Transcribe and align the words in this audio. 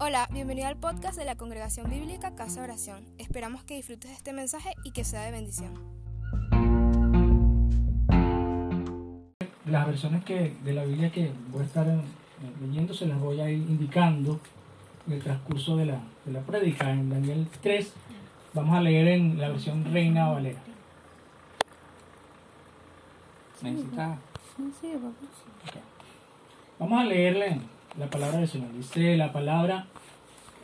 Hola, 0.00 0.28
bienvenido 0.30 0.68
al 0.68 0.76
podcast 0.76 1.18
de 1.18 1.24
la 1.24 1.34
Congregación 1.34 1.90
Bíblica 1.90 2.36
Casa 2.36 2.62
Oración. 2.62 3.04
Esperamos 3.18 3.64
que 3.64 3.74
disfrutes 3.74 4.08
de 4.08 4.16
este 4.16 4.32
mensaje 4.32 4.70
y 4.84 4.92
que 4.92 5.02
sea 5.02 5.22
de 5.22 5.32
bendición. 5.32 5.74
Las 9.66 9.86
versiones 9.88 10.24
que, 10.24 10.54
de 10.62 10.72
la 10.72 10.84
Biblia 10.84 11.10
que 11.10 11.32
voy 11.50 11.62
a 11.62 11.64
estar 11.64 11.86
leyendo 12.60 12.94
se 12.94 13.06
las 13.06 13.18
voy 13.18 13.40
a 13.40 13.50
ir 13.50 13.58
indicando 13.58 14.38
en 15.08 15.14
el 15.14 15.20
transcurso 15.20 15.76
de 15.76 15.86
la, 15.86 16.00
de 16.24 16.32
la 16.32 16.42
prédica. 16.42 16.92
En 16.92 17.10
Daniel 17.10 17.48
3 17.60 17.92
vamos 18.54 18.76
a 18.76 18.80
leer 18.80 19.08
en 19.08 19.36
la 19.36 19.48
versión 19.48 19.84
Reina 19.92 20.28
Valera. 20.28 20.60
¿Necesita? 23.62 24.16
Ok. 25.66 25.82
Vamos 26.78 27.00
a 27.00 27.04
leerle 27.04 27.60
la 27.98 28.08
palabra 28.08 28.38
del 28.38 28.48
Señor. 28.48 28.72
Dice 28.72 29.16
la 29.16 29.32
palabra, 29.32 29.86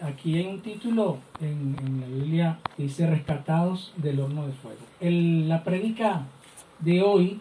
aquí 0.00 0.36
hay 0.38 0.46
un 0.46 0.60
título 0.60 1.18
en, 1.40 1.76
la 2.00 2.06
Biblia 2.06 2.58
dice 2.78 3.06
Rescatados 3.06 3.92
del 3.96 4.20
horno 4.20 4.46
de 4.46 4.52
fuego. 4.52 4.78
El- 5.00 5.48
la 5.48 5.64
prédica 5.64 6.22
de 6.80 7.02
hoy 7.02 7.40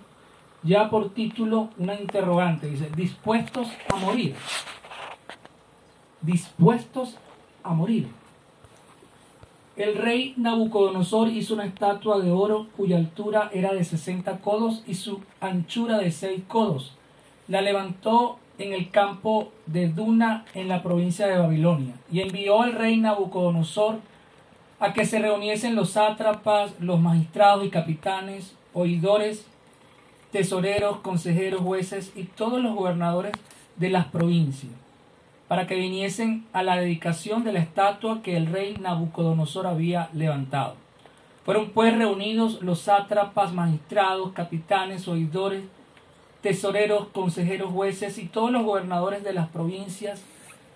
ya 0.63 0.89
por 0.89 1.09
título 1.13 1.69
una 1.77 1.99
interrogante, 1.99 2.67
dice, 2.67 2.89
dispuestos 2.95 3.67
a 3.93 3.97
morir. 3.97 4.33
Dispuestos 6.21 7.17
a 7.63 7.73
morir. 7.73 8.07
El 9.75 9.95
rey 9.97 10.33
Nabucodonosor 10.37 11.29
hizo 11.29 11.55
una 11.55 11.65
estatua 11.65 12.19
de 12.19 12.31
oro 12.31 12.67
cuya 12.77 12.95
altura 12.97 13.49
era 13.53 13.73
de 13.73 13.83
60 13.83 14.37
codos 14.39 14.83
y 14.87 14.93
su 14.95 15.21
anchura 15.41 15.97
de 15.97 16.11
6 16.11 16.43
codos. 16.47 16.95
La 17.47 17.61
levantó 17.61 18.37
en 18.57 18.73
el 18.73 18.91
campo 18.91 19.51
de 19.65 19.87
Duna 19.89 20.45
en 20.53 20.67
la 20.67 20.83
provincia 20.83 21.27
de 21.27 21.37
Babilonia 21.37 21.95
y 22.11 22.21
envió 22.21 22.61
al 22.61 22.73
rey 22.73 22.97
Nabucodonosor 22.97 23.99
a 24.79 24.93
que 24.93 25.05
se 25.05 25.19
reuniesen 25.19 25.75
los 25.75 25.91
sátrapas, 25.91 26.73
los 26.79 26.99
magistrados 26.99 27.65
y 27.65 27.69
capitanes, 27.69 28.55
oidores, 28.73 29.45
tesoreros, 30.31 30.97
consejeros, 30.97 31.61
jueces 31.61 32.11
y 32.15 32.23
todos 32.23 32.61
los 32.61 32.75
gobernadores 32.75 33.31
de 33.77 33.89
las 33.89 34.07
provincias, 34.07 34.71
para 35.47 35.67
que 35.67 35.75
viniesen 35.75 36.45
a 36.53 36.63
la 36.63 36.75
dedicación 36.77 37.43
de 37.43 37.53
la 37.53 37.59
estatua 37.59 38.21
que 38.21 38.35
el 38.35 38.47
rey 38.47 38.75
Nabucodonosor 38.79 39.67
había 39.67 40.09
levantado. 40.13 40.75
Fueron 41.45 41.69
pues 41.69 41.95
reunidos 41.97 42.61
los 42.61 42.81
sátrapas, 42.81 43.53
magistrados, 43.53 44.31
capitanes, 44.33 45.07
oidores, 45.07 45.63
tesoreros, 46.43 47.07
consejeros, 47.07 47.71
jueces 47.71 48.19
y 48.19 48.25
todos 48.25 48.51
los 48.51 48.63
gobernadores 48.63 49.23
de 49.23 49.33
las 49.33 49.47
provincias 49.47 50.21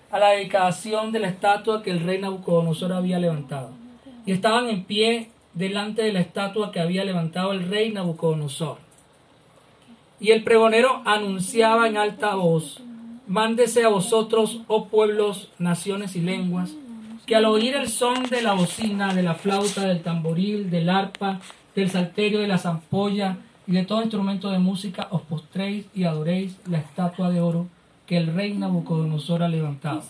a 0.10 0.18
la 0.18 0.30
dedicación 0.30 1.12
de 1.12 1.20
la 1.20 1.28
estatua 1.28 1.84
que 1.84 1.92
el 1.92 2.00
rey 2.00 2.20
Nabucodonosor 2.20 2.94
había 2.94 3.20
levantado. 3.20 3.72
Y 4.26 4.32
estaban 4.32 4.70
en 4.70 4.86
pie 4.86 5.30
delante 5.54 6.02
de 6.02 6.14
la 6.14 6.22
estatua 6.22 6.72
que 6.72 6.80
había 6.80 7.04
levantado 7.04 7.52
el 7.52 7.68
rey 7.68 7.92
Nabucodonosor. 7.92 8.78
Y 10.22 10.32
el 10.32 10.44
pregonero 10.44 11.02
anunciaba 11.04 11.88
en 11.88 11.98
alta 11.98 12.34
voz, 12.36 12.82
mándese 13.28 13.84
a 13.84 13.90
vosotros, 13.90 14.62
oh 14.68 14.86
pueblos, 14.88 15.52
naciones 15.60 16.16
y 16.16 16.22
lenguas, 16.22 16.76
que 17.26 17.36
al 17.36 17.44
oír 17.44 17.76
el 17.76 17.90
son 17.90 18.24
de 18.24 18.42
la 18.42 18.54
bocina, 18.54 19.14
de 19.14 19.22
la 19.22 19.36
flauta, 19.36 19.86
del 19.86 20.02
tamboril, 20.02 20.70
del 20.70 20.90
arpa, 20.90 21.42
del 21.76 21.90
salterio, 21.92 22.40
de 22.40 22.48
la 22.48 22.58
zampolla 22.58 23.38
y 23.68 23.74
de 23.74 23.84
todo 23.84 24.02
instrumento 24.02 24.50
de 24.50 24.60
música, 24.60 25.08
os 25.12 25.22
postréis 25.22 25.86
y 25.94 26.06
adoréis 26.06 26.56
la 26.68 26.78
estatua 26.78 27.30
de 27.30 27.42
oro 27.42 27.68
que 28.06 28.16
el 28.18 28.34
rey 28.34 28.54
Nabucodonosor 28.54 29.44
ha 29.44 29.50
levantado. 29.50 30.04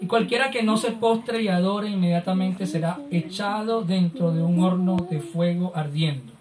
Y 0.00 0.06
cualquiera 0.06 0.50
que 0.50 0.62
no 0.62 0.76
se 0.76 0.92
postre 0.92 1.42
y 1.42 1.48
adore 1.48 1.90
inmediatamente 1.90 2.66
será 2.66 3.00
echado 3.10 3.82
dentro 3.82 4.32
de 4.32 4.42
un 4.42 4.62
horno 4.62 4.96
de 5.10 5.20
fuego 5.20 5.72
ardiendo. 5.74 6.32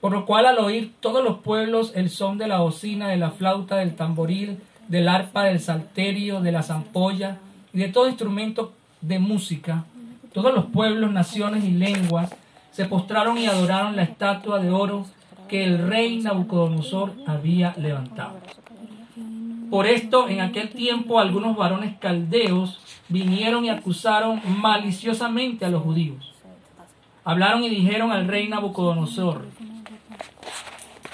Por 0.00 0.12
lo 0.12 0.26
cual 0.26 0.46
al 0.46 0.58
oír 0.58 0.92
todos 0.98 1.22
los 1.22 1.38
pueblos 1.38 1.92
el 1.94 2.10
son 2.10 2.38
de 2.38 2.48
la 2.48 2.58
bocina, 2.58 3.08
de 3.08 3.18
la 3.18 3.30
flauta, 3.30 3.76
del 3.76 3.94
tamboril, 3.94 4.58
del 4.88 5.06
arpa, 5.06 5.44
del 5.44 5.60
salterio, 5.60 6.40
de 6.40 6.50
la 6.50 6.62
zampolla 6.62 7.38
y 7.72 7.78
de 7.78 7.88
todo 7.88 8.08
instrumento 8.08 8.72
de 9.00 9.18
música, 9.18 9.84
todos 10.32 10.52
los 10.54 10.64
pueblos, 10.66 11.12
naciones 11.12 11.62
y 11.64 11.70
lenguas 11.70 12.34
se 12.72 12.86
postraron 12.86 13.36
y 13.36 13.46
adoraron 13.46 13.96
la 13.96 14.02
estatua 14.02 14.58
de 14.58 14.70
oro 14.70 15.06
que 15.48 15.64
el 15.64 15.78
rey 15.88 16.20
Nabucodonosor 16.20 17.12
había 17.26 17.74
levantado. 17.76 18.38
Por 19.70 19.86
esto, 19.86 20.28
en 20.28 20.40
aquel 20.40 20.68
tiempo, 20.70 21.18
algunos 21.18 21.56
varones 21.56 21.96
caldeos 21.98 22.80
vinieron 23.08 23.64
y 23.64 23.70
acusaron 23.70 24.40
maliciosamente 24.44 25.64
a 25.64 25.70
los 25.70 25.82
judíos. 25.82 26.34
Hablaron 27.24 27.64
y 27.64 27.70
dijeron 27.70 28.12
al 28.12 28.26
rey 28.28 28.48
Nabucodonosor, 28.48 29.46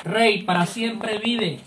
Rey, 0.04 0.42
para 0.42 0.64
siempre 0.64 1.18
vive. 1.18 1.60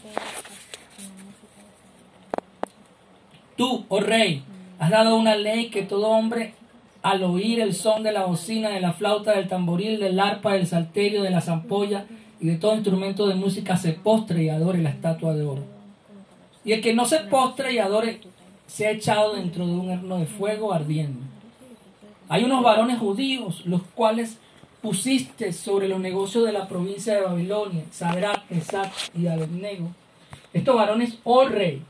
Tú, 3.56 3.86
oh 3.90 4.00
rey, 4.00 4.44
has 4.80 4.90
dado 4.90 5.16
una 5.16 5.36
ley 5.36 5.70
que 5.70 5.84
todo 5.84 6.08
hombre, 6.08 6.56
al 7.04 7.24
oír 7.24 7.60
el 7.60 7.74
son 7.74 8.04
de 8.04 8.12
la 8.12 8.26
bocina, 8.26 8.70
de 8.70 8.82
la 8.82 8.94
flauta, 8.94 9.34
del 9.34 9.48
tamboril, 9.48 10.00
del 10.00 10.20
arpa, 10.20 10.54
del 10.54 10.66
salterio, 10.66 11.24
de 11.24 11.30
la 11.30 11.42
zampolla 11.42 12.06
y 12.41 12.47
de 12.47 12.57
todo 12.57 12.74
instrumento 12.74 13.28
de 13.28 13.35
música, 13.35 13.78
se 13.78 13.94
postre 13.94 14.44
y 14.44 14.50
adore 14.50 14.81
la 14.81 14.90
estatua 14.90 15.34
de 15.35 15.44
oro. 15.44 15.63
Y 16.66 16.74
el 16.74 16.81
que 16.81 16.96
no 16.96 17.06
se 17.06 17.19
postre 17.19 17.72
y 17.72 17.78
adore, 17.78 18.19
se 18.66 18.88
ha 18.88 18.91
echado 18.91 19.35
dentro 19.35 19.66
de 19.66 19.74
un 19.74 19.90
horno 19.91 20.18
de 20.18 20.25
fuego 20.25 20.74
ardiendo. 20.74 21.19
Hay 22.30 22.44
unos 22.44 22.63
varones 22.63 22.97
judíos, 22.97 23.63
los 23.66 23.84
cuales 23.94 24.38
pusiste 24.81 25.53
sobre 25.53 25.88
los 25.88 26.00
negocios 26.00 26.44
de 26.46 26.51
la 26.51 26.68
provincia 26.68 27.13
de 27.13 27.22
Babilonia, 27.22 27.84
Sadrach, 27.91 28.50
Mesach 28.50 28.91
y 29.16 29.28
Abednego. 29.28 29.90
Estos 30.51 30.75
varones, 30.75 31.19
oh 31.24 31.46
rey, 31.46 31.84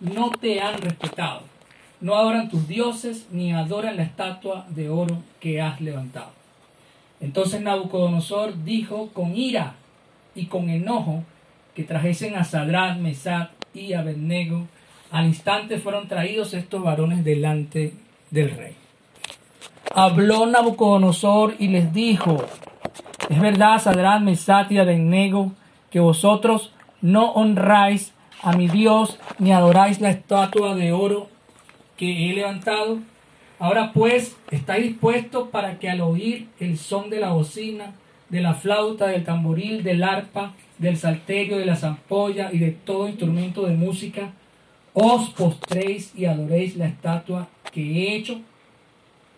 no 0.00 0.30
te 0.30 0.60
han 0.60 0.80
respetado. 0.80 1.42
No 2.00 2.16
adoran 2.16 2.50
tus 2.50 2.66
dioses 2.66 3.26
ni 3.30 3.52
adoran 3.52 3.96
la 3.96 4.02
estatua 4.02 4.66
de 4.70 4.88
oro 4.88 5.18
que 5.38 5.62
has 5.62 5.80
levantado. 5.80 6.32
Entonces 7.20 7.60
Nabucodonosor 7.60 8.64
dijo 8.64 9.10
con 9.12 9.36
ira 9.36 9.76
y 10.34 10.46
con 10.46 10.68
enojo 10.68 11.22
que 11.74 11.84
trajesen 11.84 12.36
a 12.36 12.44
Sadrach, 12.44 12.98
Mesach 12.98 13.50
y 13.72 13.92
Abednego. 13.92 14.66
Al 15.10 15.26
instante 15.26 15.78
fueron 15.78 16.08
traídos 16.08 16.54
estos 16.54 16.82
varones 16.82 17.24
delante 17.24 17.94
del 18.30 18.50
rey. 18.50 18.76
Habló 19.94 20.46
Nabucodonosor 20.46 21.54
y 21.58 21.68
les 21.68 21.92
dijo, 21.92 22.44
es 23.28 23.40
verdad, 23.40 23.80
Sadrach, 23.80 24.20
Mesach 24.22 24.70
y 24.70 24.78
Abednego, 24.78 25.52
que 25.90 26.00
vosotros 26.00 26.72
no 27.00 27.32
honráis 27.32 28.12
a 28.42 28.52
mi 28.52 28.68
Dios 28.68 29.18
ni 29.38 29.52
adoráis 29.52 30.00
la 30.00 30.10
estatua 30.10 30.74
de 30.74 30.92
oro 30.92 31.28
que 31.96 32.30
he 32.30 32.34
levantado. 32.34 32.98
Ahora 33.58 33.92
pues, 33.92 34.36
estáis 34.50 34.88
dispuestos 34.88 35.48
para 35.48 35.78
que 35.78 35.88
al 35.88 36.00
oír 36.00 36.48
el 36.60 36.76
son 36.76 37.08
de 37.10 37.20
la 37.20 37.30
bocina, 37.30 37.94
de 38.28 38.40
la 38.40 38.54
flauta, 38.54 39.06
del 39.06 39.24
tamboril, 39.24 39.82
del 39.82 40.02
arpa, 40.02 40.54
del 40.78 40.96
salterio, 40.96 41.58
de 41.58 41.66
la 41.66 41.76
zampolla 41.76 42.50
y 42.52 42.58
de 42.58 42.72
todo 42.72 43.08
instrumento 43.08 43.66
de 43.66 43.74
música, 43.74 44.32
os 44.92 45.30
postréis 45.30 46.12
y 46.16 46.24
adoréis 46.24 46.76
la 46.76 46.86
estatua 46.86 47.48
que 47.72 47.82
he 47.82 48.16
hecho. 48.16 48.40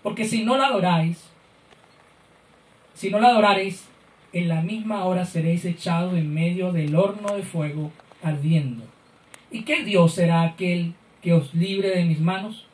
Porque 0.03 0.25
si 0.25 0.45
no 0.45 0.57
la 0.57 0.67
adoráis, 0.67 1.19
si 2.95 3.11
no 3.11 3.19
la 3.19 3.29
adoraréis, 3.29 3.85
en 4.33 4.49
la 4.49 4.61
misma 4.61 5.05
hora 5.05 5.25
seréis 5.25 5.65
echados 5.65 6.15
en 6.15 6.33
medio 6.33 6.73
del 6.73 6.95
horno 6.95 7.35
de 7.35 7.43
fuego 7.43 7.91
ardiendo. 8.23 8.85
¿Y 9.51 9.63
qué 9.63 9.85
Dios 9.85 10.15
será 10.15 10.43
aquel 10.43 10.95
que 11.23 11.33
os 11.33 11.55
libre 11.55 11.91
de 11.91 12.05
mis 12.05 12.21
manos? 12.21 12.67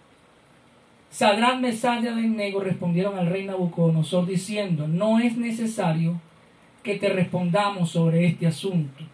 Sadrán, 1.12 1.60
Mesach 1.60 2.02
y 2.02 2.08
Abednego 2.08 2.60
respondieron 2.60 3.18
al 3.18 3.26
rey 3.26 3.44
Nabucodonosor 3.44 4.24
diciendo, 4.24 4.88
no 4.88 5.18
es 5.18 5.36
necesario 5.36 6.18
que 6.82 6.94
te 6.96 7.10
respondamos 7.10 7.90
sobre 7.90 8.26
este 8.26 8.46
asunto. 8.46 9.04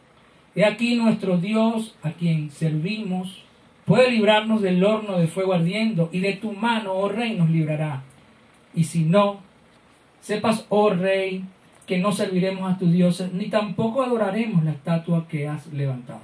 He 0.54 0.64
aquí 0.64 0.94
nuestro 0.94 1.38
Dios, 1.38 1.96
a 2.04 2.12
quien 2.12 2.52
servimos, 2.52 3.42
puede 3.84 4.12
librarnos 4.12 4.62
del 4.62 4.84
horno 4.84 5.18
de 5.18 5.26
fuego 5.26 5.54
ardiendo, 5.54 6.08
y 6.12 6.20
de 6.20 6.34
tu 6.34 6.52
mano, 6.52 6.92
oh 6.92 7.08
rey, 7.08 7.34
nos 7.36 7.50
librará. 7.50 8.04
Y 8.74 8.84
si 8.84 9.02
no, 9.02 9.40
sepas, 10.20 10.66
oh 10.68 10.90
rey, 10.90 11.44
que 11.84 11.98
no 11.98 12.12
serviremos 12.12 12.72
a 12.72 12.78
tus 12.78 12.92
dioses, 12.92 13.32
ni 13.32 13.46
tampoco 13.46 14.04
adoraremos 14.04 14.62
la 14.62 14.70
estatua 14.70 15.26
que 15.26 15.48
has 15.48 15.66
levantado. 15.72 16.20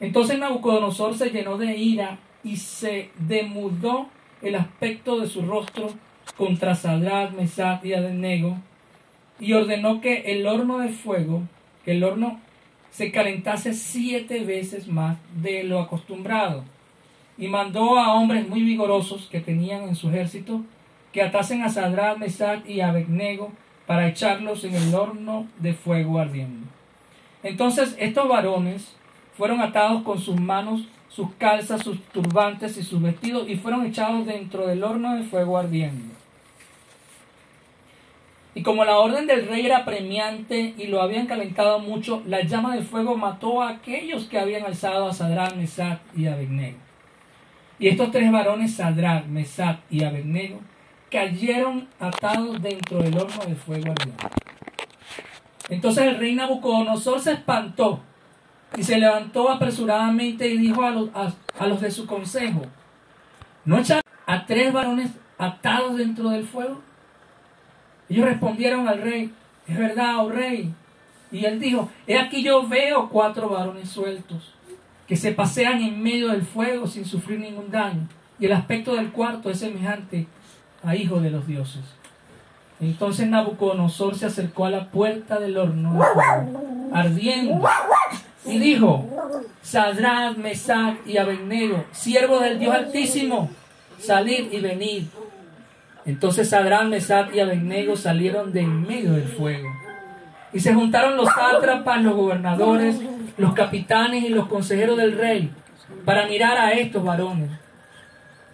Entonces 0.00 0.40
Nabucodonosor 0.40 1.16
se 1.16 1.30
llenó 1.30 1.56
de 1.56 1.76
ira 1.76 2.18
y 2.42 2.56
se 2.56 3.10
demudó 3.16 4.08
el 4.42 4.54
aspecto 4.56 5.20
de 5.20 5.26
su 5.26 5.42
rostro 5.42 5.90
contra 6.36 6.74
Sadrach, 6.74 7.32
Mesach 7.32 7.84
y 7.84 7.94
Abednego, 7.94 8.56
y 9.40 9.52
ordenó 9.54 10.00
que 10.00 10.32
el 10.32 10.46
horno 10.46 10.78
de 10.78 10.90
fuego, 10.90 11.42
que 11.84 11.92
el 11.92 12.04
horno 12.04 12.40
se 12.90 13.10
calentase 13.10 13.72
siete 13.72 14.44
veces 14.44 14.86
más 14.86 15.16
de 15.42 15.64
lo 15.64 15.80
acostumbrado. 15.80 16.64
y 17.38 17.48
mandó 17.48 17.98
a 17.98 18.14
hombres 18.14 18.46
muy 18.46 18.62
vigorosos 18.62 19.26
que 19.30 19.40
tenían 19.40 19.84
en 19.84 19.96
su 19.96 20.10
ejército 20.10 20.62
que 21.12 21.22
atasen 21.22 21.62
a 21.62 21.70
Sadrach, 21.70 22.18
Mesach 22.18 22.68
y 22.68 22.80
Abednego 22.80 23.50
para 23.86 24.06
echarlos 24.06 24.64
en 24.64 24.74
el 24.74 24.94
horno 24.94 25.46
de 25.58 25.74
fuego 25.74 26.18
ardiendo. 26.18 26.66
Entonces 27.42 27.96
estos 27.98 28.28
varones 28.28 28.94
fueron 29.36 29.60
atados 29.60 30.02
con 30.02 30.18
sus 30.18 30.38
manos, 30.38 30.86
sus 31.14 31.28
calzas, 31.34 31.82
sus 31.82 32.02
turbantes 32.06 32.78
y 32.78 32.82
sus 32.82 33.02
vestidos 33.02 33.48
y 33.48 33.56
fueron 33.56 33.84
echados 33.84 34.26
dentro 34.26 34.66
del 34.66 34.82
horno 34.82 35.14
de 35.14 35.24
fuego 35.24 35.58
ardiendo. 35.58 36.14
Y 38.54 38.62
como 38.62 38.84
la 38.84 38.98
orden 38.98 39.26
del 39.26 39.46
rey 39.46 39.64
era 39.64 39.84
premiante 39.84 40.74
y 40.76 40.86
lo 40.86 41.02
habían 41.02 41.26
calentado 41.26 41.78
mucho, 41.78 42.22
la 42.26 42.42
llama 42.42 42.74
del 42.74 42.84
fuego 42.84 43.16
mató 43.16 43.62
a 43.62 43.70
aquellos 43.70 44.24
que 44.24 44.38
habían 44.38 44.64
alzado 44.64 45.06
a 45.06 45.12
Sadrach, 45.12 45.54
Mesach 45.54 46.00
y 46.14 46.26
Abednego. 46.26 46.78
Y 47.78 47.88
estos 47.88 48.10
tres 48.10 48.30
varones, 48.30 48.74
Sadrach, 48.74 49.26
Mesach 49.26 49.80
y 49.90 50.04
Abednego, 50.04 50.60
cayeron 51.10 51.88
atados 51.98 52.60
dentro 52.62 53.02
del 53.02 53.18
horno 53.18 53.44
de 53.46 53.54
fuego 53.54 53.92
ardiente. 53.92 54.26
Entonces 55.68 56.04
el 56.04 56.18
rey 56.18 56.34
Nabucodonosor 56.34 57.20
se 57.20 57.32
espantó 57.32 58.02
y 58.76 58.82
se 58.82 58.98
levantó 58.98 59.50
apresuradamente 59.50 60.48
y 60.48 60.58
dijo 60.58 60.82
a 60.82 60.90
los, 60.90 61.10
a, 61.14 61.66
los 61.66 61.80
de 61.80 61.90
su 61.90 62.06
consejo, 62.06 62.62
¿no 63.64 63.78
echar 63.78 64.02
a 64.26 64.46
tres 64.46 64.72
varones 64.72 65.10
atados 65.38 65.96
dentro 65.96 66.30
del 66.30 66.46
fuego? 66.46 66.80
Ellos 68.08 68.26
respondieron 68.26 68.88
al 68.88 69.02
rey, 69.02 69.32
es 69.66 69.78
verdad, 69.78 70.18
oh 70.18 70.30
rey. 70.30 70.74
Y 71.30 71.44
él 71.46 71.58
dijo, 71.60 71.88
he 72.06 72.18
aquí 72.18 72.42
yo 72.42 72.68
veo 72.68 73.08
cuatro 73.08 73.48
varones 73.48 73.88
sueltos 73.88 74.54
que 75.06 75.16
se 75.16 75.32
pasean 75.32 75.80
en 75.80 76.02
medio 76.02 76.28
del 76.28 76.42
fuego 76.42 76.86
sin 76.86 77.04
sufrir 77.04 77.40
ningún 77.40 77.70
daño. 77.70 78.08
Y 78.38 78.46
el 78.46 78.52
aspecto 78.52 78.94
del 78.94 79.12
cuarto 79.12 79.50
es 79.50 79.60
semejante 79.60 80.26
a 80.82 80.96
hijo 80.96 81.20
de 81.20 81.30
los 81.30 81.46
dioses. 81.46 81.82
Entonces 82.80 83.28
Nabucodonosor 83.28 84.16
se 84.16 84.26
acercó 84.26 84.66
a 84.66 84.70
la 84.70 84.88
puerta 84.88 85.38
del 85.38 85.56
horno 85.56 86.00
ardiendo, 86.92 87.62
y 88.44 88.58
dijo, 88.58 89.06
Sadrach, 89.62 90.36
Mesach 90.36 90.96
y 91.06 91.16
Abednego, 91.16 91.84
siervos 91.92 92.42
del 92.42 92.58
Dios 92.58 92.74
Altísimo, 92.74 93.50
salid 93.98 94.52
y 94.52 94.60
venid. 94.60 95.04
Entonces 96.04 96.48
Sadrach, 96.48 96.86
Mesach 96.86 97.32
y 97.34 97.40
Abednego 97.40 97.96
salieron 97.96 98.52
de 98.52 98.60
en 98.60 98.82
medio 98.82 99.12
del 99.12 99.28
fuego. 99.28 99.68
Y 100.52 100.60
se 100.60 100.74
juntaron 100.74 101.16
los 101.16 101.28
sátrapas, 101.28 102.02
los 102.02 102.14
gobernadores, 102.14 102.96
los 103.38 103.54
capitanes 103.54 104.24
y 104.24 104.28
los 104.28 104.48
consejeros 104.48 104.98
del 104.98 105.16
rey 105.16 105.50
para 106.04 106.26
mirar 106.26 106.58
a 106.58 106.72
estos 106.72 107.04
varones. 107.04 107.50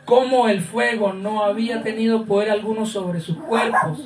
Como 0.05 0.49
el 0.49 0.61
fuego 0.61 1.13
no 1.13 1.45
había 1.45 1.83
tenido 1.83 2.25
poder 2.25 2.51
alguno 2.51 2.87
sobre 2.87 3.21
sus 3.21 3.37
cuerpos, 3.39 4.01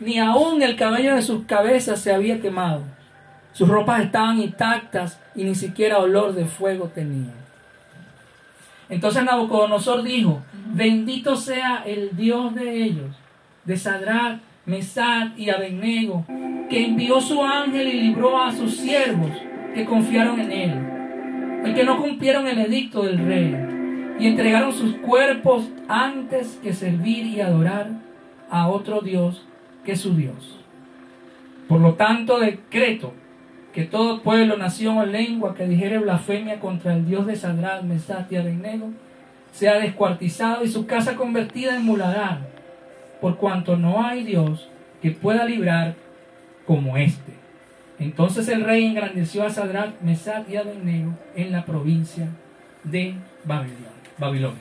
ni 0.00 0.18
aun 0.18 0.62
el 0.62 0.76
cabello 0.76 1.14
de 1.14 1.22
sus 1.22 1.44
cabezas 1.44 2.00
se 2.00 2.12
había 2.12 2.40
quemado. 2.40 2.82
Sus 3.52 3.68
ropas 3.68 4.02
estaban 4.02 4.40
intactas 4.40 5.20
y 5.34 5.44
ni 5.44 5.54
siquiera 5.54 5.98
olor 5.98 6.34
de 6.34 6.46
fuego 6.46 6.90
tenían. 6.94 7.42
Entonces 8.88 9.24
Nabucodonosor 9.24 10.02
dijo, 10.02 10.42
bendito 10.74 11.36
sea 11.36 11.82
el 11.86 12.16
Dios 12.16 12.54
de 12.54 12.82
ellos, 12.82 13.16
de 13.64 13.76
Sadrach, 13.76 14.40
Mesach 14.64 15.36
y 15.36 15.50
Abednego, 15.50 16.24
que 16.68 16.86
envió 16.86 17.20
su 17.20 17.42
ángel 17.42 17.88
y 17.88 18.00
libró 18.00 18.42
a 18.42 18.52
sus 18.52 18.76
siervos 18.76 19.30
que 19.74 19.84
confiaron 19.84 20.40
en 20.40 20.52
él, 20.52 21.70
y 21.70 21.74
que 21.74 21.84
no 21.84 22.00
cumplieron 22.00 22.46
el 22.46 22.58
edicto 22.58 23.02
del 23.02 23.18
rey, 23.18 23.56
y 24.18 24.26
entregaron 24.26 24.72
sus 24.72 24.94
cuerpos 24.96 25.68
antes 25.88 26.58
que 26.62 26.72
servir 26.72 27.26
y 27.26 27.40
adorar 27.40 27.88
a 28.50 28.68
otro 28.68 29.00
Dios 29.00 29.44
que 29.84 29.96
su 29.96 30.14
Dios. 30.14 30.60
Por 31.68 31.80
lo 31.80 31.94
tanto, 31.94 32.38
decreto 32.38 33.14
que 33.72 33.84
todo 33.84 34.22
pueblo, 34.22 34.56
nación 34.56 34.98
o 34.98 35.06
lengua 35.06 35.54
que 35.54 35.66
dijere 35.66 35.98
blasfemia 35.98 36.60
contra 36.60 36.94
el 36.94 37.06
Dios 37.06 37.26
de 37.26 37.36
Sadrach, 37.36 37.82
Mesach 37.82 38.30
y 38.30 38.36
Abednego 38.36 38.90
sea 39.52 39.78
descuartizado 39.78 40.64
y 40.64 40.68
su 40.68 40.86
casa 40.86 41.16
convertida 41.16 41.76
en 41.76 41.84
muladar, 41.84 42.40
por 43.20 43.36
cuanto 43.36 43.76
no 43.76 44.04
hay 44.04 44.24
Dios 44.24 44.68
que 45.00 45.10
pueda 45.10 45.44
librar 45.44 45.94
como 46.66 46.96
este. 46.96 47.32
Entonces 47.98 48.48
el 48.48 48.64
rey 48.64 48.84
engrandeció 48.84 49.44
a 49.44 49.50
Sadrach, 49.50 50.00
Mesach 50.00 50.48
y 50.48 50.56
Abednego 50.56 51.12
en 51.34 51.52
la 51.52 51.64
provincia 51.64 52.28
de 52.84 53.14
Babilonia. 53.44 54.58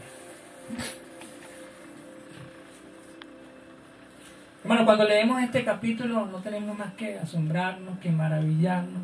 Bueno, 4.63 4.85
cuando 4.85 5.05
leemos 5.05 5.41
este 5.41 5.63
capítulo 5.63 6.27
no 6.27 6.37
tenemos 6.37 6.77
más 6.77 6.93
que 6.93 7.17
asombrarnos, 7.17 7.97
que 7.97 8.11
maravillarnos, 8.11 9.01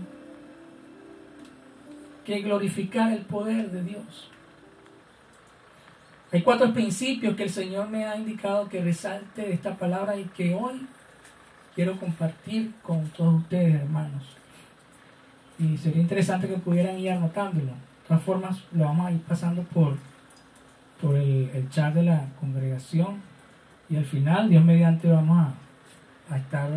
que 2.24 2.42
glorificar 2.42 3.12
el 3.12 3.22
poder 3.22 3.72
de 3.72 3.84
Dios. 3.84 4.30
Hay 6.32 6.44
cuatro 6.44 6.72
principios 6.74 7.36
que 7.36 7.44
el 7.44 7.50
Señor 7.50 7.90
me 7.90 8.06
ha 8.06 8.16
indicado 8.16 8.70
que 8.70 8.84
resalte 8.84 9.44
de 9.44 9.54
esta 9.54 9.76
palabra 9.76 10.16
y 10.16 10.26
que 10.26 10.54
hoy 10.54 10.86
quiero 11.74 12.00
compartir 12.00 12.74
con 12.84 13.08
todos 13.10 13.42
ustedes, 13.42 13.82
hermanos. 13.82 14.24
Y 15.58 15.76
sería 15.78 16.04
interesante 16.04 16.48
que 16.48 16.58
pudieran 16.58 17.00
ir 17.00 17.12
anotándolo. 17.12 17.72
De 17.72 18.08
todas 18.10 18.22
formas, 18.22 18.64
lo 18.74 18.86
vamos 18.86 19.08
a 19.08 19.12
ir 19.12 19.22
pasando 19.22 19.64
por, 19.64 19.98
por 21.02 21.16
el, 21.16 21.50
el 21.52 21.68
chat 21.72 21.96
de 21.96 22.04
la 22.04 22.28
congregación 22.40 23.27
y 23.90 23.96
al 23.96 24.06
final, 24.06 24.50
Dios 24.50 24.64
mediante, 24.64 25.10
vamos 25.10 25.54
a, 26.30 26.38
estar 26.38 26.70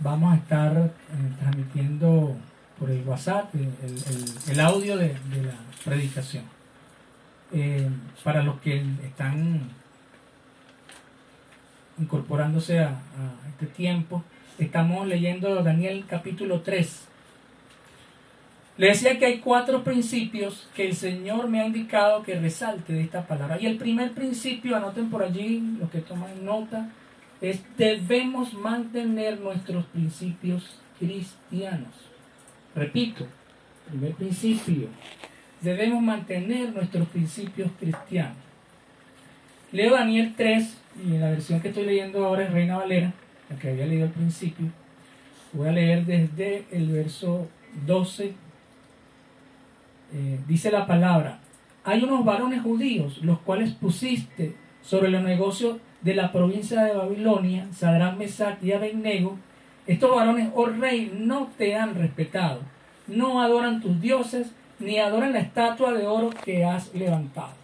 vamos 0.00 0.32
a 0.32 0.36
estar 0.36 0.76
eh, 0.76 0.90
transmitiendo 1.40 2.36
por 2.78 2.90
el 2.90 3.02
WhatsApp 3.06 3.52
el, 3.54 4.60
audio 4.60 4.96
de, 4.96 5.08
la 5.08 5.54
predicación. 5.84 6.44
Eh, 7.52 7.88
para 8.22 8.42
los 8.42 8.60
que 8.60 8.84
están 9.02 9.70
incorporándose 11.98 12.80
a, 12.80 12.88
a, 12.88 13.48
este 13.48 13.66
tiempo, 13.66 14.22
estamos 14.58 15.06
leyendo 15.06 15.62
Daniel 15.62 16.04
capítulo 16.06 16.60
3, 16.60 17.07
le 18.78 18.86
decía 18.86 19.18
que 19.18 19.26
hay 19.26 19.38
cuatro 19.40 19.82
principios 19.82 20.68
que 20.74 20.86
el 20.86 20.94
Señor 20.94 21.48
me 21.48 21.60
ha 21.60 21.66
indicado 21.66 22.22
que 22.22 22.38
resalte 22.38 22.92
de 22.92 23.02
esta 23.02 23.26
palabra. 23.26 23.60
Y 23.60 23.66
el 23.66 23.76
primer 23.76 24.12
principio, 24.12 24.76
anoten 24.76 25.10
por 25.10 25.24
allí, 25.24 25.60
los 25.80 25.90
que 25.90 25.98
toman 25.98 26.44
nota, 26.44 26.88
es 27.40 27.60
debemos 27.76 28.54
mantener 28.54 29.40
nuestros 29.40 29.84
principios 29.86 30.80
cristianos. 30.96 31.92
Repito, 32.76 33.26
primer 33.88 34.14
principio, 34.14 34.88
debemos 35.60 36.00
mantener 36.00 36.72
nuestros 36.72 37.08
principios 37.08 37.72
cristianos. 37.80 38.36
Leo 39.72 39.94
Daniel 39.94 40.34
3, 40.36 40.78
y 41.04 41.14
en 41.14 41.20
la 41.20 41.30
versión 41.30 41.60
que 41.60 41.68
estoy 41.68 41.84
leyendo 41.84 42.24
ahora 42.24 42.44
es 42.44 42.52
Reina 42.52 42.76
Valera, 42.76 43.12
la 43.50 43.56
que 43.58 43.70
había 43.70 43.86
leído 43.86 44.04
al 44.06 44.12
principio. 44.12 44.66
Voy 45.52 45.66
a 45.66 45.72
leer 45.72 46.06
desde 46.06 46.64
el 46.70 46.92
verso 46.92 47.48
12 47.84 48.34
eh, 50.12 50.40
dice 50.46 50.70
la 50.70 50.86
palabra, 50.86 51.38
hay 51.84 52.02
unos 52.02 52.24
varones 52.24 52.62
judíos, 52.62 53.18
los 53.22 53.38
cuales 53.40 53.72
pusiste 53.72 54.54
sobre 54.82 55.10
los 55.10 55.22
negocios 55.22 55.78
de 56.02 56.14
la 56.14 56.32
provincia 56.32 56.82
de 56.82 56.94
Babilonia, 56.94 57.66
Sadrán, 57.72 58.18
Mesach 58.18 58.62
y 58.62 58.72
Abednego, 58.72 59.36
estos 59.86 60.14
varones, 60.14 60.50
oh 60.54 60.66
rey, 60.66 61.12
no 61.14 61.48
te 61.56 61.74
han 61.74 61.94
respetado, 61.94 62.60
no 63.06 63.40
adoran 63.42 63.80
tus 63.80 64.00
dioses, 64.00 64.52
ni 64.78 64.98
adoran 64.98 65.32
la 65.32 65.40
estatua 65.40 65.92
de 65.92 66.06
oro 66.06 66.30
que 66.44 66.64
has 66.64 66.94
levantado. 66.94 67.54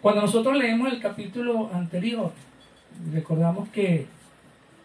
Cuando 0.00 0.22
nosotros 0.22 0.56
leemos 0.56 0.92
el 0.92 1.00
capítulo 1.00 1.70
anterior, 1.74 2.32
recordamos 3.12 3.68
que 3.68 4.06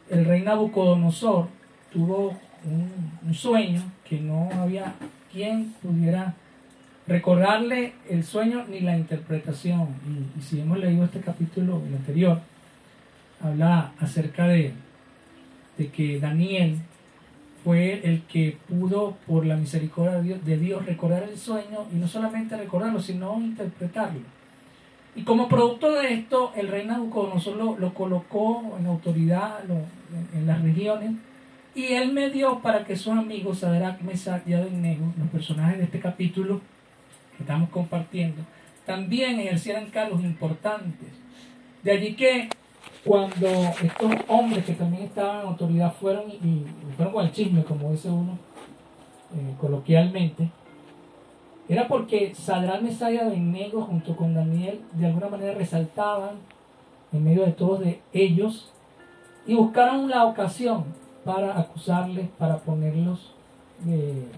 el 0.10 0.26
rey 0.26 0.42
Nabucodonosor 0.42 1.48
tuvo 1.92 2.36
un 2.66 3.34
sueño 3.34 3.82
que 4.04 4.20
no 4.20 4.50
había 4.52 4.94
quien 5.36 5.74
pudiera 5.84 6.34
recordarle 7.08 7.94
el 8.10 8.24
sueño 8.24 8.66
ni 8.70 8.80
la 8.80 8.98
interpretación. 8.98 9.90
Y, 10.38 10.42
si 10.42 10.62
hemos 10.62 10.80
leído 10.80 11.04
este 11.04 11.20
capítulo, 11.20 11.82
el 11.86 11.94
anterior, 11.94 12.40
habla 13.42 13.92
acerca 14.00 14.48
de, 14.48 14.72
de 15.78 15.88
que 15.90 16.20
Daniel 16.20 16.78
fue 17.66 18.02
el 18.08 18.22
que 18.24 18.58
pudo, 18.70 19.18
por 19.28 19.46
la 19.46 19.58
misericordia 19.58 20.38
de 20.38 20.58
Dios, 20.58 20.86
recordar 20.86 21.24
el 21.24 21.38
sueño 21.38 21.86
y 21.94 21.98
no 21.98 22.08
solamente 22.08 22.56
recordarlo, 22.56 23.02
sino 23.02 23.38
interpretarlo. 23.40 24.22
Y 25.18 25.24
como 25.24 25.50
producto 25.50 25.92
de 25.92 26.14
esto, 26.14 26.54
el 26.56 26.70
rey 26.70 26.86
Nabucodonosor 26.86 27.56
lo, 27.56 27.78
lo 27.78 27.94
colocó 27.94 28.78
en 28.80 28.86
autoridad 28.86 29.60
en 30.34 30.48
las 30.48 30.62
regiones 30.62 31.14
y 31.76 31.94
él 31.94 32.14
me 32.14 32.30
dio 32.30 32.60
para 32.60 32.86
que 32.86 32.96
sus 32.96 33.14
amigos, 33.14 33.60
Sadrach, 33.60 34.00
Mesach 34.00 34.48
y 34.48 34.54
Abednego, 34.54 35.14
los 35.18 35.30
personajes 35.30 35.78
de 35.78 35.84
este 35.84 36.00
capítulo, 36.00 36.62
que 37.36 37.44
estamos 37.44 37.70
compartiendo, 37.70 38.44
también 38.86 39.40
ejercieran 39.42 39.90
cargos 39.90 40.24
importantes. 40.24 41.10
De 41.84 41.92
allí 41.92 42.16
que 42.16 42.48
cuando 43.04 43.48
estos 43.48 44.12
hombres 44.30 44.66
que 44.66 44.74
también 44.74 45.04
estaban 45.04 45.42
en 45.42 45.48
autoridad 45.48 45.94
fueron 45.94 46.32
y, 46.32 46.66
fueron 46.96 47.14
con 47.14 47.26
el 47.26 47.32
chisme, 47.34 47.64
como 47.66 47.92
dice 47.92 48.10
uno 48.10 48.40
eh, 49.36 49.56
coloquialmente, 49.60 50.50
era 51.68 51.90
porque 51.90 52.34
Sadrán 52.36 52.86
Mesaya 52.86 53.26
de 53.26 53.38
Nego 53.38 53.82
junto 53.82 54.16
con 54.16 54.34
Daniel 54.34 54.80
de 54.94 55.08
alguna 55.08 55.28
manera 55.28 55.56
resaltaban 55.56 56.36
en 57.12 57.24
medio 57.24 57.46
de 57.46 57.52
todos 57.52 57.82
de 57.82 58.00
ellos 58.14 58.72
y 59.46 59.56
buscaron 59.56 60.10
la 60.10 60.26
ocasión 60.26 60.86
para 61.26 61.60
acusarles, 61.60 62.30
para 62.38 62.58
ponerlos 62.60 63.34
en 63.86 64.30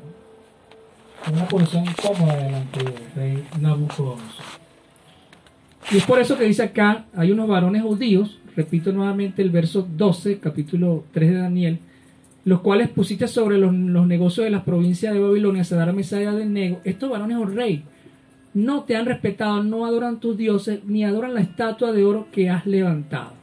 una 1.31 1.47
posición 1.47 1.85
incómoda 1.85 2.35
delante 2.37 2.83
del 2.83 3.11
rey 3.15 3.47
Nabucodonosor. 3.59 4.45
Y 5.91 5.97
es 5.97 6.05
por 6.05 6.19
eso 6.19 6.37
que 6.37 6.45
dice 6.45 6.63
acá, 6.63 7.05
hay 7.15 7.31
unos 7.31 7.47
varones 7.47 7.83
judíos 7.83 8.39
repito 8.57 8.91
nuevamente 8.91 9.43
el 9.43 9.51
verso 9.51 9.87
12, 9.87 10.39
capítulo 10.39 11.03
3 11.13 11.29
de 11.29 11.37
Daniel, 11.37 11.79
los 12.43 12.61
cuales 12.61 12.89
pusiste 12.89 13.27
sobre 13.27 13.59
los, 13.59 13.71
negocios 13.71 14.45
de 14.45 14.49
las 14.49 14.63
provincias 14.63 15.13
de 15.13 15.19
Babilonia, 15.19 15.63
Sadara 15.63 15.93
Mesaya 15.93 16.31
de 16.31 16.45
Nego, 16.47 16.81
estos 16.83 17.07
varones, 17.11 17.37
oh 17.37 17.45
rey, 17.45 17.83
no 18.55 18.83
te 18.83 18.95
han 18.95 19.05
respetado, 19.05 19.63
no 19.63 19.85
adoran 19.85 20.19
tus 20.19 20.35
dioses, 20.35 20.83
ni 20.85 21.05
adoran 21.05 21.35
la 21.35 21.41
estatua 21.41 21.91
de 21.91 22.03
oro 22.03 22.27
que 22.31 22.49
has 22.49 22.65
levantado. 22.65 23.36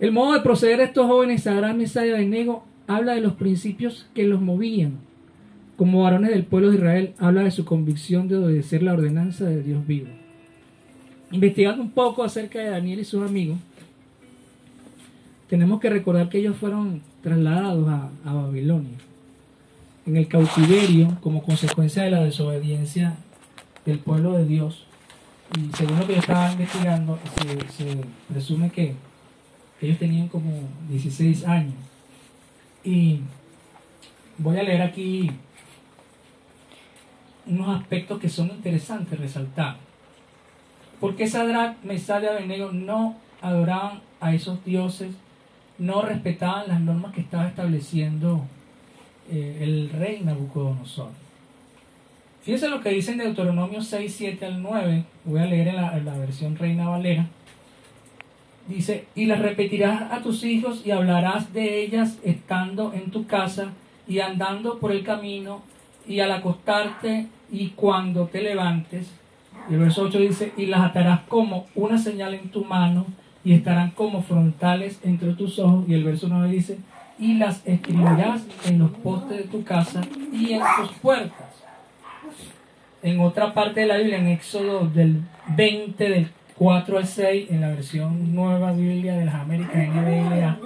El 0.00 0.12
modo 0.12 0.34
de 0.34 0.40
proceder 0.40 0.78
de 0.78 0.84
estos 0.84 1.06
jóvenes, 1.06 1.42
Sadara 1.42 1.74
Mesaya 1.74 2.14
de 2.14 2.26
Nego, 2.26 2.64
habla 2.86 3.14
de 3.14 3.20
los 3.20 3.34
principios 3.34 4.06
que 4.14 4.24
los 4.24 4.40
movían. 4.40 4.98
Como 5.76 6.02
varones 6.02 6.30
del 6.30 6.44
pueblo 6.44 6.70
de 6.70 6.76
Israel, 6.76 7.14
habla 7.18 7.42
de 7.42 7.50
su 7.50 7.64
convicción 7.64 8.28
de 8.28 8.36
obedecer 8.36 8.82
la 8.82 8.94
ordenanza 8.94 9.44
de 9.44 9.62
Dios 9.62 9.86
vivo 9.86 10.08
investigando 11.30 11.82
un 11.82 11.90
poco 11.90 12.24
acerca 12.24 12.58
de 12.58 12.70
Daniel 12.70 13.00
y 13.00 13.04
sus 13.04 13.26
amigos, 13.26 13.58
tenemos 15.48 15.80
que 15.80 15.90
recordar 15.90 16.28
que 16.28 16.38
ellos 16.38 16.56
fueron 16.56 17.02
trasladados 17.22 17.88
a, 17.88 18.32
Babilonia 18.32 18.96
en 20.06 20.16
el 20.16 20.28
cautiverio 20.28 21.18
como 21.20 21.42
consecuencia 21.42 22.02
de 22.02 22.10
la 22.10 22.22
desobediencia 22.22 23.16
del 23.84 23.98
pueblo 23.98 24.32
de 24.32 24.46
Dios. 24.46 24.84
Y 25.56 25.74
según 25.76 25.98
lo 25.98 26.06
que 26.06 26.14
yo 26.14 26.20
estaba 26.20 26.52
investigando, 26.52 27.18
se, 27.76 28.00
presume 28.32 28.70
que 28.70 28.94
ellos 29.80 29.98
tenían 29.98 30.28
como 30.28 30.50
16 30.88 31.46
años. 31.46 31.74
Y 32.84 33.20
voy 34.38 34.58
a 34.58 34.62
leer 34.62 34.82
aquí 34.82 35.30
unos 37.46 37.80
aspectos 37.80 38.20
que 38.20 38.28
son 38.28 38.48
interesantes 38.48 39.18
resaltar. 39.18 39.76
Porque 41.00 41.26
Sadrach, 41.26 41.82
Mesach 41.84 42.22
y 42.22 42.26
Abednego 42.26 42.72
no 42.72 43.16
adoraban 43.40 44.00
a 44.20 44.34
esos 44.34 44.64
dioses, 44.64 45.14
no 45.78 46.02
respetaban 46.02 46.68
las 46.68 46.80
normas 46.80 47.14
que 47.14 47.20
estaba 47.20 47.46
estableciendo 47.46 48.44
eh, 49.30 49.58
el 49.60 49.90
rey 49.90 50.20
Nabucodonosor. 50.24 51.10
Fíjense 52.42 52.68
lo 52.68 52.80
que 52.80 52.90
dice 52.90 53.12
en 53.12 53.18
Deuteronomio 53.18 53.82
6, 53.82 54.14
7 54.16 54.46
al 54.46 54.62
9. 54.62 55.04
Voy 55.24 55.40
a 55.40 55.44
leer 55.44 55.68
en 55.68 55.76
la, 55.76 55.96
en 55.96 56.04
la 56.04 56.16
versión 56.16 56.56
Reina 56.56 56.88
Valera. 56.88 57.28
Dice, 58.68 59.06
y 59.14 59.26
las 59.26 59.40
repetirás 59.40 60.12
a 60.12 60.22
tus 60.22 60.44
hijos 60.44 60.82
y 60.84 60.92
hablarás 60.92 61.52
de 61.52 61.82
ellas 61.82 62.18
estando 62.22 62.92
en 62.92 63.10
tu 63.10 63.26
casa 63.26 63.72
y 64.06 64.20
andando 64.20 64.78
por 64.78 64.92
el 64.92 65.02
camino 65.02 65.62
y 66.06 66.20
al 66.20 66.30
acostarte 66.30 67.26
y 67.50 67.70
cuando 67.70 68.26
te 68.26 68.42
levantes 68.42 69.08
y 69.68 69.74
el 69.74 69.80
verso 69.80 70.02
8 70.02 70.18
dice, 70.20 70.52
y 70.56 70.66
las 70.66 70.80
atarás 70.80 71.20
como 71.28 71.66
una 71.74 71.98
señal 71.98 72.34
en 72.34 72.48
tu 72.48 72.64
mano 72.64 73.06
y 73.44 73.52
estarán 73.52 73.90
como 73.90 74.22
frontales 74.22 74.98
entre 75.04 75.32
tus 75.34 75.58
ojos. 75.58 75.84
Y 75.86 75.94
el 75.94 76.04
verso 76.04 76.28
9 76.28 76.50
dice, 76.50 76.78
y 77.18 77.34
las 77.34 77.66
escribirás 77.66 78.42
en 78.64 78.78
los 78.78 78.90
postes 78.90 79.38
de 79.38 79.44
tu 79.44 79.64
casa 79.64 80.00
y 80.32 80.52
en 80.52 80.62
tus 80.78 80.92
puertas. 80.98 81.48
En 83.02 83.20
otra 83.20 83.52
parte 83.52 83.80
de 83.80 83.86
la 83.86 83.98
Biblia, 83.98 84.18
en 84.18 84.28
Éxodo 84.28 84.88
del 84.88 85.22
20, 85.48 86.08
del 86.08 86.30
4 86.58 86.98
al 86.98 87.06
6, 87.06 87.50
en 87.50 87.60
la 87.60 87.68
versión 87.68 88.34
nueva 88.34 88.72
Biblia 88.72 89.14
de 89.16 89.24
las 89.24 89.36
Américas 89.36 89.88
NBLA, 89.88 90.58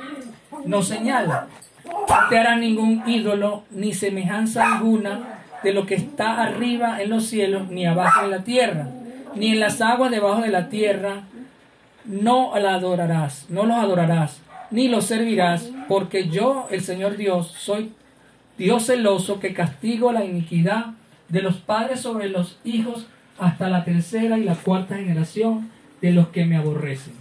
nos 0.65 0.89
señala, 0.89 1.49
no 1.85 2.29
te 2.31 2.39
hará 2.39 2.57
ningún 2.57 3.03
ídolo 3.07 3.65
ni 3.71 3.93
semejanza 3.93 4.77
alguna 4.77 5.41
de 5.63 5.75
lo 5.75 5.85
que 5.85 5.95
está 5.95 6.43
arriba 6.43 7.03
en 7.03 7.11
los 7.11 7.27
cielos, 7.27 7.69
ni 7.69 7.85
abajo 7.85 8.25
en 8.25 8.31
la 8.31 8.43
tierra, 8.43 8.89
ni 9.35 9.53
en 9.53 9.61
las 9.61 9.83
aguas 9.83 10.11
debajo 10.11 10.41
de 10.41 10.49
la 10.49 10.71
tierra, 10.71 11.25
no 12.07 12.59
la 12.59 12.75
adorarás, 12.75 13.47
no 13.51 13.65
los 13.65 13.77
adorarás, 13.77 14.41
ni 14.71 14.89
los 14.89 15.05
servirás, 15.05 15.71
porque 15.89 16.29
yo, 16.29 16.69
el 16.71 16.81
Señor 16.81 17.19
Dios, 17.19 17.55
soy 17.59 17.93
Dios 18.57 18.87
celoso 18.87 19.41
que 19.41 19.53
castigo 19.53 20.11
la 20.11 20.25
iniquidad 20.25 20.87
de 21.29 21.43
los 21.43 21.57
padres 21.57 22.01
sobre 22.01 22.31
los 22.31 22.59
hijos 22.65 23.07
hasta 23.39 23.69
la 23.69 23.85
tercera 23.85 24.39
y 24.39 24.45
la 24.45 24.55
cuarta 24.55 24.97
generación 24.97 25.71
de 26.03 26.13
los 26.13 26.29
que 26.29 26.45
me 26.45 26.57
aborrecen. 26.57 27.15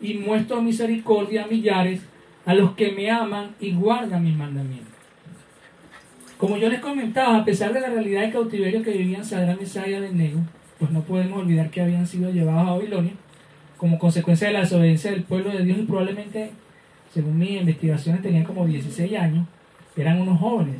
Y 0.00 0.14
muestro 0.14 0.62
misericordia 0.62 1.44
a 1.44 1.46
millares, 1.48 2.02
a 2.44 2.54
los 2.54 2.72
que 2.72 2.92
me 2.92 3.10
aman 3.10 3.56
y 3.58 3.72
guardan 3.72 4.22
mis 4.22 4.36
mandamientos. 4.36 4.94
Como 6.38 6.58
yo 6.58 6.68
les 6.68 6.80
comentaba, 6.80 7.38
a 7.38 7.44
pesar 7.44 7.72
de 7.72 7.80
la 7.80 7.88
realidad 7.88 8.20
de 8.20 8.30
cautiverio 8.30 8.82
que 8.82 8.92
vivían 8.92 9.24
Sadrán, 9.24 9.58
Mesaya 9.58 9.88
y 9.88 9.94
Abednego, 9.94 10.40
pues 10.78 10.90
no 10.90 11.00
podemos 11.00 11.40
olvidar 11.40 11.70
que 11.70 11.80
habían 11.80 12.06
sido 12.06 12.30
llevados 12.30 12.68
a 12.68 12.72
Babilonia 12.72 13.12
como 13.78 13.98
consecuencia 13.98 14.48
de 14.48 14.54
la 14.54 14.60
desobediencia 14.60 15.10
del 15.10 15.22
pueblo 15.22 15.50
de 15.50 15.64
Dios 15.64 15.78
y 15.78 15.82
probablemente, 15.82 16.50
según 17.12 17.38
mis 17.38 17.52
investigaciones, 17.52 18.22
tenían 18.22 18.44
como 18.44 18.66
16 18.66 19.18
años, 19.18 19.46
eran 19.96 20.20
unos 20.20 20.38
jóvenes. 20.38 20.76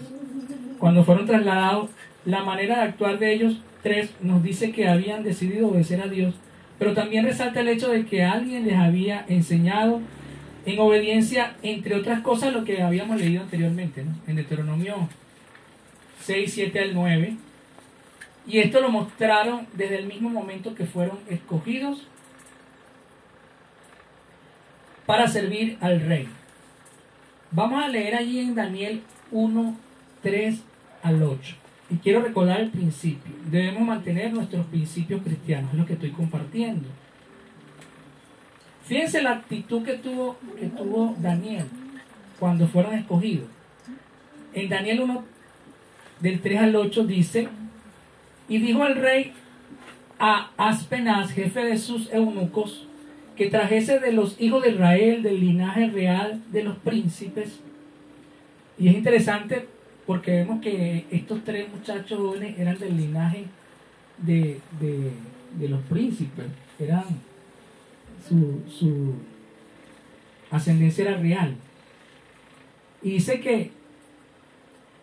Cuando 0.78 1.04
fueron 1.04 1.26
trasladados, 1.26 1.90
la 2.24 2.42
manera 2.42 2.76
de 2.76 2.82
actuar 2.82 3.18
de 3.18 3.32
ellos 3.32 3.60
tres 3.82 4.10
nos 4.20 4.42
dice 4.42 4.72
que 4.72 4.88
habían 4.88 5.22
decidido 5.22 5.68
obedecer 5.68 6.00
a 6.00 6.08
Dios, 6.08 6.34
pero 6.78 6.94
también 6.94 7.24
resalta 7.24 7.60
el 7.60 7.68
hecho 7.68 7.90
de 7.90 8.04
que 8.04 8.24
alguien 8.24 8.66
les 8.66 8.76
había 8.76 9.24
enseñado 9.28 10.00
en 10.66 10.78
obediencia, 10.80 11.54
entre 11.62 11.94
otras 11.94 12.20
cosas, 12.20 12.52
lo 12.52 12.64
que 12.64 12.82
habíamos 12.82 13.18
leído 13.18 13.42
anteriormente, 13.42 14.04
en 14.26 14.36
Deuteronomio 14.36 15.08
6, 16.22 16.52
7 16.52 16.80
al 16.80 16.94
9. 16.94 17.36
Y 18.48 18.58
esto 18.58 18.80
lo 18.80 18.90
mostraron 18.90 19.66
desde 19.74 19.98
el 19.98 20.06
mismo 20.06 20.28
momento 20.28 20.74
que 20.74 20.84
fueron 20.84 21.18
escogidos 21.28 22.06
para 25.06 25.28
servir 25.28 25.78
al 25.80 26.00
rey. 26.00 26.28
Vamos 27.52 27.82
a 27.82 27.88
leer 27.88 28.16
allí 28.16 28.40
en 28.40 28.54
Daniel 28.54 29.02
1, 29.30 29.76
3 30.22 30.60
al 31.02 31.22
8. 31.22 31.65
Y 31.88 31.96
quiero 31.96 32.20
recordar 32.20 32.60
el 32.60 32.70
principio. 32.70 33.32
Debemos 33.50 33.82
mantener 33.82 34.32
nuestros 34.32 34.66
principios 34.66 35.22
cristianos, 35.22 35.72
es 35.72 35.78
lo 35.78 35.86
que 35.86 35.92
estoy 35.92 36.10
compartiendo. 36.10 36.88
Fíjense 38.84 39.22
la 39.22 39.32
actitud 39.32 39.82
que 39.82 39.94
tuvo, 39.94 40.36
que 40.58 40.66
tuvo 40.66 41.14
Daniel 41.18 41.64
cuando 42.38 42.66
fueron 42.68 42.94
escogidos. 42.94 43.48
En 44.52 44.68
Daniel 44.68 45.00
1, 45.00 45.24
del 46.20 46.40
3 46.40 46.60
al 46.60 46.76
8 46.76 47.04
dice, 47.04 47.48
y 48.48 48.58
dijo 48.58 48.86
el 48.86 48.96
rey 48.96 49.32
a 50.18 50.50
Aspenaz, 50.56 51.30
jefe 51.32 51.64
de 51.64 51.78
sus 51.78 52.12
eunucos, 52.12 52.86
que 53.36 53.50
trajese 53.50 53.98
de 53.98 54.12
los 54.12 54.40
hijos 54.40 54.62
de 54.62 54.70
Israel, 54.70 55.22
del 55.22 55.40
linaje 55.40 55.88
real 55.88 56.42
de 56.52 56.62
los 56.62 56.76
príncipes. 56.78 57.60
Y 58.78 58.88
es 58.88 58.94
interesante 58.94 59.68
porque 60.06 60.30
vemos 60.32 60.60
que 60.60 61.04
estos 61.10 61.42
tres 61.44 61.68
muchachos 61.68 62.36
eran 62.56 62.78
del 62.78 62.96
linaje 62.96 63.44
de, 64.18 64.60
los 65.60 65.80
príncipes, 65.82 66.46
eran 66.78 67.04
su, 68.28 68.62
su 68.68 69.14
ascendencia 70.50 71.08
era 71.08 71.18
real. 71.18 71.56
Y 73.02 73.10
dice 73.10 73.40
que 73.40 73.70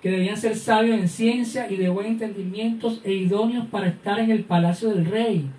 que 0.04 0.12
debían 0.12 0.36
ser 0.36 0.58
sabios 0.58 1.00
en 1.00 1.08
ciencia 1.08 1.72
y 1.72 1.78
de 1.78 1.88
buen 1.88 2.08
entendimiento 2.08 2.94
e 3.06 3.14
idóneos 3.14 3.68
para 3.68 3.88
estar 3.88 4.20
en 4.20 4.32
el 4.32 4.44
palacio 4.44 4.90
del 4.90 5.06
rey, 5.06 5.50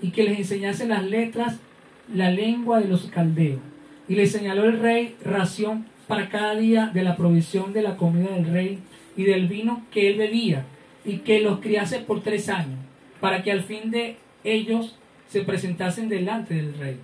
y 0.00 0.12
que 0.12 0.24
les 0.24 0.38
enseñasen 0.38 0.88
las 0.88 1.04
letras, 1.04 1.58
la 2.12 2.30
lengua 2.30 2.80
de 2.80 2.88
los 2.88 3.04
caldeos. 3.08 3.60
Y 4.08 4.14
le 4.14 4.26
señaló 4.26 4.64
el 4.64 4.80
rey 4.80 5.14
ración 5.22 5.84
para 6.06 6.28
cada 6.28 6.54
día 6.54 6.90
de 6.92 7.02
la 7.02 7.16
provisión 7.16 7.72
de 7.72 7.82
la 7.82 7.96
comida 7.96 8.30
del 8.30 8.46
rey 8.46 8.78
y 9.16 9.24
del 9.24 9.48
vino 9.48 9.82
que 9.90 10.10
él 10.10 10.18
bebía, 10.18 10.64
y 11.04 11.18
que 11.18 11.40
los 11.40 11.60
criase 11.60 11.98
por 11.98 12.22
tres 12.22 12.48
años, 12.48 12.78
para 13.20 13.42
que 13.42 13.52
al 13.52 13.62
fin 13.62 13.90
de 13.90 14.16
ellos 14.44 14.96
se 15.28 15.42
presentasen 15.42 16.08
delante 16.08 16.54
del 16.54 16.78
rey. 16.78 16.96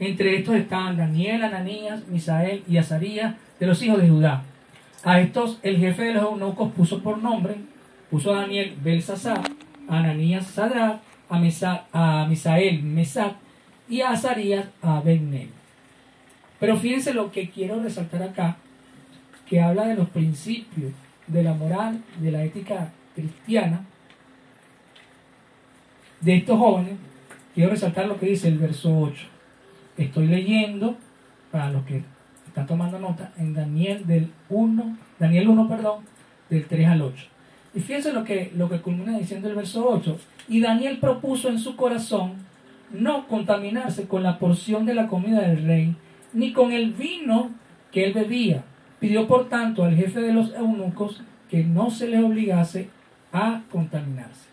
Entre 0.00 0.36
estos 0.36 0.56
estaban 0.56 0.96
Daniel, 0.96 1.42
Ananías, 1.44 2.06
Misael 2.08 2.62
y 2.68 2.78
Azarías, 2.78 3.34
de 3.60 3.66
los 3.66 3.82
hijos 3.82 4.00
de 4.00 4.08
Judá 4.08 4.44
a 5.04 5.20
estos 5.20 5.58
el 5.62 5.78
jefe 5.78 6.04
de 6.04 6.14
los 6.14 6.24
eunucos 6.24 6.72
puso 6.72 7.02
por 7.02 7.18
nombre, 7.18 7.56
puso 8.10 8.34
a 8.34 8.42
Daniel 8.42 8.76
Belsasar, 8.82 9.42
Ananías 9.88 10.46
Sadrach, 10.46 11.00
a, 11.28 12.26
Misael 12.28 12.82
Mesac 12.82 13.34
y 13.88 14.02
a 14.02 14.10
Azarías 14.10 14.66
Abednego. 14.80 15.50
Pero 16.62 16.76
fíjense 16.76 17.12
lo 17.12 17.32
que 17.32 17.50
quiero 17.50 17.82
resaltar 17.82 18.22
acá, 18.22 18.56
que 19.48 19.60
habla 19.60 19.88
de 19.88 19.96
los 19.96 20.08
principios 20.10 20.92
de 21.26 21.42
la 21.42 21.54
moral, 21.54 22.00
de 22.20 22.30
la 22.30 22.44
ética 22.44 22.92
cristiana 23.16 23.84
de 26.20 26.36
estos 26.36 26.56
jóvenes. 26.56 26.94
Quiero 27.52 27.70
resaltar 27.70 28.06
lo 28.06 28.16
que 28.16 28.26
dice 28.26 28.46
el 28.46 28.58
verso 28.58 28.96
8. 28.96 29.24
Estoy 29.96 30.28
leyendo, 30.28 30.96
para 31.50 31.68
los 31.72 31.84
que 31.84 32.04
están 32.46 32.68
tomando 32.68 33.00
nota, 33.00 33.32
en 33.38 33.54
Daniel 33.54 34.06
del 34.06 34.30
1, 34.48 34.98
Daniel 35.18 35.48
1, 35.48 35.68
perdón, 35.68 36.04
del 36.48 36.64
3 36.66 36.86
al 36.86 37.02
8. 37.02 37.24
Y 37.74 37.80
fíjense 37.80 38.12
lo 38.12 38.22
que, 38.22 38.52
lo 38.54 38.68
que 38.68 38.80
culmina 38.80 39.18
diciendo 39.18 39.48
el 39.48 39.56
verso 39.56 39.84
8. 39.88 40.16
Y 40.46 40.60
Daniel 40.60 40.98
propuso 41.00 41.48
en 41.48 41.58
su 41.58 41.74
corazón 41.74 42.34
no 42.92 43.26
contaminarse 43.26 44.06
con 44.06 44.22
la 44.22 44.38
porción 44.38 44.86
de 44.86 44.94
la 44.94 45.08
comida 45.08 45.40
del 45.40 45.64
rey, 45.66 45.96
ni 46.32 46.52
con 46.52 46.72
el 46.72 46.92
vino 46.92 47.50
que 47.90 48.04
él 48.04 48.12
bebía. 48.12 48.64
Pidió 49.00 49.26
por 49.26 49.48
tanto 49.48 49.84
al 49.84 49.96
jefe 49.96 50.20
de 50.20 50.32
los 50.32 50.54
eunucos 50.54 51.20
que 51.50 51.64
no 51.64 51.90
se 51.90 52.08
les 52.08 52.22
obligase 52.22 52.88
a 53.32 53.62
contaminarse. 53.70 54.48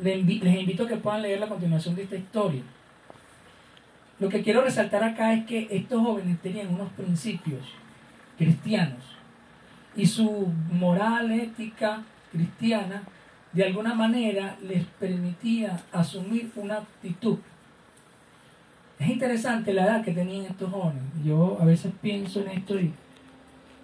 Les 0.00 0.18
invito 0.18 0.84
a 0.84 0.88
que 0.88 0.96
puedan 0.96 1.22
leer 1.22 1.40
la 1.40 1.48
continuación 1.48 1.94
de 1.94 2.04
esta 2.04 2.16
historia. 2.16 2.62
Lo 4.18 4.28
que 4.28 4.42
quiero 4.42 4.62
resaltar 4.62 5.02
acá 5.02 5.34
es 5.34 5.44
que 5.46 5.66
estos 5.70 6.00
jóvenes 6.00 6.40
tenían 6.40 6.72
unos 6.72 6.90
principios 6.92 7.66
cristianos 8.38 9.02
y 9.96 10.06
su 10.06 10.48
moral 10.70 11.30
ética 11.32 12.02
cristiana 12.30 13.02
de 13.52 13.64
alguna 13.64 13.94
manera 13.94 14.56
les 14.62 14.84
permitía 14.84 15.82
asumir 15.92 16.50
una 16.56 16.78
actitud. 16.78 17.38
Es 19.02 19.08
interesante 19.08 19.74
la 19.74 19.84
edad 19.84 20.04
que 20.04 20.12
tenían 20.12 20.46
estos 20.46 20.70
jóvenes. 20.70 21.02
Yo 21.24 21.58
a 21.60 21.64
veces 21.64 21.92
pienso 22.00 22.40
en 22.42 22.50
esto 22.50 22.78
y, 22.78 22.92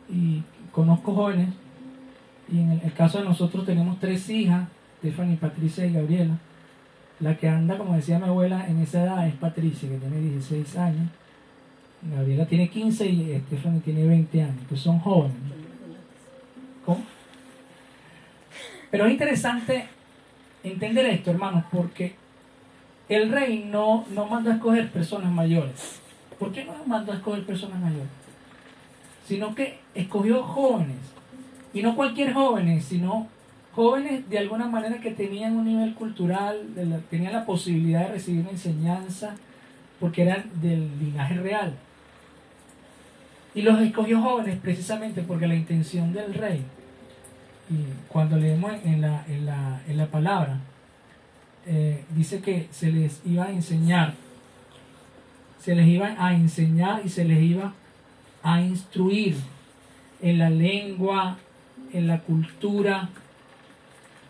y 0.08 0.44
conozco 0.70 1.12
jóvenes, 1.12 1.48
y 2.48 2.60
en 2.60 2.80
el, 2.84 2.92
caso 2.92 3.18
de 3.18 3.24
nosotros 3.24 3.66
tenemos 3.66 3.98
tres 3.98 4.30
hijas, 4.30 4.68
Stephanie, 4.98 5.36
Patricia 5.36 5.84
y 5.84 5.92
Gabriela. 5.92 6.38
La 7.18 7.36
que 7.36 7.48
anda, 7.48 7.76
como 7.76 7.96
decía 7.96 8.20
mi 8.20 8.26
abuela, 8.26 8.68
en 8.68 8.78
esa 8.78 9.02
edad 9.02 9.26
es 9.26 9.34
Patricia, 9.34 9.88
que 9.88 9.96
tiene 9.96 10.20
16 10.20 10.76
años. 10.76 11.10
Gabriela 12.14 12.46
tiene 12.46 12.68
15 12.68 13.06
y 13.06 13.42
Stephanie 13.48 13.80
tiene 13.80 14.06
20 14.06 14.40
años, 14.40 14.66
que 14.68 14.76
son 14.76 15.00
jóvenes. 15.00 15.36
¿Cómo? 16.86 17.02
Pero 18.92 19.06
es 19.06 19.12
interesante 19.12 19.88
entender 20.62 21.06
esto, 21.06 21.32
hermanos, 21.32 21.64
porque 21.72 22.14
el 23.08 23.30
rey 23.30 23.68
no, 23.70 24.04
no 24.10 24.26
mandó 24.26 24.50
a 24.50 24.54
escoger 24.54 24.90
personas 24.90 25.32
mayores. 25.32 26.00
¿Por 26.38 26.52
qué 26.52 26.64
no 26.64 26.72
mandó 26.86 27.12
a 27.12 27.16
escoger 27.16 27.44
personas 27.44 27.80
mayores? 27.80 28.08
Sino 29.26 29.54
que 29.54 29.78
escogió 29.94 30.42
jóvenes. 30.42 30.96
Y 31.72 31.82
no 31.82 31.96
cualquier 31.96 32.32
jóvenes, 32.32 32.84
sino 32.84 33.28
jóvenes 33.74 34.28
de 34.28 34.38
alguna 34.38 34.66
manera 34.66 35.00
que 35.00 35.10
tenían 35.10 35.56
un 35.56 35.64
nivel 35.64 35.94
cultural, 35.94 36.60
tenían 37.10 37.32
la 37.32 37.44
posibilidad 37.44 38.06
de 38.06 38.12
recibir 38.12 38.40
una 38.40 38.50
enseñanza, 38.50 39.36
porque 40.00 40.22
eran 40.22 40.44
del 40.60 40.88
linaje 40.98 41.34
real. 41.34 41.74
Y 43.54 43.62
los 43.62 43.80
escogió 43.80 44.20
jóvenes 44.20 44.58
precisamente 44.60 45.22
porque 45.22 45.48
la 45.48 45.54
intención 45.54 46.12
del 46.12 46.34
rey 46.34 46.64
cuando 48.08 48.36
leemos 48.36 48.72
en 48.84 49.00
la, 49.00 49.24
en 49.28 49.46
la, 49.46 49.80
en 49.86 49.96
la 49.96 50.06
palabra, 50.06 50.58
eh, 51.70 52.02
dice 52.16 52.40
que 52.40 52.66
se 52.70 52.90
les 52.90 53.20
iba 53.26 53.44
a 53.44 53.52
enseñar, 53.52 54.14
se 55.60 55.74
les 55.74 55.86
iba 55.86 56.16
a 56.18 56.32
enseñar 56.32 57.02
y 57.04 57.10
se 57.10 57.24
les 57.24 57.42
iba 57.42 57.74
a 58.42 58.62
instruir 58.62 59.36
en 60.22 60.38
la 60.38 60.48
lengua, 60.48 61.36
en 61.92 62.06
la 62.06 62.20
cultura, 62.20 63.10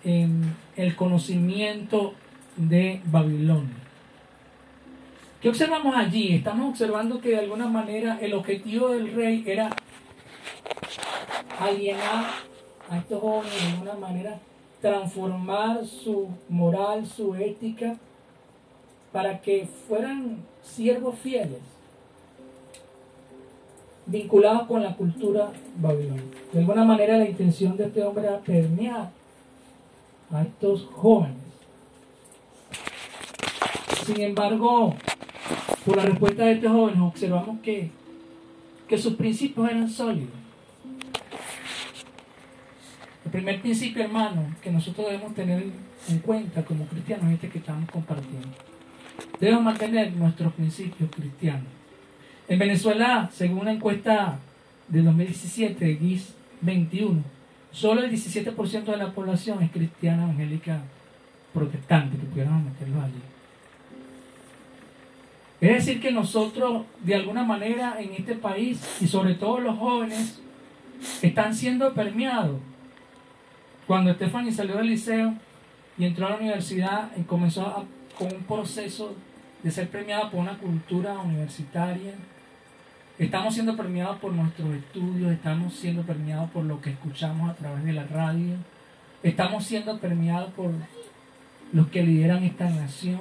en 0.02 0.56
el 0.76 0.96
conocimiento 0.96 2.14
de 2.56 3.00
Babilonia. 3.04 3.76
¿Qué 5.40 5.48
observamos 5.48 5.94
allí? 5.94 6.34
Estamos 6.34 6.70
observando 6.70 7.20
que 7.20 7.28
de 7.28 7.38
alguna 7.38 7.68
manera 7.68 8.18
el 8.20 8.34
objetivo 8.34 8.88
del 8.88 9.14
rey 9.14 9.44
era 9.46 9.70
alienar 11.60 12.32
a 12.90 12.98
estos 12.98 13.20
jóvenes 13.20 13.62
de 13.62 13.68
alguna 13.68 13.94
manera 13.94 14.40
transformar 14.80 15.84
su 15.84 16.28
moral, 16.48 17.06
su 17.06 17.34
ética, 17.34 17.96
para 19.12 19.40
que 19.40 19.68
fueran 19.88 20.38
siervos 20.62 21.18
fieles, 21.18 21.60
vinculados 24.06 24.66
con 24.66 24.82
la 24.82 24.94
cultura 24.94 25.50
babilónica. 25.76 26.38
De 26.52 26.60
alguna 26.60 26.84
manera 26.84 27.18
la 27.18 27.28
intención 27.28 27.76
de 27.76 27.86
este 27.86 28.02
hombre 28.02 28.26
era 28.26 28.38
permear 28.38 29.10
a 30.30 30.42
estos 30.42 30.86
jóvenes. 30.92 31.36
Sin 34.06 34.20
embargo, 34.20 34.94
por 35.84 35.96
la 35.96 36.04
respuesta 36.04 36.44
de 36.44 36.52
estos 36.52 36.72
jóvenes 36.72 37.00
observamos 37.00 37.60
que, 37.60 37.90
que 38.86 38.98
sus 38.98 39.14
principios 39.14 39.68
eran 39.68 39.88
sólidos 39.88 40.47
el 43.28 43.32
primer 43.32 43.60
principio, 43.60 44.02
hermano, 44.02 44.54
que 44.62 44.70
nosotros 44.70 45.06
debemos 45.06 45.34
tener 45.34 45.62
en 46.08 46.18
cuenta 46.20 46.64
como 46.64 46.86
cristianos 46.86 47.26
es 47.26 47.34
este 47.34 47.50
que 47.50 47.58
estamos 47.58 47.90
compartiendo. 47.90 48.48
Debemos 49.38 49.64
mantener 49.64 50.12
nuestros 50.14 50.50
principios 50.54 51.10
cristianos. 51.10 51.66
En 52.48 52.58
Venezuela, 52.58 53.28
según 53.30 53.60
una 53.60 53.72
encuesta 53.72 54.38
de 54.88 55.02
2017 55.02 55.84
de 55.84 55.96
GIS 55.96 56.34
21, 56.62 57.22
solo 57.70 58.02
el 58.02 58.10
17% 58.10 58.84
de 58.84 58.96
la 58.96 59.12
población 59.12 59.62
es 59.62 59.70
cristiana 59.72 60.22
evangélica 60.22 60.80
protestante, 61.52 62.16
que 62.16 62.24
pudiéramos 62.24 62.64
meterlo 62.64 63.02
allí. 63.02 63.20
Es 65.60 65.84
decir, 65.84 66.00
que 66.00 66.12
nosotros, 66.12 66.86
de 67.02 67.14
alguna 67.14 67.44
manera, 67.44 68.00
en 68.00 68.14
este 68.14 68.36
país, 68.36 68.80
y 69.02 69.06
sobre 69.06 69.34
todo 69.34 69.60
los 69.60 69.76
jóvenes, 69.76 70.40
están 71.20 71.54
siendo 71.54 71.92
permeados 71.92 72.58
cuando 73.88 74.12
Stephanie 74.12 74.52
salió 74.52 74.76
del 74.76 74.88
liceo 74.88 75.32
y 75.96 76.04
entró 76.04 76.26
a 76.26 76.30
la 76.30 76.36
universidad 76.36 77.10
y 77.16 77.22
comenzó 77.22 77.86
con 78.18 78.26
un 78.30 78.42
proceso 78.42 79.16
de 79.62 79.70
ser 79.70 79.88
premiada 79.88 80.30
por 80.30 80.40
una 80.40 80.58
cultura 80.58 81.18
universitaria, 81.20 82.12
estamos 83.18 83.54
siendo 83.54 83.78
premiados 83.78 84.18
por 84.18 84.34
nuestros 84.34 84.74
estudios, 84.74 85.32
estamos 85.32 85.72
siendo 85.72 86.02
premiados 86.02 86.50
por 86.50 86.64
lo 86.64 86.82
que 86.82 86.90
escuchamos 86.90 87.50
a 87.50 87.54
través 87.54 87.82
de 87.82 87.94
la 87.94 88.04
radio, 88.04 88.56
estamos 89.22 89.64
siendo 89.64 89.98
premiados 89.98 90.52
por 90.52 90.70
los 91.72 91.88
que 91.88 92.02
lideran 92.02 92.44
esta 92.44 92.68
nación, 92.68 93.20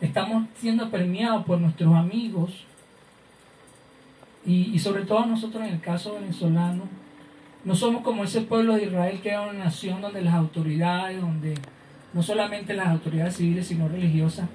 estamos 0.00 0.48
siendo 0.56 0.90
premiados 0.90 1.44
por 1.44 1.60
nuestros 1.60 1.94
amigos 1.94 2.64
y 4.44 4.76
sobre 4.80 5.04
todo 5.04 5.24
nosotros 5.24 5.62
en 5.62 5.74
el 5.74 5.80
caso 5.80 6.14
venezolano, 6.14 7.01
no 7.64 7.74
somos 7.74 8.02
como 8.02 8.24
ese 8.24 8.42
pueblo 8.42 8.74
de 8.74 8.84
Israel 8.84 9.20
que 9.22 9.30
era 9.30 9.42
una 9.42 9.64
nación 9.64 10.00
donde 10.00 10.22
las 10.22 10.34
autoridades, 10.34 11.20
donde 11.20 11.54
no 12.12 12.22
solamente 12.22 12.74
las 12.74 12.88
autoridades 12.88 13.36
civiles, 13.36 13.66
sino 13.66 13.88
religiosas, 13.88 14.48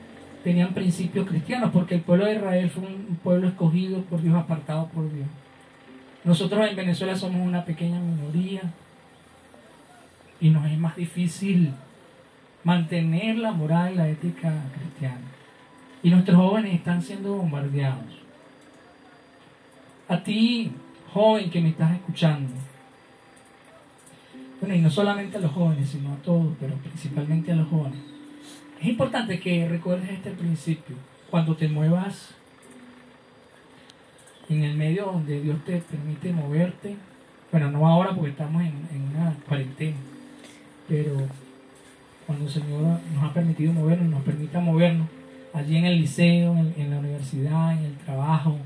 tenían 0.43 0.73
principios 0.73 1.27
cristianos, 1.27 1.71
porque 1.71 1.95
el 1.95 2.01
pueblo 2.01 2.25
de 2.25 2.35
Israel 2.35 2.69
fue 2.69 2.83
un 2.83 3.17
pueblo 3.23 3.47
escogido 3.47 4.01
por 4.01 4.21
Dios, 4.21 4.35
apartado 4.35 4.87
por 4.87 5.11
Dios. 5.11 5.27
Nosotros 6.23 6.69
en 6.69 6.75
Venezuela 6.75 7.15
somos 7.15 7.45
una 7.45 7.63
pequeña 7.63 7.99
minoría 7.99 8.61
y 10.39 10.49
nos 10.49 10.65
es 10.65 10.77
más 10.77 10.95
difícil 10.95 11.73
mantener 12.63 13.37
la 13.37 13.51
moral 13.51 13.93
y 13.93 13.95
la 13.95 14.09
ética 14.09 14.53
cristiana. 14.77 15.21
Y 16.03 16.09
nuestros 16.09 16.37
jóvenes 16.37 16.75
están 16.75 17.01
siendo 17.01 17.35
bombardeados. 17.35 18.21
A 20.09 20.21
ti, 20.23 20.71
joven 21.13 21.49
que 21.49 21.61
me 21.61 21.69
estás 21.69 21.93
escuchando, 21.93 22.53
bueno, 24.59 24.75
y 24.75 24.79
no 24.79 24.89
solamente 24.89 25.37
a 25.37 25.41
los 25.41 25.51
jóvenes, 25.51 25.89
sino 25.89 26.13
a 26.13 26.17
todos, 26.17 26.53
pero 26.59 26.73
principalmente 26.75 27.51
a 27.51 27.55
los 27.55 27.67
jóvenes. 27.67 27.99
Es 28.79 28.87
importante 28.87 29.39
que 29.39 29.67
recuerdes 29.67 30.09
este 30.09 30.31
principio. 30.31 30.95
Cuando 31.29 31.55
te 31.55 31.67
muevas 31.67 32.35
en 34.49 34.63
el 34.63 34.75
medio 34.75 35.05
donde 35.07 35.41
Dios 35.41 35.63
te 35.65 35.77
permite 35.77 36.31
moverte, 36.31 36.95
bueno, 37.51 37.71
no 37.71 37.87
ahora 37.87 38.13
porque 38.13 38.31
estamos 38.31 38.61
en, 38.61 38.73
una 39.15 39.35
cuarentena, 39.47 39.97
pero 40.87 41.17
cuando 42.25 42.45
el 42.45 42.51
Señor 42.51 42.99
nos 43.13 43.23
ha 43.23 43.33
permitido 43.33 43.73
movernos, 43.73 44.09
nos 44.09 44.23
permita 44.23 44.59
movernos 44.59 45.07
allí 45.53 45.77
en 45.77 45.85
el 45.85 45.99
liceo, 45.99 46.55
en 46.55 46.89
la 46.91 46.99
universidad, 46.99 47.73
en 47.73 47.85
el 47.85 47.97
trabajo, 47.97 48.57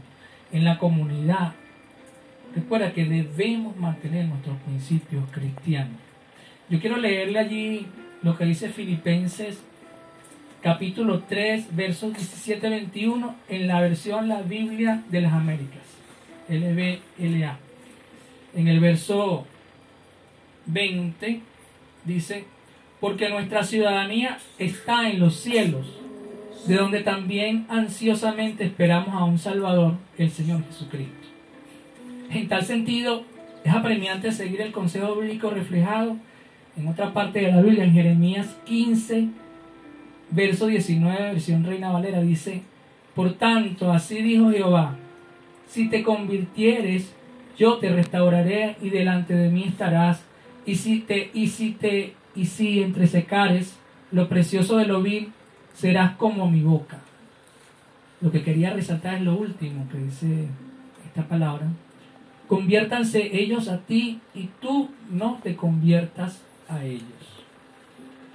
en 0.52 0.66
la 0.66 0.78
comunidad, 0.78 1.54
Recuerda 2.56 2.94
que 2.94 3.06
debemos 3.06 3.76
mantener 3.78 4.26
nuestros 4.26 4.58
principios 4.60 5.24
cristianos. 5.32 5.98
Yo 6.70 6.80
quiero 6.80 6.98
leerle 6.98 7.40
allí 7.40 7.88
lo 8.22 8.38
que 8.38 8.46
dice 8.46 8.70
Filipenses 8.70 9.60
capítulo 10.62 11.24
3, 11.28 11.76
versos 11.76 12.14
17-21 12.14 13.34
en 13.50 13.68
la 13.68 13.82
versión 13.82 14.28
La 14.28 14.42
Biblia 14.42 15.04
de 15.10 15.22
las 15.22 15.34
Américas, 15.34 15.82
LBLA. 16.50 17.58
En 18.54 18.68
el 18.68 18.80
verso 18.80 19.48
20 20.68 21.42
dice, 22.06 22.46
porque 23.00 23.30
nuestra 23.30 23.64
ciudadanía 23.64 24.38
está 24.60 25.10
en 25.10 25.20
los 25.20 25.38
cielos, 25.38 25.88
de 26.68 26.76
donde 26.76 27.02
también 27.02 27.66
ansiosamente 27.70 28.66
esperamos 28.66 29.16
a 29.16 29.24
un 29.24 29.40
Salvador, 29.40 29.96
el 30.18 30.30
Señor 30.30 30.64
Jesucristo. 30.68 31.31
En 32.34 32.48
tal 32.48 32.64
sentido, 32.64 33.24
es 33.64 33.74
apremiante 33.74 34.32
seguir 34.32 34.62
el 34.62 34.72
consejo 34.72 35.16
bíblico 35.16 35.50
reflejado 35.50 36.16
en 36.78 36.88
otra 36.88 37.12
parte 37.12 37.42
de 37.42 37.52
la 37.52 37.62
Biblia, 37.62 37.84
en 37.84 37.92
Jeremías 37.92 38.56
15, 38.66 39.28
verso 40.30 40.68
19, 40.68 41.34
versión 41.34 41.66
Reina 41.66 41.92
Valera, 41.92 42.22
dice, 42.22 42.62
Por 43.16 43.34
tanto, 43.34 43.92
así 43.92 44.22
dijo 44.22 44.50
Jehová, 44.50 44.96
si 45.68 45.90
te 45.90 46.04
convirtieres, 46.04 47.12
yo 47.58 47.78
te 47.80 47.90
restauraré 47.90 48.78
y 48.82 48.90
delante 48.90 49.34
de 49.34 49.50
mí 49.50 49.66
estarás, 49.68 50.24
y 50.66 50.76
si 50.76 51.00
te, 51.00 51.32
y 51.34 51.48
si 51.48 51.72
te 51.72 52.14
y 52.34 52.46
si 52.46 52.82
entresecares 52.82 53.76
lo 54.12 54.30
precioso 54.30 54.78
de 54.78 54.86
lo 54.86 55.02
vil, 55.02 55.34
serás 55.74 56.16
como 56.16 56.50
mi 56.50 56.62
boca. 56.62 57.00
Lo 58.22 58.32
que 58.32 58.42
quería 58.42 58.72
resaltar 58.72 59.16
es 59.16 59.22
lo 59.22 59.36
último 59.36 59.86
que 59.92 59.98
dice 59.98 60.48
esta 61.06 61.28
palabra. 61.28 61.68
Conviértanse 62.52 63.42
ellos 63.42 63.70
a 63.70 63.78
ti 63.78 64.20
y 64.36 64.50
tú 64.60 64.90
no 65.10 65.40
te 65.42 65.56
conviertas 65.56 66.42
a 66.68 66.84
ellos. 66.84 67.46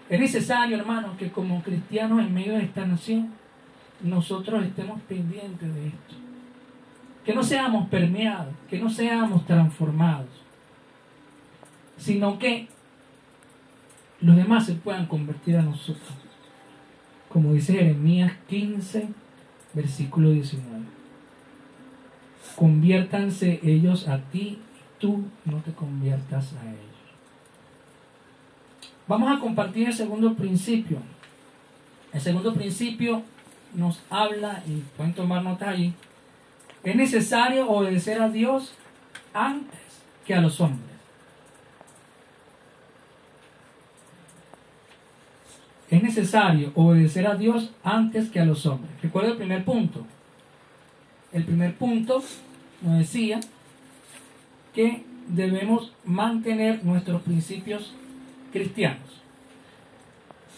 Es 0.09 0.19
necesario, 0.19 0.79
hermanos, 0.79 1.19
que 1.19 1.31
como 1.31 1.63
cristianos 1.63 2.21
en 2.21 2.33
medio 2.33 2.55
de 2.55 2.63
esta 2.63 2.87
nación, 2.87 3.35
nosotros 4.01 4.65
estemos 4.65 5.03
pendientes 5.03 5.75
de 5.75 5.89
esto. 5.89 6.15
Que 7.27 7.35
no 7.35 7.43
seamos 7.43 7.91
permeados, 7.91 8.55
que 8.71 8.79
no 8.79 8.89
seamos 8.89 9.45
transformados, 9.45 10.31
sino 11.99 12.39
que 12.39 12.69
los 14.23 14.35
demás 14.35 14.65
se 14.65 14.77
puedan 14.77 15.05
convertir 15.05 15.59
a 15.59 15.63
nosotros. 15.63 16.15
Como 17.29 17.53
dice 17.53 17.75
Jeremías 17.75 18.33
15, 18.49 19.09
versículo 19.75 20.31
19. 20.31 20.96
Conviértanse 22.55 23.61
ellos 23.63 24.09
a 24.09 24.19
ti 24.19 24.59
tú 24.99 25.25
no 25.45 25.61
te 25.61 25.73
conviertas 25.73 26.53
a 26.55 26.63
ellos. 26.63 26.81
Vamos 29.09 29.37
a 29.37 29.41
compartir 29.41 29.89
el 29.89 29.95
segundo 29.95 30.35
principio. 30.35 30.99
El 32.13 32.21
segundo 32.21 32.55
principio 32.55 33.23
nos 33.75 34.03
habla, 34.09 34.63
y 34.67 34.83
pueden 34.97 35.13
tomar 35.13 35.43
nota 35.43 35.69
allí, 35.69 35.93
es 36.83 36.97
necesario 36.97 37.69
obedecer 37.69 38.23
a 38.23 38.29
Dios 38.29 38.75
antes 39.35 39.81
que 40.25 40.35
a 40.35 40.41
los 40.41 40.61
hombres. 40.61 40.97
es 45.91 46.03
necesario 46.03 46.73
obedecer 46.75 47.27
a 47.27 47.37
Dios 47.37 47.71
antes 47.83 48.29
que 48.29 48.41
a 48.41 48.45
los 48.45 48.67
hombres. 48.67 48.91
Recuerda 49.03 49.31
el 49.31 49.37
primer 49.37 49.65
punto. 49.65 50.05
El 51.37 51.45
primer 51.45 51.75
punto 51.75 52.25
nos 52.81 52.99
decía 52.99 53.41
que 54.75 55.03
debemos 55.29 55.93
mantener 56.07 56.83
nuestros 56.83 57.21
principios 57.21 57.93
cristianos. 58.55 59.21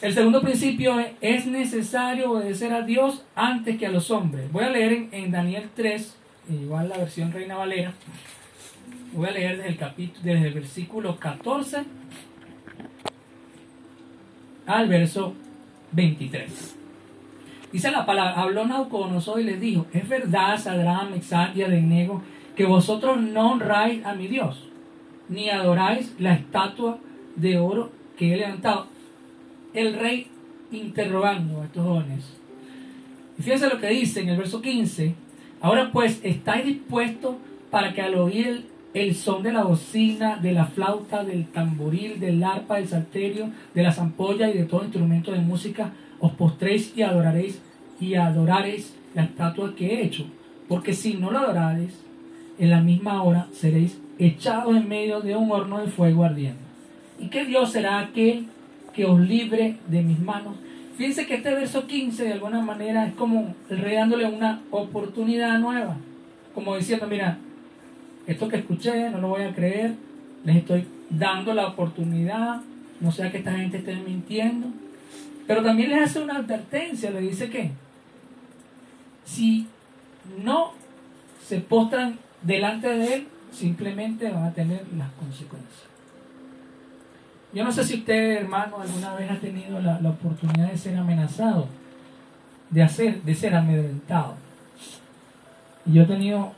El 0.00 0.14
segundo 0.14 0.40
principio 0.40 1.00
es, 1.00 1.14
es 1.20 1.46
necesario 1.46 2.30
obedecer 2.30 2.72
a 2.72 2.82
Dios 2.82 3.24
antes 3.34 3.76
que 3.76 3.86
a 3.86 3.90
los 3.90 4.12
hombres. 4.12 4.52
Voy 4.52 4.62
a 4.62 4.70
leer 4.70 5.08
en, 5.10 5.32
Daniel 5.32 5.68
3, 5.74 6.16
igual 6.48 6.90
la 6.90 6.98
versión 6.98 7.32
Reina 7.32 7.56
Valera. 7.56 7.92
Voy 9.14 9.26
a 9.26 9.32
leer 9.32 9.56
desde 9.56 9.70
el, 9.70 9.78
capítulo, 9.78 10.20
desde 10.22 10.46
el 10.46 10.54
versículo 10.54 11.16
14 11.16 11.82
al 14.64 14.88
verso 14.88 15.34
23. 15.90 16.77
Dice 17.72 17.90
la 17.90 18.06
palabra, 18.06 18.40
habló 18.40 18.64
Nauconosor 18.64 19.40
y 19.40 19.44
les 19.44 19.60
dijo, 19.60 19.86
es 19.92 20.08
verdad, 20.08 20.58
Sadrán, 20.58 21.10
Mexat 21.10 21.54
y 21.56 21.62
Abednego, 21.62 22.22
que 22.56 22.64
vosotros 22.64 23.20
no 23.20 23.52
honráis 23.52 24.04
a 24.04 24.14
mi 24.14 24.26
Dios, 24.26 24.68
ni 25.28 25.50
adoráis 25.50 26.14
la 26.18 26.34
estatua 26.34 26.98
de 27.36 27.58
oro 27.58 27.90
que 28.16 28.32
he 28.32 28.36
levantado. 28.36 28.86
El 29.74 29.94
rey 29.94 30.28
interrogando 30.72 31.60
a 31.60 31.64
estos 31.66 31.84
jóvenes. 31.84 32.24
Y 33.38 33.42
fíjense 33.42 33.68
lo 33.68 33.78
que 33.78 33.88
dice 33.88 34.20
en 34.20 34.30
el 34.30 34.38
verso 34.38 34.60
15. 34.60 35.14
Ahora 35.60 35.90
pues, 35.92 36.20
¿estáis 36.22 36.64
dispuestos 36.64 37.36
para 37.70 37.92
que 37.92 38.02
al 38.02 38.14
oír 38.14 38.66
el 38.94 39.14
son 39.14 39.42
de 39.42 39.52
la 39.52 39.64
bocina, 39.64 40.36
de 40.36 40.52
la 40.52 40.66
flauta, 40.66 41.22
del 41.22 41.46
tamboril, 41.46 42.18
del 42.18 42.42
arpa, 42.42 42.76
del 42.76 42.88
salterio, 42.88 43.50
de 43.74 43.82
la 43.82 43.92
zampolla 43.92 44.48
y 44.48 44.56
de 44.56 44.64
todo 44.64 44.82
instrumento 44.82 45.32
de 45.32 45.40
música, 45.40 45.92
os 46.20 46.32
postréis 46.32 46.92
y 46.96 47.02
adoraréis 47.02 47.60
y 48.00 48.14
adoraréis 48.14 48.94
la 49.14 49.24
estatua 49.24 49.74
que 49.74 49.86
he 49.86 50.04
hecho. 50.04 50.24
Porque 50.68 50.94
si 50.94 51.14
no 51.14 51.30
la 51.30 51.40
adoraréis, 51.40 51.98
en 52.58 52.70
la 52.70 52.80
misma 52.80 53.22
hora 53.22 53.46
seréis 53.52 53.98
echados 54.18 54.76
en 54.76 54.88
medio 54.88 55.20
de 55.20 55.36
un 55.36 55.50
horno 55.50 55.78
de 55.78 55.88
fuego 55.88 56.24
ardiendo. 56.24 56.60
¿Y 57.18 57.28
qué 57.28 57.44
Dios 57.44 57.72
será 57.72 58.00
aquel 58.00 58.46
que 58.92 59.04
os 59.04 59.20
libre 59.20 59.76
de 59.88 60.02
mis 60.02 60.18
manos? 60.18 60.56
Fíjense 60.96 61.26
que 61.26 61.36
este 61.36 61.54
verso 61.54 61.86
15 61.86 62.24
de 62.24 62.32
alguna 62.32 62.60
manera 62.60 63.06
es 63.06 63.14
como 63.14 63.54
el 63.70 63.94
dándole 63.94 64.26
una 64.26 64.62
oportunidad 64.70 65.58
nueva. 65.60 65.96
Como 66.54 66.76
diciendo, 66.76 67.06
mira, 67.06 67.38
esto 68.26 68.48
que 68.48 68.56
escuché 68.56 69.08
no 69.10 69.18
lo 69.20 69.28
voy 69.28 69.42
a 69.42 69.54
creer, 69.54 69.94
les 70.44 70.56
estoy 70.56 70.84
dando 71.08 71.54
la 71.54 71.68
oportunidad, 71.68 72.60
no 73.00 73.12
sea 73.12 73.30
que 73.30 73.38
esta 73.38 73.52
gente 73.52 73.78
esté 73.78 73.94
mintiendo. 73.94 74.66
Pero 75.48 75.62
también 75.62 75.88
les 75.90 76.02
hace 76.02 76.20
una 76.20 76.36
advertencia, 76.36 77.10
le 77.10 77.22
dice 77.22 77.48
que 77.48 77.70
si 79.24 79.66
no 80.44 80.72
se 81.42 81.58
postran 81.58 82.18
delante 82.42 82.86
de 82.86 83.14
él, 83.14 83.28
simplemente 83.50 84.30
van 84.30 84.44
a 84.44 84.52
tener 84.52 84.86
las 84.98 85.10
consecuencias. 85.12 85.84
Yo 87.54 87.64
no 87.64 87.72
sé 87.72 87.82
si 87.82 87.94
usted, 87.94 88.42
hermano, 88.42 88.78
alguna 88.78 89.14
vez 89.14 89.30
ha 89.30 89.40
tenido 89.40 89.80
la, 89.80 89.98
la 90.02 90.10
oportunidad 90.10 90.70
de 90.70 90.76
ser 90.76 90.98
amenazado, 90.98 91.66
de 92.68 92.82
hacer, 92.82 93.22
de 93.22 93.34
ser 93.34 93.54
amedrentado. 93.54 94.34
Y 95.86 95.94
yo 95.94 96.02
he 96.02 96.06
tenido 96.06 96.52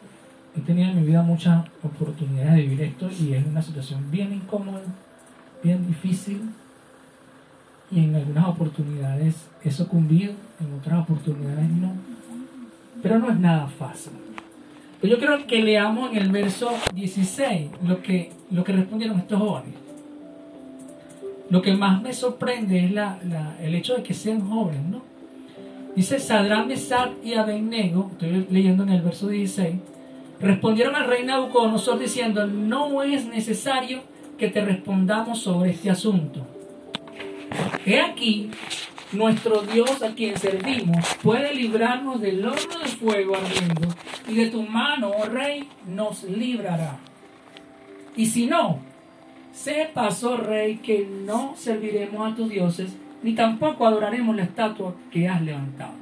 he 0.57 0.61
tenido 0.62 0.90
en 0.90 0.96
mi 0.96 1.07
vida 1.07 1.22
muchas 1.22 1.64
oportunidades 1.85 2.55
de 2.55 2.62
vivir 2.62 2.83
esto 2.83 3.09
y 3.09 3.35
es 3.35 3.46
una 3.46 3.62
situación 3.62 4.11
bien 4.11 4.33
incómoda, 4.33 4.83
bien 5.62 5.87
difícil 5.87 6.50
y 7.90 8.05
en 8.05 8.14
algunas 8.14 8.48
oportunidades 8.48 9.35
he 9.64 9.70
sucumbido, 9.70 10.33
en 10.61 10.72
otras 10.79 11.00
oportunidades 11.00 11.68
no. 11.70 11.92
Pero 13.03 13.18
no 13.18 13.31
es 13.31 13.38
nada 13.38 13.66
fácil. 13.66 14.12
Pero 15.00 15.16
yo 15.16 15.20
creo 15.20 15.46
que 15.46 15.62
leamos 15.62 16.12
en 16.12 16.18
el 16.18 16.31
verso 16.31 16.70
16 16.94 17.70
lo 17.87 18.03
que, 18.03 18.33
lo 18.50 18.62
que 18.64 18.72
respondieron 18.72 19.18
estos 19.18 19.38
jóvenes. 19.38 19.74
Lo 21.48 21.62
que 21.62 21.74
más 21.74 22.00
me 22.03 22.12
sorprende 22.12 22.85
es 22.85 22.92
la, 22.92 23.18
el 23.61 23.74
hecho 23.74 23.96
de 23.96 24.03
que 24.03 24.14
sean 24.14 24.48
jóvenes, 24.48 24.85
¿no? 24.85 25.03
Dice 25.96 26.20
Sadrán, 26.20 26.68
Mesad 26.68 27.11
y 27.24 27.35
Abednego, 27.35 28.11
estoy 28.12 28.46
leyendo 28.50 28.85
en 28.85 28.90
el 28.90 29.03
verso 29.03 29.29
16, 29.29 29.74
Respondieron 30.40 30.96
al 30.96 31.07
rey 31.07 31.24
Nabucodonosor 31.24 31.98
diciendo, 31.98 32.46
no 32.46 33.03
es 33.03 33.26
necesario 33.26 34.00
que 34.38 34.48
te 34.48 34.64
respondamos 34.64 35.40
sobre 35.40 35.70
este 35.70 35.90
asunto. 35.90 36.46
He 37.84 38.00
aquí, 38.00 38.50
nuestro 39.12 39.62
Dios 39.62 40.02
a 40.02 40.14
quien 40.14 40.38
servimos 40.38 41.04
puede 41.22 41.54
librarnos 41.54 42.20
del 42.20 42.44
horno 42.44 42.78
de 42.78 42.88
fuego 42.88 43.36
ardiendo 43.36 43.88
y 44.28 44.34
de 44.34 44.50
tu 44.50 44.62
mano, 44.62 45.10
oh 45.10 45.26
rey, 45.26 45.68
nos 45.86 46.24
librará. 46.24 46.98
Y 48.16 48.26
si 48.26 48.46
no, 48.46 48.78
sepas, 49.52 50.22
oh 50.24 50.36
rey, 50.36 50.76
que 50.76 51.06
no 51.06 51.54
serviremos 51.56 52.32
a 52.32 52.36
tus 52.36 52.48
dioses, 52.48 52.92
ni 53.22 53.34
tampoco 53.34 53.86
adoraremos 53.86 54.36
la 54.36 54.44
estatua 54.44 54.94
que 55.10 55.28
has 55.28 55.42
levantado. 55.42 55.94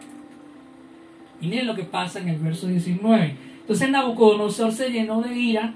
Y 1.40 1.46
miren 1.46 1.66
lo 1.66 1.74
que 1.74 1.84
pasa 1.84 2.18
en 2.18 2.28
el 2.28 2.38
verso 2.38 2.66
19. 2.66 3.36
Entonces 3.60 3.90
Nabucodonosor 3.90 4.72
se 4.72 4.90
llenó 4.90 5.20
de 5.22 5.34
ira. 5.34 5.74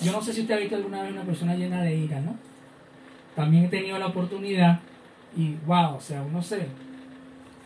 Yo 0.00 0.12
no 0.12 0.22
sé 0.22 0.32
si 0.32 0.42
usted 0.42 0.54
ha 0.54 0.58
visto 0.58 0.76
alguna 0.76 1.02
vez 1.02 1.12
una 1.12 1.22
persona 1.22 1.56
llena 1.56 1.82
de 1.82 1.96
ira, 1.96 2.20
¿no? 2.20 2.36
También 3.36 3.66
he 3.66 3.68
tenido 3.68 3.98
la 3.98 4.06
oportunidad 4.06 4.80
y 5.36 5.54
wow, 5.66 5.96
o 5.96 6.00
sea, 6.00 6.22
uno 6.22 6.42
se, 6.42 6.66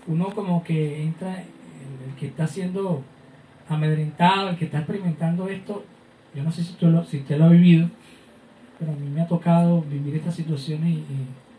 uno 0.08 0.26
como 0.34 0.64
que 0.64 1.02
entra, 1.02 1.38
el, 1.38 2.14
que 2.18 2.26
está 2.26 2.46
siendo 2.46 3.02
amedrentado, 3.68 4.50
el 4.50 4.56
que 4.56 4.64
está 4.64 4.78
experimentando 4.78 5.48
esto, 5.48 5.84
yo 6.34 6.42
no 6.42 6.50
sé 6.50 6.64
si 6.64 6.72
usted 6.72 6.88
lo, 6.88 7.04
si 7.04 7.18
usted 7.18 7.38
lo 7.38 7.44
ha 7.44 7.50
vivido, 7.50 7.88
pero 8.78 8.90
a 8.90 8.96
mí 8.96 9.08
me 9.08 9.22
ha 9.22 9.28
tocado 9.28 9.82
vivir 9.82 10.16
estas 10.16 10.34
situaciones 10.34 10.90
y, 10.90 11.04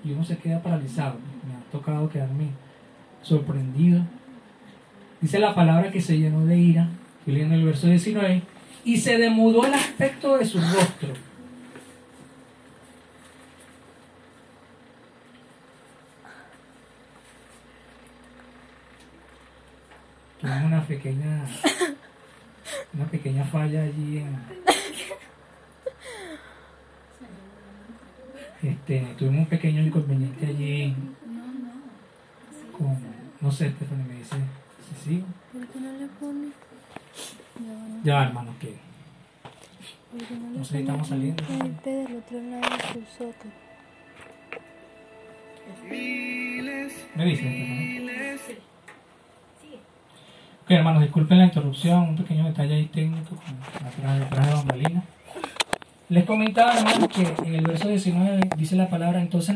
y 0.03 0.11
uno 0.11 0.23
se 0.25 0.37
queda 0.37 0.61
paralizado. 0.61 1.15
Me 1.47 1.53
ha 1.53 1.71
tocado 1.71 2.09
quedarme 2.09 2.47
sorprendido. 3.21 4.01
Dice 5.21 5.39
la 5.39 5.55
palabra 5.55 5.91
que 5.91 6.01
se 6.01 6.17
llenó 6.17 6.45
de 6.45 6.57
ira, 6.57 6.89
estoy 7.19 7.33
leyendo 7.33 7.55
el 7.55 7.63
verso 7.63 7.87
19, 7.87 8.41
y 8.83 8.97
se 8.97 9.17
demudó 9.17 9.65
el 9.65 9.73
aspecto 9.73 10.37
de 10.37 10.45
su 10.45 10.59
rostro. 10.59 11.13
Tuvimos 20.41 20.63
una 20.65 20.87
pequeña, 20.87 21.45
una 22.93 23.05
pequeña 23.05 23.43
falla 23.45 23.83
allí 23.83 24.17
en, 24.19 24.35
este, 28.63 29.07
tuvimos 29.17 29.39
un 29.41 29.45
pequeño 29.47 29.81
inconveniente 29.83 30.45
allí 30.47 30.81
en- 30.83 31.15
con, 32.77 32.97
no 33.39 33.51
sé, 33.51 33.69
Stephanie 33.71 34.03
me 34.05 34.15
dice, 34.15 34.35
si 35.03 35.09
sigo. 35.09 35.27
¿Por 35.53 35.67
qué 35.67 35.79
no 35.79 35.91
le 35.99 36.07
pone? 36.07 36.47
Ya, 38.03 38.23
hermano, 38.23 38.53
que 38.59 38.77
¿por 40.11 40.21
qué 40.27 40.35
no 40.35 40.49
le 40.51 40.57
No 40.59 40.65
sé, 40.65 40.79
estamos 40.79 41.07
saliendo. 41.07 41.43
del 41.43 42.17
otro 42.17 42.41
lado 42.41 42.77
del 42.93 43.05
me 47.15 47.25
dice 47.25 47.41
Stephanie. 47.41 48.70
Hermanos, 50.73 51.01
disculpen 51.03 51.37
la 51.39 51.45
interrupción, 51.45 51.99
un 52.09 52.15
pequeño 52.15 52.45
detalle 52.45 52.75
ahí 52.75 52.85
técnico 52.85 53.35
con 53.35 53.87
atrás 53.87 54.19
detrás 54.19 54.47
de 54.47 54.53
bambalina. 54.53 55.03
Les 56.09 56.23
comentaba, 56.25 56.77
hermanos, 56.77 57.07
que 57.09 57.23
en 57.47 57.55
el 57.55 57.61
verso 57.65 57.87
19 57.89 58.41
dice 58.57 58.75
la 58.75 58.89
palabra, 58.89 59.21
entonces 59.21 59.55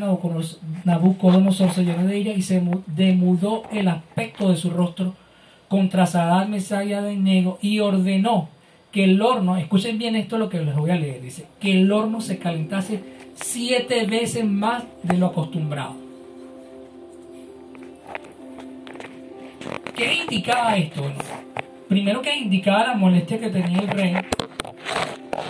Nabucodonosor, 0.84 1.70
se 1.72 1.84
llenó 1.84 2.06
de 2.06 2.18
ira 2.18 2.32
y 2.32 2.42
se 2.42 2.60
mu- 2.60 2.82
demudó 2.86 3.62
el 3.72 3.88
aspecto 3.88 4.50
de 4.50 4.56
su 4.56 4.70
rostro 4.70 5.14
contra 5.68 6.06
Sadar, 6.06 6.48
Mesaya 6.48 6.84
y 6.84 6.92
Abednego 6.94 7.58
y 7.60 7.80
ordenó 7.80 8.48
que 8.92 9.04
el 9.04 9.20
horno, 9.20 9.56
escuchen 9.56 9.98
bien 9.98 10.16
esto 10.16 10.38
lo 10.38 10.48
que 10.48 10.60
les 10.62 10.74
voy 10.74 10.90
a 10.90 10.96
leer, 10.96 11.20
dice, 11.20 11.46
que 11.60 11.72
el 11.80 11.90
horno 11.92 12.20
se 12.22 12.38
calentase 12.38 13.02
siete 13.34 14.06
veces 14.06 14.44
más 14.46 14.84
de 15.02 15.18
lo 15.18 15.26
acostumbrado. 15.26 15.94
¿Qué 19.96 20.14
indicaba 20.14 20.76
esto? 20.76 21.02
Primero 21.88 22.20
que 22.20 22.36
indicaba 22.36 22.88
la 22.88 22.94
molestia 22.94 23.40
que 23.40 23.48
tenía 23.48 23.78
el 23.78 23.88
rey 23.88 24.14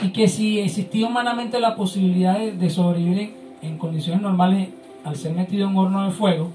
y 0.03 0.11
que 0.11 0.29
si 0.29 0.61
existía 0.61 1.09
humanamente 1.09 1.59
la 1.59 1.75
posibilidad 1.75 2.39
de, 2.39 2.71
sobrevivir 2.71 3.35
en, 3.61 3.77
condiciones 3.77 4.23
normales 4.23 4.69
al 5.05 5.17
ser 5.17 5.33
metido 5.33 5.67
en 5.67 5.75
un 5.75 5.87
horno 5.87 6.05
de 6.05 6.13
fuego, 6.13 6.53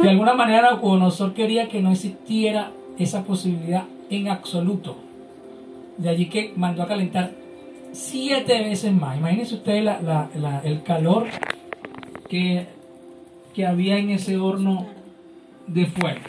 de 0.00 0.08
alguna 0.08 0.32
manera 0.32 0.62
Nabucodonosor 0.62 1.34
quería 1.34 1.68
que 1.68 1.82
no 1.82 1.92
existiera 1.92 2.72
esa 2.98 3.24
posibilidad 3.24 3.84
en 4.08 4.28
absoluto. 4.28 4.96
De 5.98 6.08
allí 6.08 6.30
que 6.30 6.54
mandó 6.56 6.82
a 6.82 6.88
calentar 6.88 7.32
siete 7.92 8.60
veces 8.64 8.92
más. 8.92 9.18
Imagínense 9.18 9.56
ustedes 9.56 9.86
el 10.64 10.82
calor 10.82 11.26
que, 12.28 12.66
que 13.54 13.66
había 13.66 13.98
en 13.98 14.10
ese 14.10 14.38
horno 14.38 14.86
de 15.66 15.86
fuego. 15.86 16.20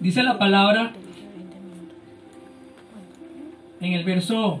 Dice 0.00 0.22
la 0.22 0.38
palabra 0.38 0.92
en 3.80 3.92
el 3.94 4.04
verso 4.04 4.60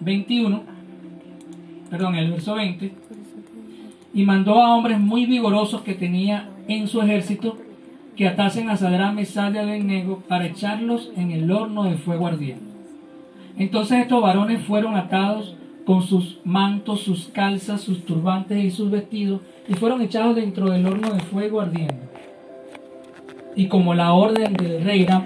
21, 0.00 0.62
perdón, 1.90 2.14
en 2.16 2.24
el 2.24 2.30
verso 2.32 2.54
20, 2.54 2.92
y 4.12 4.24
mandó 4.24 4.60
a 4.60 4.74
hombres 4.74 4.98
muy 4.98 5.26
vigorosos 5.26 5.82
que 5.82 5.94
tenía 5.94 6.48
en 6.66 6.88
su 6.88 7.00
ejército 7.00 7.56
que 8.16 8.26
atasen 8.26 8.68
a 8.68 8.76
Sadrán, 8.76 9.14
Mesad 9.14 9.54
y 9.54 9.58
Abednego 9.58 10.22
para 10.26 10.46
echarlos 10.46 11.12
en 11.16 11.30
el 11.30 11.50
horno 11.50 11.84
de 11.84 11.96
fuego 11.96 12.26
ardiente. 12.26 12.64
Entonces 13.56 14.00
estos 14.00 14.20
varones 14.20 14.64
fueron 14.64 14.96
atados 14.96 15.54
con 15.86 16.02
sus 16.02 16.40
mantos, 16.44 17.00
sus 17.00 17.28
calzas, 17.28 17.80
sus 17.80 18.04
turbantes 18.04 18.62
y 18.62 18.70
sus 18.70 18.90
vestidos 18.90 19.40
y 19.68 19.74
fueron 19.74 20.02
echados 20.02 20.34
dentro 20.34 20.68
del 20.68 20.86
horno 20.86 21.12
de 21.12 21.20
fuego 21.20 21.60
ardiendo. 21.60 22.09
Y 23.60 23.66
como 23.68 23.92
la 23.92 24.14
orden 24.14 24.54
del 24.54 24.82
rey 24.82 25.02
era 25.02 25.22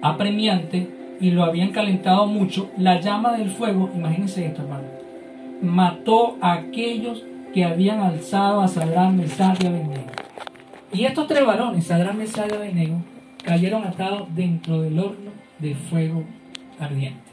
apremiante 0.00 0.86
y 1.20 1.32
lo 1.32 1.42
habían 1.42 1.72
calentado 1.72 2.24
mucho, 2.24 2.70
la 2.78 3.00
llama 3.00 3.36
del 3.36 3.50
fuego, 3.50 3.90
imagínense 3.92 4.46
esto 4.46 4.62
hermano, 4.62 4.84
mató 5.60 6.36
a 6.40 6.52
aquellos 6.52 7.24
que 7.52 7.64
habían 7.64 7.98
alzado 7.98 8.60
a 8.60 8.68
Sadrán, 8.68 9.16
Mesad 9.16 9.56
y 9.60 9.66
Abednego. 9.66 10.06
Y 10.92 11.04
estos 11.04 11.26
tres 11.26 11.44
varones, 11.44 11.84
Sadrán, 11.84 12.16
Mesad 12.16 12.46
y 12.48 12.54
Abednego, 12.54 12.98
cayeron 13.42 13.82
atados 13.82 14.32
dentro 14.36 14.80
del 14.80 14.96
horno 14.96 15.32
de 15.58 15.74
fuego 15.74 16.22
ardiente. 16.78 17.32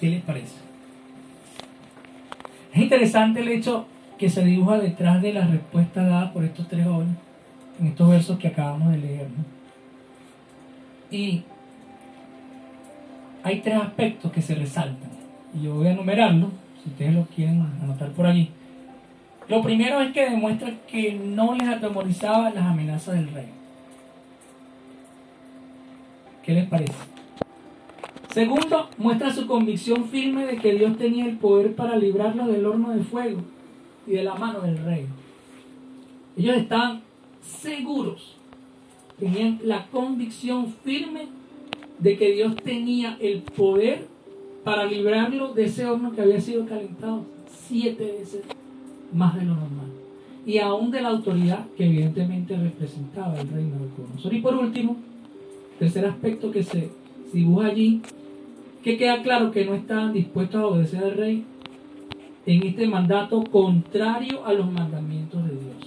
¿Qué 0.00 0.08
les 0.08 0.22
parece? 0.24 0.56
Es 2.74 2.82
interesante 2.82 3.38
el 3.38 3.48
hecho 3.50 3.86
que 4.18 4.28
se 4.28 4.44
dibuja 4.44 4.80
detrás 4.80 5.22
de 5.22 5.32
la 5.32 5.46
respuesta 5.46 6.02
dada 6.02 6.32
por 6.32 6.42
estos 6.42 6.66
tres 6.66 6.84
jóvenes 6.84 7.27
en 7.78 7.86
estos 7.88 8.08
versos 8.08 8.38
que 8.38 8.48
acabamos 8.48 8.92
de 8.92 8.98
leer. 8.98 9.28
Y 11.10 11.42
hay 13.42 13.60
tres 13.60 13.76
aspectos 13.76 14.32
que 14.32 14.42
se 14.42 14.54
resaltan. 14.54 15.10
Y 15.54 15.62
yo 15.62 15.74
voy 15.74 15.86
a 15.86 15.92
enumerarlos, 15.92 16.50
si 16.82 16.90
ustedes 16.90 17.14
lo 17.14 17.24
quieren 17.26 17.66
anotar 17.82 18.10
por 18.10 18.26
allí. 18.26 18.50
Lo 19.48 19.62
primero 19.62 20.00
es 20.02 20.12
que 20.12 20.28
demuestra 20.28 20.70
que 20.86 21.14
no 21.14 21.54
les 21.54 21.68
atemorizaba 21.68 22.50
las 22.50 22.64
amenazas 22.64 23.14
del 23.14 23.30
rey. 23.30 23.48
¿Qué 26.42 26.52
les 26.52 26.66
parece? 26.66 26.92
Segundo, 28.30 28.90
muestra 28.98 29.32
su 29.32 29.46
convicción 29.46 30.04
firme 30.04 30.44
de 30.44 30.56
que 30.58 30.74
Dios 30.74 30.98
tenía 30.98 31.24
el 31.24 31.38
poder 31.38 31.74
para 31.74 31.96
librarlos 31.96 32.48
del 32.48 32.66
horno 32.66 32.90
de 32.90 33.02
fuego 33.02 33.40
y 34.06 34.12
de 34.12 34.22
la 34.22 34.34
mano 34.34 34.60
del 34.60 34.84
rey. 34.84 35.06
Ellos 36.36 36.56
estaban 36.56 37.02
seguros, 37.48 38.36
tenían 39.18 39.60
la 39.64 39.86
convicción 39.88 40.72
firme 40.84 41.26
de 41.98 42.16
que 42.16 42.32
Dios 42.32 42.54
tenía 42.56 43.16
el 43.20 43.42
poder 43.42 44.06
para 44.64 44.84
librarlo 44.86 45.54
de 45.54 45.64
ese 45.64 45.86
horno 45.86 46.12
que 46.12 46.20
había 46.20 46.40
sido 46.40 46.66
calentado 46.66 47.24
siete 47.66 48.04
veces 48.18 48.42
más 49.12 49.34
de 49.34 49.44
lo 49.44 49.54
normal. 49.54 49.88
Y 50.46 50.58
aún 50.58 50.90
de 50.90 51.02
la 51.02 51.08
autoridad 51.08 51.66
que 51.76 51.86
evidentemente 51.86 52.56
representaba 52.56 53.38
el 53.40 53.48
reino 53.48 53.74
de 53.74 53.80
Nabucodonosor. 53.80 54.34
Y 54.34 54.40
por 54.40 54.54
último, 54.54 54.96
tercer 55.78 56.06
aspecto 56.06 56.50
que 56.50 56.62
se 56.62 56.90
dibuja 57.32 57.66
allí, 57.66 58.00
que 58.82 58.96
queda 58.96 59.22
claro 59.22 59.50
que 59.50 59.64
no 59.64 59.74
estaban 59.74 60.12
dispuestos 60.12 60.60
a 60.60 60.66
obedecer 60.66 61.04
al 61.04 61.14
rey 61.16 61.44
en 62.46 62.66
este 62.66 62.86
mandato 62.86 63.44
contrario 63.44 64.44
a 64.46 64.52
los 64.54 64.70
mandamientos 64.70 65.44
de 65.44 65.50
Dios. 65.50 65.77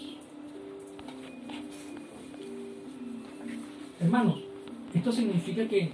Hermanos, 4.02 4.40
esto 4.96 5.12
significa 5.12 5.68
que 5.68 5.92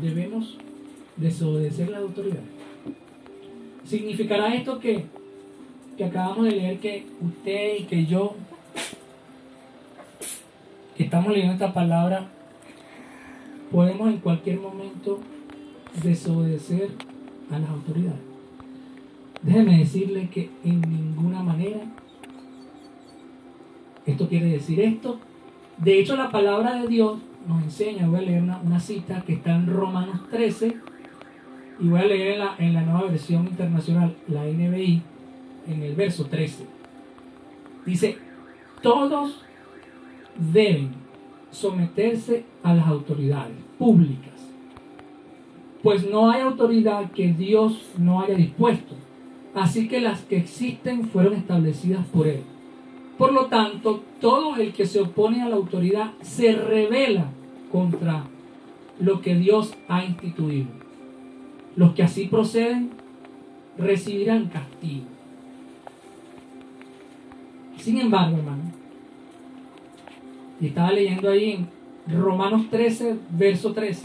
debemos 0.00 0.56
desobedecer 1.18 1.90
las 1.90 2.00
autoridades. 2.00 2.48
¿Significará 3.84 4.54
esto 4.54 4.80
que, 4.80 5.04
que 5.98 6.04
acabamos 6.04 6.46
de 6.46 6.52
leer 6.52 6.78
que 6.78 7.04
usted 7.20 7.80
y 7.80 7.82
que 7.84 8.06
yo, 8.06 8.36
que 10.96 11.04
estamos 11.04 11.30
leyendo 11.30 11.52
esta 11.52 11.74
palabra, 11.74 12.30
podemos 13.70 14.08
en 14.08 14.20
cualquier 14.20 14.58
momento 14.58 15.20
desobedecer 16.02 16.88
a 17.50 17.58
las 17.58 17.68
autoridades? 17.68 18.20
Déjeme 19.42 19.78
decirle 19.78 20.30
que 20.30 20.48
en 20.64 20.80
ninguna 20.80 21.42
manera 21.42 21.80
esto 24.06 24.26
quiere 24.26 24.46
decir 24.46 24.80
esto. 24.80 25.18
De 25.76 25.98
hecho, 25.98 26.16
la 26.16 26.30
palabra 26.30 26.80
de 26.80 26.88
Dios 26.88 27.18
nos 27.46 27.62
enseña, 27.62 28.08
voy 28.08 28.20
a 28.20 28.22
leer 28.22 28.42
una, 28.42 28.60
una 28.60 28.80
cita 28.80 29.22
que 29.26 29.34
está 29.34 29.54
en 29.54 29.66
Romanos 29.66 30.28
13 30.30 30.76
y 31.80 31.88
voy 31.88 32.00
a 32.00 32.04
leer 32.04 32.34
en 32.34 32.38
la, 32.38 32.54
en 32.58 32.74
la 32.74 32.82
nueva 32.82 33.08
versión 33.08 33.46
internacional, 33.46 34.14
la 34.28 34.44
NBI, 34.44 35.02
en 35.66 35.82
el 35.82 35.94
verso 35.94 36.26
13. 36.26 36.66
Dice, 37.84 38.18
todos 38.82 39.42
deben 40.36 40.90
someterse 41.50 42.44
a 42.62 42.74
las 42.74 42.86
autoridades 42.86 43.56
públicas, 43.78 44.32
pues 45.82 46.08
no 46.08 46.30
hay 46.30 46.42
autoridad 46.42 47.10
que 47.10 47.32
Dios 47.32 47.90
no 47.98 48.20
haya 48.20 48.34
dispuesto, 48.34 48.94
así 49.54 49.88
que 49.88 50.00
las 50.00 50.20
que 50.20 50.36
existen 50.36 51.08
fueron 51.08 51.34
establecidas 51.34 52.06
por 52.06 52.28
Él. 52.28 52.42
Por 53.22 53.32
lo 53.32 53.46
tanto, 53.46 54.02
todo 54.20 54.56
el 54.56 54.72
que 54.72 54.84
se 54.84 55.00
opone 55.00 55.42
a 55.42 55.48
la 55.48 55.54
autoridad 55.54 56.10
se 56.22 56.54
revela 56.56 57.26
contra 57.70 58.24
lo 58.98 59.20
que 59.20 59.36
Dios 59.36 59.74
ha 59.86 60.04
instituido. 60.04 60.66
Los 61.76 61.94
que 61.94 62.02
así 62.02 62.26
proceden 62.26 62.90
recibirán 63.78 64.46
castigo. 64.46 65.04
Sin 67.78 68.00
embargo, 68.00 68.38
hermano, 68.38 68.64
estaba 70.60 70.90
leyendo 70.90 71.30
ahí 71.30 71.52
en 72.08 72.20
Romanos 72.20 72.62
13, 72.72 73.18
verso 73.30 73.72
13. 73.72 74.02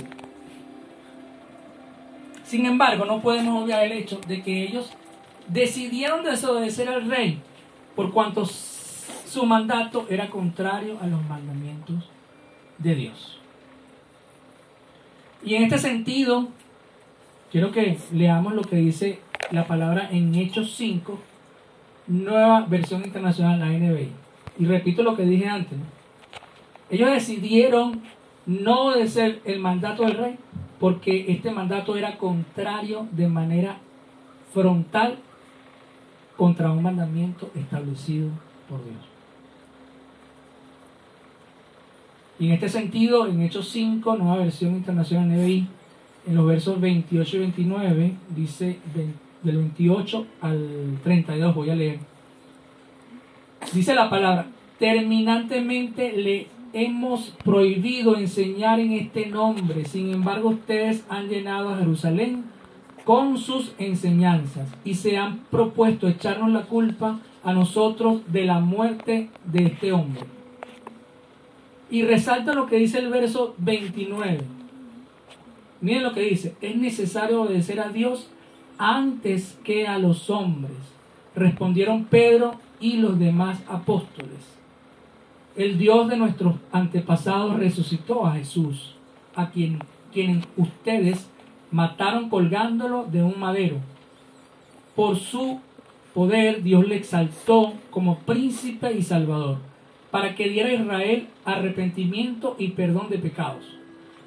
Sin 2.43 2.67
embargo, 2.67 3.03
no 3.05 3.19
podemos 3.19 3.63
obviar 3.63 3.83
el 3.83 3.93
hecho 3.93 4.21
de 4.27 4.43
que 4.43 4.61
ellos 4.61 4.91
decidieron 5.47 6.23
desobedecer 6.23 6.87
al 6.87 7.09
rey 7.09 7.39
por 7.95 8.11
cuanto 8.11 8.45
su 9.27 9.45
mandato 9.45 10.07
era 10.09 10.29
contrario 10.29 10.97
a 11.01 11.07
los 11.07 11.23
mandamientos 11.27 12.09
de 12.77 12.95
Dios. 12.95 13.39
Y 15.43 15.55
en 15.55 15.63
este 15.63 15.77
sentido, 15.77 16.47
quiero 17.51 17.71
que 17.71 17.97
leamos 18.11 18.53
lo 18.53 18.63
que 18.63 18.77
dice 18.77 19.19
la 19.51 19.67
palabra 19.67 20.09
en 20.11 20.33
Hechos 20.33 20.75
5, 20.75 21.19
nueva 22.07 22.61
versión 22.61 23.03
internacional, 23.03 23.59
la 23.59 23.67
NBI. 23.67 24.11
Y 24.59 24.65
repito 24.65 25.03
lo 25.03 25.15
que 25.15 25.23
dije 25.23 25.47
antes. 25.47 25.77
Ellos 26.89 27.11
decidieron 27.11 28.01
no 28.45 28.87
obedecer 28.87 29.41
el 29.43 29.59
mandato 29.59 30.03
del 30.03 30.17
rey 30.17 30.37
porque 30.79 31.25
este 31.29 31.51
mandato 31.51 31.97
era 31.97 32.17
contrario 32.17 33.07
de 33.11 33.27
manera 33.27 33.77
frontal 34.53 35.17
contra 36.37 36.71
un 36.71 36.81
mandamiento 36.81 37.51
establecido 37.55 38.29
por 38.69 38.83
Dios. 38.85 39.16
Y 42.39 42.47
en 42.47 42.53
este 42.53 42.69
sentido, 42.69 43.27
en 43.27 43.41
Hechos 43.41 43.69
5, 43.69 44.15
nueva 44.15 44.37
versión 44.37 44.75
internacional 44.75 45.29
NBI, 45.29 45.67
en 46.27 46.35
los 46.35 46.45
versos 46.45 46.79
28 46.79 47.37
y 47.37 47.39
29, 47.39 48.13
dice 48.35 48.79
del 49.43 49.57
28 49.57 50.25
al 50.41 50.99
32, 51.03 51.55
voy 51.55 51.69
a 51.69 51.75
leer. 51.75 51.99
Dice 53.73 53.95
la 53.95 54.09
palabra, 54.09 54.47
terminantemente 54.77 56.13
le 56.13 56.47
hemos 56.73 57.33
prohibido 57.43 58.17
enseñar 58.17 58.79
en 58.79 58.93
este 58.93 59.27
nombre, 59.27 59.85
sin 59.85 60.13
embargo 60.13 60.49
ustedes 60.49 61.05
han 61.09 61.29
llenado 61.29 61.69
a 61.69 61.77
Jerusalén 61.77 62.43
con 63.03 63.37
sus 63.37 63.73
enseñanzas 63.79 64.69
y 64.83 64.95
se 64.95 65.17
han 65.17 65.39
propuesto 65.49 66.07
echarnos 66.07 66.51
la 66.51 66.63
culpa 66.63 67.19
a 67.43 67.53
nosotros 67.53 68.21
de 68.27 68.45
la 68.45 68.59
muerte 68.59 69.29
de 69.45 69.65
este 69.65 69.93
hombre. 69.93 70.36
Y 71.89 72.03
resalta 72.03 72.53
lo 72.53 72.67
que 72.67 72.77
dice 72.77 72.99
el 72.99 73.09
verso 73.09 73.55
29. 73.57 74.41
Miren 75.79 76.03
lo 76.03 76.13
que 76.13 76.21
dice, 76.21 76.55
es 76.61 76.75
necesario 76.75 77.43
obedecer 77.43 77.79
a 77.79 77.89
Dios 77.89 78.29
antes 78.77 79.57
que 79.63 79.87
a 79.87 79.97
los 79.97 80.29
hombres. 80.29 80.77
Respondieron 81.35 82.05
Pedro 82.05 82.55
y 82.79 82.97
los 82.97 83.19
demás 83.19 83.59
apóstoles. 83.67 84.57
El 85.55 85.77
Dios 85.77 86.07
de 86.07 86.17
nuestros 86.17 86.55
antepasados 86.71 87.57
resucitó 87.57 88.25
a 88.25 88.33
Jesús, 88.33 88.95
a 89.35 89.49
quien, 89.49 89.79
quien 90.13 90.45
ustedes 90.55 91.27
mataron 91.71 92.29
colgándolo 92.29 93.05
de 93.05 93.23
un 93.23 93.39
madero. 93.39 93.77
Por 94.95 95.17
su 95.17 95.59
poder 96.13 96.63
Dios 96.63 96.87
le 96.87 96.95
exaltó 96.95 97.73
como 97.91 98.19
príncipe 98.19 98.93
y 98.93 99.03
salvador, 99.03 99.57
para 100.17 100.33
que 100.33 100.49
diera 100.49 100.69
a 100.69 100.73
Israel 100.73 101.27
arrepentimiento 101.45 102.55
y 102.57 102.69
perdón 102.69 103.07
de 103.11 103.19
pecados. 103.19 103.77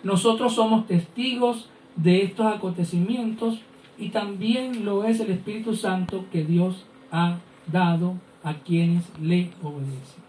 Nosotros 0.05 0.55
somos 0.55 0.87
testigos 0.87 1.69
de 1.97 2.23
estos 2.23 2.47
acontecimientos 2.47 3.61
y 3.99 4.11
también 4.11 4.85
lo 4.85 5.03
es 5.03 5.19
el 5.19 5.33
Espíritu 5.33 5.75
Santo 5.75 6.27
que 6.31 6.45
Dios 6.45 6.87
ha 7.11 7.39
dado 7.67 8.15
a 8.45 8.55
quienes 8.55 9.03
le 9.21 9.51
obedecen. 9.65 10.23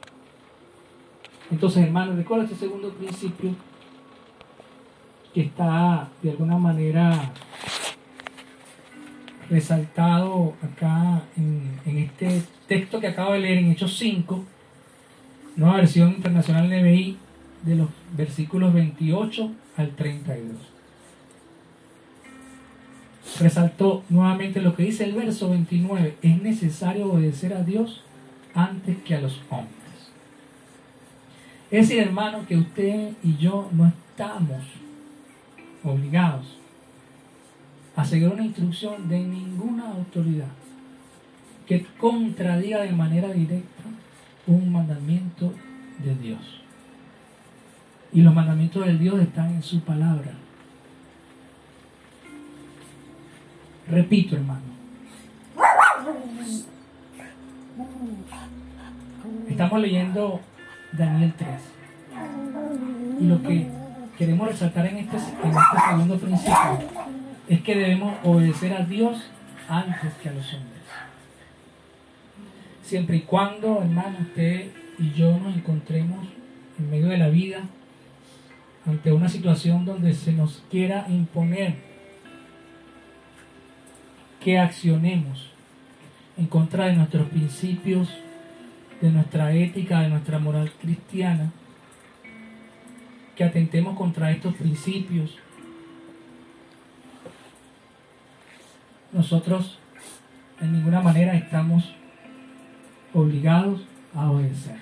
Entonces, 1.52 1.84
hermanos, 1.84 2.16
recuerda 2.16 2.46
este 2.46 2.56
segundo 2.56 2.90
principio 2.94 3.52
que 5.32 5.42
está 5.42 6.10
de 6.24 6.32
alguna 6.32 6.58
manera 6.58 7.34
resaltado 9.48 10.56
acá 10.64 11.22
en, 11.38 11.98
este 12.00 12.42
texto 12.68 13.00
que 13.00 13.10
acabo 13.10 13.34
de 13.34 13.42
leer 13.42 13.60
en 13.60 13.70
Hechos 13.70 13.96
5, 14.00 14.44
nueva 15.56 15.78
versión 15.78 16.12
internacional 16.12 16.68
NBI, 16.68 17.18
de 17.64 17.76
los 17.76 17.90
versículos 18.16 18.74
28 18.74 19.52
al 19.78 19.96
32. 19.96 20.58
Resaltó 23.40 24.04
nuevamente 24.10 24.62
lo 24.62 24.76
que 24.76 24.84
dice 24.84 25.04
el 25.04 25.14
verso 25.14 25.50
29, 25.50 26.18
es 26.22 26.42
necesario 26.42 27.12
obedecer 27.12 27.54
a 27.54 27.64
Dios 27.64 28.04
antes 28.54 28.98
que 29.04 29.16
a 29.16 29.22
los 29.22 29.42
hombres. 29.50 29.72
Es 31.70 31.88
decir, 31.88 32.04
hermano, 32.04 32.46
que 32.48 32.58
usted 32.58 33.14
y 33.24 33.38
yo 33.38 33.70
no 33.72 33.88
estamos 33.88 34.64
obligados 35.84 36.58
a 37.96 38.04
seguir 38.04 38.30
una 38.30 38.46
instrucción 38.46 39.08
de 39.08 39.20
ninguna 39.20 39.92
autoridad 39.92 40.52
que 41.66 41.86
contradiga 42.00 42.82
de 42.82 42.92
manera 42.92 43.30
directa 43.30 43.84
un 44.48 44.72
mandamiento 44.72 45.54
de 46.00 46.16
Dios. 46.16 46.62
Y 48.14 48.22
los 48.22 48.34
mandamientos 48.34 48.86
de 48.86 48.98
Dios 48.98 49.20
están 49.20 49.52
en 49.52 49.64
su 49.64 49.82
palabra. 49.82 50.32
Repito, 53.90 54.36
hermano. 54.36 54.62
Estamos 59.48 59.82
leyendo 59.82 60.42
Daniel 60.94 61.34
3. 61.38 61.50
Y 63.20 63.24
lo 63.26 63.42
que 63.42 63.68
queremos 64.18 64.48
resaltar 64.48 64.86
en 64.88 64.98
este, 64.98 65.18
en 65.18 65.50
este 65.50 65.90
segundo 65.90 66.18
principio 66.18 66.80
es 67.48 67.62
que 67.62 67.76
debemos 67.76 68.16
obedecer 68.24 68.74
a 68.74 68.84
Dios 68.86 69.30
antes 69.68 70.14
que 70.16 70.30
a 70.30 70.34
los 70.34 70.54
hombres. 70.54 70.71
Siempre 72.92 73.16
y 73.16 73.22
cuando, 73.22 73.82
hermano, 73.82 74.18
usted 74.20 74.70
y 75.00 75.14
yo 75.14 75.40
nos 75.40 75.56
encontremos 75.56 76.28
en 76.78 76.90
medio 76.90 77.08
de 77.08 77.18
la 77.18 77.30
vida 77.30 77.62
ante 78.86 79.14
una 79.14 79.30
situación 79.30 79.86
donde 79.86 80.14
se 80.14 80.34
nos 80.34 80.62
quiera 80.70 81.06
imponer 81.08 81.76
que 84.42 84.60
accionemos 84.60 85.52
en 86.36 86.48
contra 86.48 86.88
de 86.88 86.98
nuestros 86.98 87.30
principios, 87.30 88.10
de 89.00 89.10
nuestra 89.10 89.54
ética, 89.54 90.02
de 90.02 90.10
nuestra 90.10 90.40
moral 90.40 90.70
cristiana, 90.74 91.54
que 93.38 93.46
atentemos 93.46 93.98
contra 93.98 94.32
estos 94.32 94.54
principios. 94.56 95.38
Nosotros 99.14 99.80
en 100.60 100.74
ninguna 100.74 101.00
manera 101.00 101.36
estamos 101.36 101.96
obligados 103.14 103.82
a 104.14 104.30
obedecer. 104.30 104.78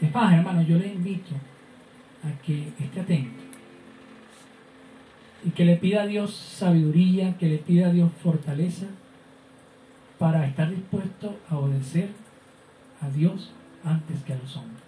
Es 0.00 0.14
más, 0.14 0.34
hermano, 0.34 0.62
yo 0.62 0.78
le 0.78 0.88
invito 0.88 1.34
a 2.22 2.42
que 2.42 2.68
esté 2.78 3.00
atento 3.00 3.44
y 5.44 5.50
que 5.50 5.64
le 5.64 5.76
pida 5.76 6.02
a 6.02 6.06
Dios 6.06 6.34
sabiduría, 6.34 7.36
que 7.38 7.48
le 7.48 7.58
pida 7.58 7.88
a 7.88 7.92
Dios 7.92 8.10
fortaleza 8.22 8.86
para 10.18 10.46
estar 10.46 10.70
dispuesto 10.70 11.36
a 11.50 11.58
obedecer 11.58 12.08
a 13.00 13.10
Dios 13.10 13.50
antes 13.84 14.22
que 14.22 14.32
a 14.32 14.38
los 14.38 14.56
hombres. 14.56 14.82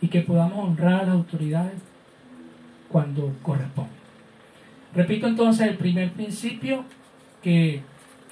Y 0.00 0.08
que 0.08 0.20
podamos 0.20 0.68
honrar 0.68 1.00
a 1.00 1.06
las 1.06 1.14
autoridades 1.16 1.80
cuando 2.88 3.34
corresponde. 3.42 3.90
Repito 4.94 5.26
entonces 5.26 5.68
el 5.68 5.76
primer 5.76 6.12
principio 6.12 6.84
que 7.42 7.82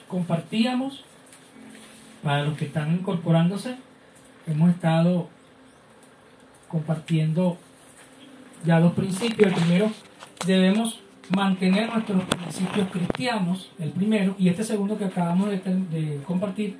compartíamos 0.07 1.05
para 2.23 2.43
los 2.43 2.57
que 2.57 2.67
están 2.67 2.95
incorporándose. 2.95 3.77
Hemos 4.47 4.71
estado 4.71 5.29
compartiendo 6.69 7.59
ya 8.65 8.81
dos 8.81 8.93
principios. 8.93 9.53
El 9.53 9.55
primero, 9.55 9.91
debemos 10.47 11.01
mantener 11.35 11.93
nuestros 11.93 12.25
principios 12.25 12.89
cristianos, 12.91 13.71
el 13.79 13.91
primero, 13.91 14.35
y 14.39 14.49
este 14.49 14.65
segundo 14.65 14.97
que 14.97 15.05
acabamos 15.05 15.51
de, 15.51 16.21
compartir, 16.27 16.77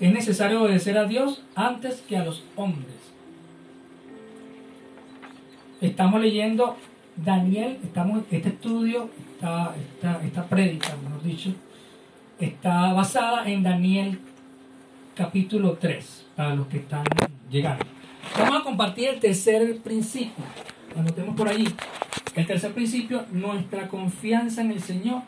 es 0.00 0.12
necesario 0.12 0.62
obedecer 0.62 0.98
a 0.98 1.04
Dios 1.04 1.42
antes 1.54 2.00
que 2.02 2.16
a 2.16 2.24
los 2.24 2.42
hombres. 2.56 2.94
Estamos 5.80 6.20
leyendo 6.20 6.76
Daniel, 7.16 7.78
estamos, 7.82 8.22
este 8.30 8.48
estudio, 8.48 9.10
esta, 9.34 9.74
esta, 9.76 10.24
esta 10.24 10.46
prédica, 10.46 10.96
mejor 11.02 11.22
dicho, 11.22 11.50
está 12.40 12.92
basada 12.92 13.48
en 13.48 13.62
Daniel 13.62 14.18
capítulo 15.14 15.78
3, 15.78 16.26
para 16.36 16.54
los 16.54 16.66
que 16.66 16.78
están 16.78 17.04
llegando. 17.50 17.84
Vamos 18.38 18.60
a 18.60 18.64
compartir 18.64 19.08
el 19.08 19.20
tercer 19.20 19.78
principio. 19.78 20.44
Anotemos 20.96 21.36
por 21.36 21.48
allí. 21.48 21.66
El 22.34 22.46
tercer 22.46 22.72
principio, 22.72 23.24
nuestra 23.30 23.88
confianza 23.88 24.60
en 24.60 24.72
el 24.72 24.80
Señor 24.80 25.22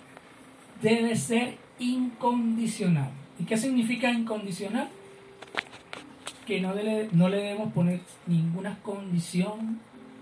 debe 0.82 1.14
ser 1.14 1.56
incondicional. 1.78 3.10
¿Y 3.38 3.44
qué 3.44 3.56
significa 3.56 4.10
incondicional? 4.10 4.88
Que 6.46 6.60
no 6.60 6.74
le, 6.74 7.08
no 7.12 7.28
le 7.28 7.36
debemos 7.36 7.72
poner 7.72 8.00
ninguna 8.26 8.78
condición 8.82 9.80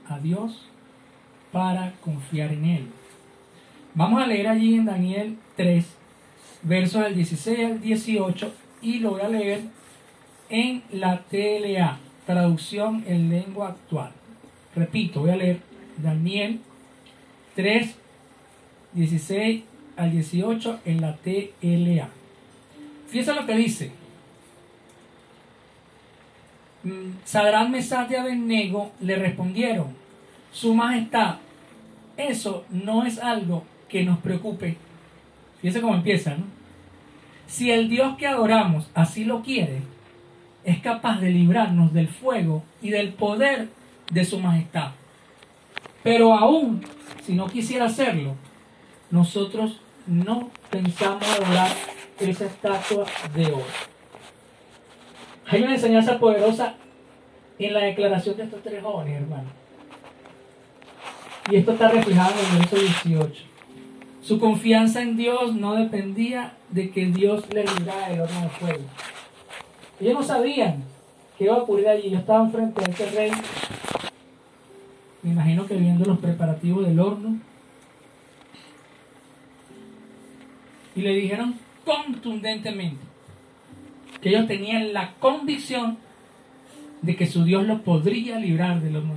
a 0.08 0.18
Dios 0.18 0.68
para 1.52 1.92
confiar 2.02 2.52
en 2.52 2.64
Él. 2.64 2.86
Vamos 3.94 4.22
a 4.22 4.26
leer 4.26 4.48
allí 4.48 4.74
en 4.74 4.86
Daniel 4.86 5.38
3, 5.56 5.86
versos 6.64 7.02
del 7.02 7.14
16 7.14 7.58
al 7.64 7.80
18, 7.80 8.52
y 8.84 8.98
lo 8.98 9.12
voy 9.12 9.22
a 9.22 9.28
leer 9.28 9.62
en 10.50 10.82
la 10.92 11.22
TLA, 11.22 11.98
traducción 12.26 13.02
en 13.06 13.30
lengua 13.30 13.68
actual. 13.70 14.12
Repito, 14.76 15.20
voy 15.20 15.30
a 15.30 15.36
leer 15.36 15.60
Daniel 15.96 16.60
3, 17.56 17.94
16 18.92 19.64
al 19.96 20.12
18 20.12 20.80
en 20.84 21.00
la 21.00 21.16
TLA. 21.16 22.08
Fíjense 23.08 23.34
lo 23.34 23.46
que 23.46 23.56
dice. 23.56 23.90
Mm, 26.82 27.12
Sadrán, 27.24 27.70
Mesad 27.70 28.10
y 28.10 28.16
Abednego 28.16 28.92
le 29.00 29.16
respondieron, 29.16 29.96
Su 30.52 30.74
Majestad, 30.74 31.36
eso 32.16 32.64
no 32.70 33.06
es 33.06 33.18
algo 33.18 33.64
que 33.88 34.04
nos 34.04 34.18
preocupe. 34.18 34.76
Fíjense 35.60 35.80
cómo 35.80 35.94
empieza, 35.94 36.36
¿no? 36.36 36.63
Si 37.46 37.70
el 37.70 37.88
Dios 37.88 38.16
que 38.16 38.26
adoramos 38.26 38.90
así 38.94 39.24
lo 39.24 39.42
quiere, 39.42 39.82
es 40.64 40.80
capaz 40.80 41.20
de 41.20 41.30
librarnos 41.30 41.92
del 41.92 42.08
fuego 42.08 42.62
y 42.80 42.90
del 42.90 43.12
poder 43.12 43.68
de 44.10 44.24
su 44.24 44.38
majestad. 44.38 44.92
Pero 46.02 46.34
aún 46.34 46.82
si 47.24 47.34
no 47.34 47.46
quisiera 47.46 47.86
hacerlo, 47.86 48.34
nosotros 49.10 49.80
no 50.06 50.50
pensamos 50.70 51.24
adorar 51.28 51.70
esa 52.20 52.46
estatua 52.46 53.06
de 53.34 53.46
oro. 53.46 53.64
Hay 55.46 55.62
una 55.62 55.74
enseñanza 55.74 56.18
poderosa 56.18 56.74
en 57.58 57.72
la 57.72 57.80
declaración 57.80 58.36
de 58.36 58.44
estos 58.44 58.62
tres 58.62 58.82
jóvenes, 58.82 59.22
hermanos. 59.22 59.52
Y 61.50 61.56
esto 61.56 61.72
está 61.72 61.88
reflejado 61.88 62.32
en 62.40 62.52
el 62.52 62.58
verso 62.58 62.76
18. 62.76 63.53
Su 64.24 64.40
confianza 64.40 65.02
en 65.02 65.18
Dios 65.18 65.54
no 65.54 65.74
dependía 65.74 66.54
de 66.70 66.88
que 66.88 67.04
Dios 67.06 67.44
le 67.52 67.62
librara 67.62 68.10
el 68.10 68.22
horno 68.22 68.40
de 68.40 68.48
fuego. 68.48 68.84
Ellos 70.00 70.14
no 70.14 70.22
sabían 70.22 70.82
qué 71.36 71.44
iba 71.44 71.56
a 71.56 71.58
ocurrir 71.58 71.88
allí. 71.88 72.08
Ellos 72.08 72.20
estaban 72.20 72.50
frente 72.50 72.80
a 72.80 72.90
ese 72.90 73.10
rey. 73.10 73.30
Me 75.22 75.32
imagino 75.32 75.66
que 75.66 75.76
viendo 75.76 76.06
los 76.06 76.18
preparativos 76.20 76.86
del 76.86 77.00
horno. 77.00 77.38
Y 80.96 81.02
le 81.02 81.14
dijeron 81.16 81.56
contundentemente 81.84 83.04
que 84.22 84.30
ellos 84.30 84.46
tenían 84.46 84.94
la 84.94 85.12
convicción 85.20 85.98
de 87.02 87.14
que 87.14 87.26
su 87.26 87.44
Dios 87.44 87.66
los 87.66 87.82
podría 87.82 88.38
librar 88.38 88.80
del 88.80 88.96
horno 88.96 89.16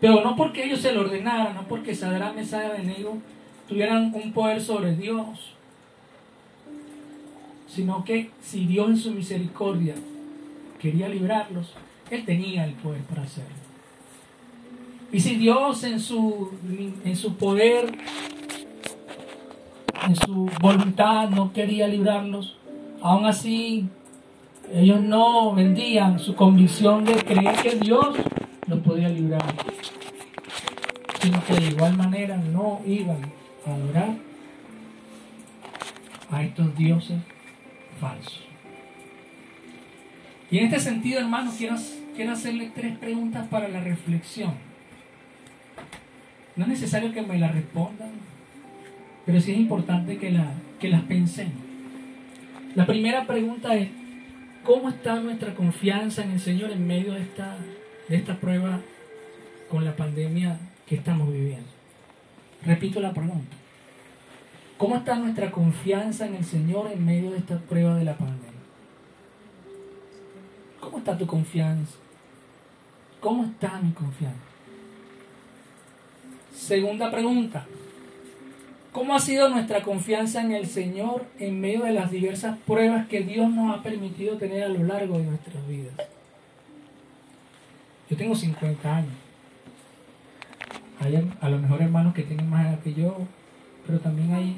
Pero 0.00 0.24
no 0.24 0.34
porque 0.34 0.64
ellos 0.64 0.80
se 0.80 0.92
lo 0.92 1.02
ordenaran, 1.02 1.54
no 1.54 1.64
porque 1.64 1.94
Sadrán, 1.94 2.34
Mesad 2.34 2.62
y 2.62 2.66
Abednego 2.66 3.18
tuvieran 3.68 4.12
un 4.14 4.32
poder 4.32 4.60
sobre 4.60 4.96
Dios, 4.96 5.54
sino 7.68 8.04
que 8.04 8.30
si 8.42 8.66
Dios 8.66 8.88
en 8.88 8.96
su 8.96 9.10
misericordia 9.12 9.94
quería 10.80 11.08
librarlos, 11.08 11.74
Él 12.10 12.24
tenía 12.24 12.64
el 12.64 12.72
poder 12.72 13.02
para 13.02 13.22
hacerlo. 13.22 13.60
Y 15.12 15.20
si 15.20 15.36
Dios 15.36 15.84
en 15.84 16.00
su, 16.00 16.50
en 17.04 17.16
su 17.16 17.34
poder, 17.34 17.92
en 20.06 20.16
su 20.16 20.50
voluntad 20.60 21.28
no 21.28 21.52
quería 21.52 21.86
librarlos, 21.86 22.56
aún 23.02 23.26
así 23.26 23.88
ellos 24.72 25.00
no 25.00 25.52
vendían 25.52 26.18
su 26.20 26.34
convicción 26.34 27.04
de 27.04 27.14
creer 27.16 27.56
que 27.56 27.76
Dios 27.76 28.16
los 28.70 28.80
podía 28.80 29.08
librar, 29.08 29.42
sino 31.20 31.44
que 31.44 31.54
de 31.54 31.66
igual 31.66 31.96
manera 31.96 32.36
no 32.36 32.80
iban 32.86 33.20
a 33.66 33.74
adorar 33.74 34.16
a 36.30 36.42
estos 36.44 36.76
dioses 36.76 37.18
falsos. 38.00 38.46
Y 40.50 40.58
en 40.58 40.66
este 40.66 40.80
sentido, 40.80 41.20
hermanos, 41.20 41.54
quiero, 41.58 41.76
quiero 42.14 42.32
hacerle 42.32 42.70
tres 42.74 42.96
preguntas 42.98 43.46
para 43.48 43.68
la 43.68 43.80
reflexión. 43.80 44.54
No 46.56 46.64
es 46.64 46.70
necesario 46.70 47.12
que 47.12 47.22
me 47.22 47.38
las 47.38 47.52
respondan, 47.52 48.10
pero 49.26 49.40
sí 49.40 49.52
es 49.52 49.58
importante 49.58 50.16
que, 50.18 50.30
la, 50.30 50.52
que 50.78 50.88
las 50.88 51.02
pensemos. 51.02 51.54
La 52.74 52.86
primera 52.86 53.26
pregunta 53.26 53.74
es, 53.74 53.88
¿cómo 54.64 54.88
está 54.88 55.20
nuestra 55.20 55.54
confianza 55.54 56.22
en 56.22 56.32
el 56.32 56.40
Señor 56.40 56.70
en 56.70 56.86
medio 56.86 57.14
de 57.14 57.22
esta, 57.22 57.56
de 58.10 58.16
esta 58.16 58.34
prueba 58.34 58.80
con 59.70 59.84
la 59.84 59.94
pandemia 59.94 60.58
que 60.86 60.96
estamos 60.96 61.32
viviendo? 61.32 61.68
Repito 62.66 62.98
la 63.00 63.14
pregunta. 63.14 63.56
¿Cómo 64.76 64.96
está 64.96 65.14
nuestra 65.14 65.52
confianza 65.52 66.26
en 66.26 66.34
el 66.34 66.44
Señor 66.44 66.90
en 66.92 67.06
medio 67.06 67.30
de 67.30 67.38
esta 67.38 67.58
prueba 67.58 67.94
de 67.94 68.04
la 68.04 68.16
pandemia? 68.16 68.50
¿Cómo 70.80 70.98
está 70.98 71.16
tu 71.16 71.26
confianza? 71.26 71.94
¿Cómo 73.20 73.44
está 73.44 73.80
mi 73.80 73.92
confianza? 73.92 74.40
Segunda 76.52 77.12
pregunta. 77.12 77.64
¿Cómo 78.90 79.14
ha 79.14 79.20
sido 79.20 79.48
nuestra 79.50 79.84
confianza 79.84 80.40
en 80.40 80.50
el 80.50 80.66
Señor 80.66 81.26
en 81.38 81.60
medio 81.60 81.84
de 81.84 81.92
las 81.92 82.10
diversas 82.10 82.58
pruebas 82.66 83.06
que 83.06 83.20
Dios 83.20 83.50
nos 83.50 83.78
ha 83.78 83.84
permitido 83.84 84.36
tener 84.36 84.64
a 84.64 84.68
lo 84.68 84.82
largo 84.82 85.16
de 85.18 85.26
nuestras 85.26 85.68
vidas? 85.68 85.94
Yo 88.10 88.16
tengo 88.16 88.34
50 88.34 88.96
años. 88.96 89.12
Hay 90.98 91.14
a 91.40 91.48
lo 91.48 91.58
mejor 91.58 91.80
hermanos 91.80 92.12
que 92.12 92.24
tienen 92.24 92.50
más 92.50 92.66
edad 92.66 92.80
que 92.80 92.92
yo, 92.92 93.16
pero 93.86 94.00
también 94.00 94.32
hay 94.34 94.56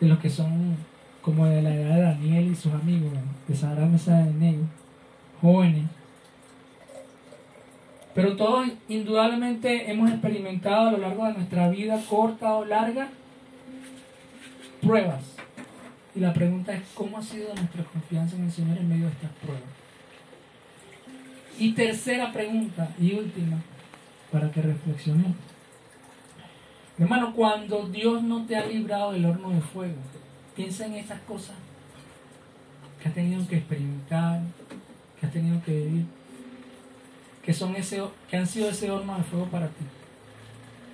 de 0.00 0.06
los 0.06 0.20
que 0.20 0.30
son 0.30 0.76
como 1.20 1.46
de 1.46 1.60
la 1.60 1.74
edad 1.74 1.96
de 1.96 2.02
Daniel 2.02 2.52
y 2.52 2.54
sus 2.54 2.72
amigos, 2.72 3.12
de 3.48 3.54
Sahara 3.56 3.86
Mesa 3.86 4.18
de 4.18 4.32
Negro, 4.32 4.64
jóvenes. 5.42 5.84
Pero 8.14 8.36
todos 8.36 8.68
indudablemente 8.88 9.90
hemos 9.90 10.10
experimentado 10.10 10.88
a 10.88 10.92
lo 10.92 10.98
largo 10.98 11.26
de 11.26 11.34
nuestra 11.34 11.68
vida, 11.68 12.00
corta 12.08 12.54
o 12.54 12.64
larga, 12.64 13.08
pruebas. 14.80 15.24
Y 16.14 16.20
la 16.20 16.32
pregunta 16.32 16.72
es, 16.72 16.82
¿cómo 16.94 17.18
ha 17.18 17.22
sido 17.22 17.52
nuestra 17.54 17.82
confianza 17.82 18.36
en 18.36 18.44
el 18.44 18.52
Señor 18.52 18.78
en 18.78 18.88
medio 18.88 19.06
de 19.06 19.12
estas 19.12 19.30
pruebas? 19.32 19.77
Y 21.58 21.72
tercera 21.72 22.32
pregunta 22.32 22.88
y 23.00 23.14
última, 23.14 23.60
para 24.30 24.50
que 24.50 24.62
reflexionemos. 24.62 25.36
Hermano, 26.96 27.32
cuando 27.34 27.88
Dios 27.88 28.22
no 28.22 28.46
te 28.46 28.56
ha 28.56 28.64
librado 28.64 29.12
del 29.12 29.26
horno 29.26 29.50
de 29.50 29.60
fuego, 29.60 29.96
piensa 30.54 30.86
en 30.86 30.94
esas 30.94 31.20
cosas 31.22 31.56
que 33.00 33.08
has 33.08 33.14
tenido 33.14 33.46
que 33.48 33.56
experimentar, 33.56 34.40
que 35.18 35.26
has 35.26 35.32
tenido 35.32 35.60
que 35.64 35.72
vivir, 35.72 36.06
que, 37.42 37.52
son 37.52 37.74
ese, 37.74 38.02
que 38.30 38.36
han 38.36 38.46
sido 38.46 38.68
ese 38.68 38.90
horno 38.90 39.16
de 39.16 39.24
fuego 39.24 39.46
para 39.46 39.66
ti. 39.66 39.84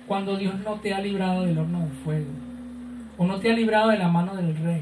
Cuando 0.07 0.37
Dios 0.37 0.55
no 0.59 0.79
te 0.79 0.93
ha 0.93 0.99
librado 0.99 1.43
del 1.43 1.59
horno 1.59 1.81
de 1.81 1.93
fuego, 2.03 2.31
o 3.17 3.25
no 3.25 3.39
te 3.39 3.51
ha 3.51 3.53
librado 3.53 3.89
de 3.89 3.99
la 3.99 4.07
mano 4.07 4.35
del 4.35 4.55
rey, 4.57 4.81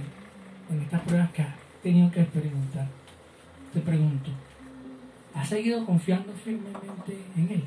en 0.70 0.82
estas 0.82 1.02
pruebas 1.02 1.32
que 1.32 1.42
has 1.42 1.56
tenido 1.82 2.10
que 2.12 2.22
experimentar, 2.22 2.88
te 3.74 3.80
pregunto, 3.82 4.32
¿has 5.34 5.50
seguido 5.50 5.86
confiando 5.86 6.34
firmemente 6.34 7.18
en 7.36 7.52
Él? 7.52 7.64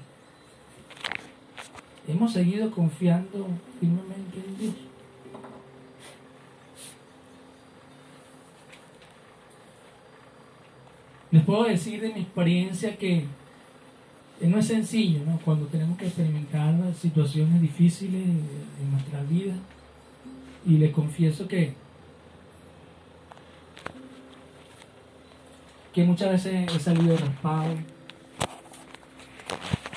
hemos 2.08 2.32
seguido 2.32 2.70
confiando 2.70 3.48
firmemente 3.80 4.38
en 4.46 4.58
Dios. 4.58 4.74
Les 11.32 11.44
puedo 11.44 11.64
decir 11.64 12.00
de 12.00 12.14
mi 12.14 12.20
experiencia 12.20 12.96
que 12.96 13.24
no 14.40 14.58
es 14.58 14.66
sencillo, 14.66 15.20
¿no? 15.26 15.38
Cuando 15.44 15.66
tenemos 15.66 15.98
que 15.98 16.06
experimentar 16.06 16.74
situaciones 16.94 17.60
difíciles 17.60 18.22
en 18.22 18.92
nuestra 18.92 19.22
vida. 19.24 19.54
Y 20.64 20.78
les 20.78 20.92
confieso 20.92 21.46
que 21.46 21.74
que 25.96 26.04
muchas 26.04 26.30
veces 26.30 26.70
he 26.74 26.78
salido 26.78 27.16
raspado, 27.16 27.74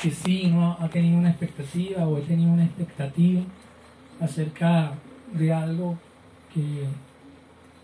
que 0.02 0.10
sí, 0.10 0.47
no 0.47 0.78
ha 0.80 0.88
tenido 0.88 1.18
una 1.18 1.32
expectativa 1.32 2.08
o 2.08 2.18
he 2.18 2.22
tenido 2.22 2.54
una 2.54 2.64
expectativa 2.64 3.41
acerca 4.22 4.93
de 5.34 5.54
algo 5.54 5.97
que 6.54 6.86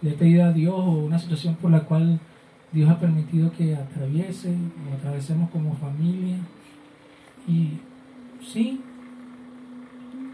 le 0.01 0.09
he 0.11 0.13
pedido 0.13 0.45
a 0.45 0.53
Dios 0.53 0.76
o 0.78 0.91
una 0.91 1.20
situación 1.20 1.55
por 1.55 1.72
la 1.72 1.82
cual 1.82 2.22
Dios 2.72 2.89
ha 2.89 2.97
permitido 3.01 3.51
que 3.51 3.76
atraviese 3.76 4.55
o 4.89 4.95
atravesemos 4.95 5.49
como 5.49 5.76
familia 5.76 6.38
Y 7.49 7.82
sí, 8.41 8.82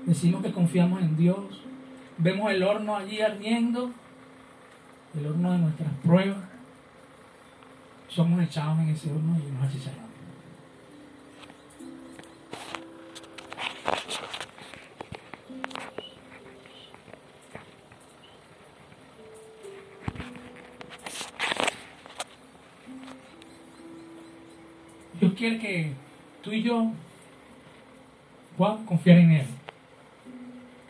decimos 0.06 0.44
que 0.44 0.52
confiamos 0.52 1.02
en 1.02 1.18
Dios. 1.18 1.64
Vemos 2.20 2.52
el 2.52 2.62
horno 2.62 2.96
allí 2.96 3.22
ardiendo, 3.22 3.90
el 5.20 5.26
horno 5.26 5.54
de 5.54 5.58
nuestras 5.58 5.94
pruebas. 6.04 6.51
Somos 8.14 8.44
echados 8.44 8.78
en 8.80 8.90
ese 8.90 9.10
horno 9.10 9.38
y 9.40 9.52
nos 9.52 9.64
achicharramos. 9.64 10.12
Dios 25.22 25.34
quiere 25.38 25.60
que 25.60 25.94
tú 26.42 26.52
y 26.52 26.64
yo 26.64 26.92
podamos 28.58 28.86
confiar 28.88 29.20
en 29.20 29.32
Él 29.32 29.46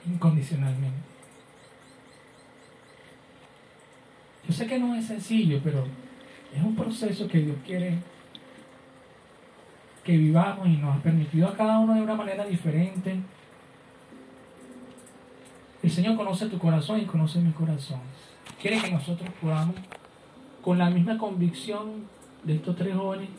incondicionalmente. 0.08 0.98
Yo 4.48 4.54
sé 4.54 4.66
que 4.66 4.80
no 4.80 4.96
es 4.96 5.06
sencillo, 5.06 5.62
pero 5.64 5.86
es 6.56 6.62
un 6.62 6.76
proceso 6.76 7.28
que 7.28 7.40
Dios 7.40 7.58
quiere 7.66 7.98
que 10.04 10.18
vivamos 10.18 10.68
y 10.68 10.78
nos 10.78 10.98
ha 10.98 11.04
permitido 11.04 11.48
a 11.48 11.56
cada 11.56 11.80
uno 11.80 11.94
de 11.94 12.02
una 12.02 12.16
manera 12.16 12.46
diferente. 12.46 13.20
El 15.84 15.92
Señor 15.92 16.16
conoce 16.16 16.48
tu 16.48 16.58
corazón 16.58 17.00
y 17.00 17.06
conoce 17.06 17.40
mi 17.40 17.52
corazón. 17.52 18.00
Quiere 18.60 18.80
que 18.80 18.92
nosotros 18.92 19.30
podamos, 19.42 19.76
con 20.62 20.78
la 20.78 20.90
misma 20.90 21.18
convicción 21.18 22.06
de 22.44 22.56
estos 22.56 22.76
tres 22.76 22.96
jóvenes, 22.96 23.30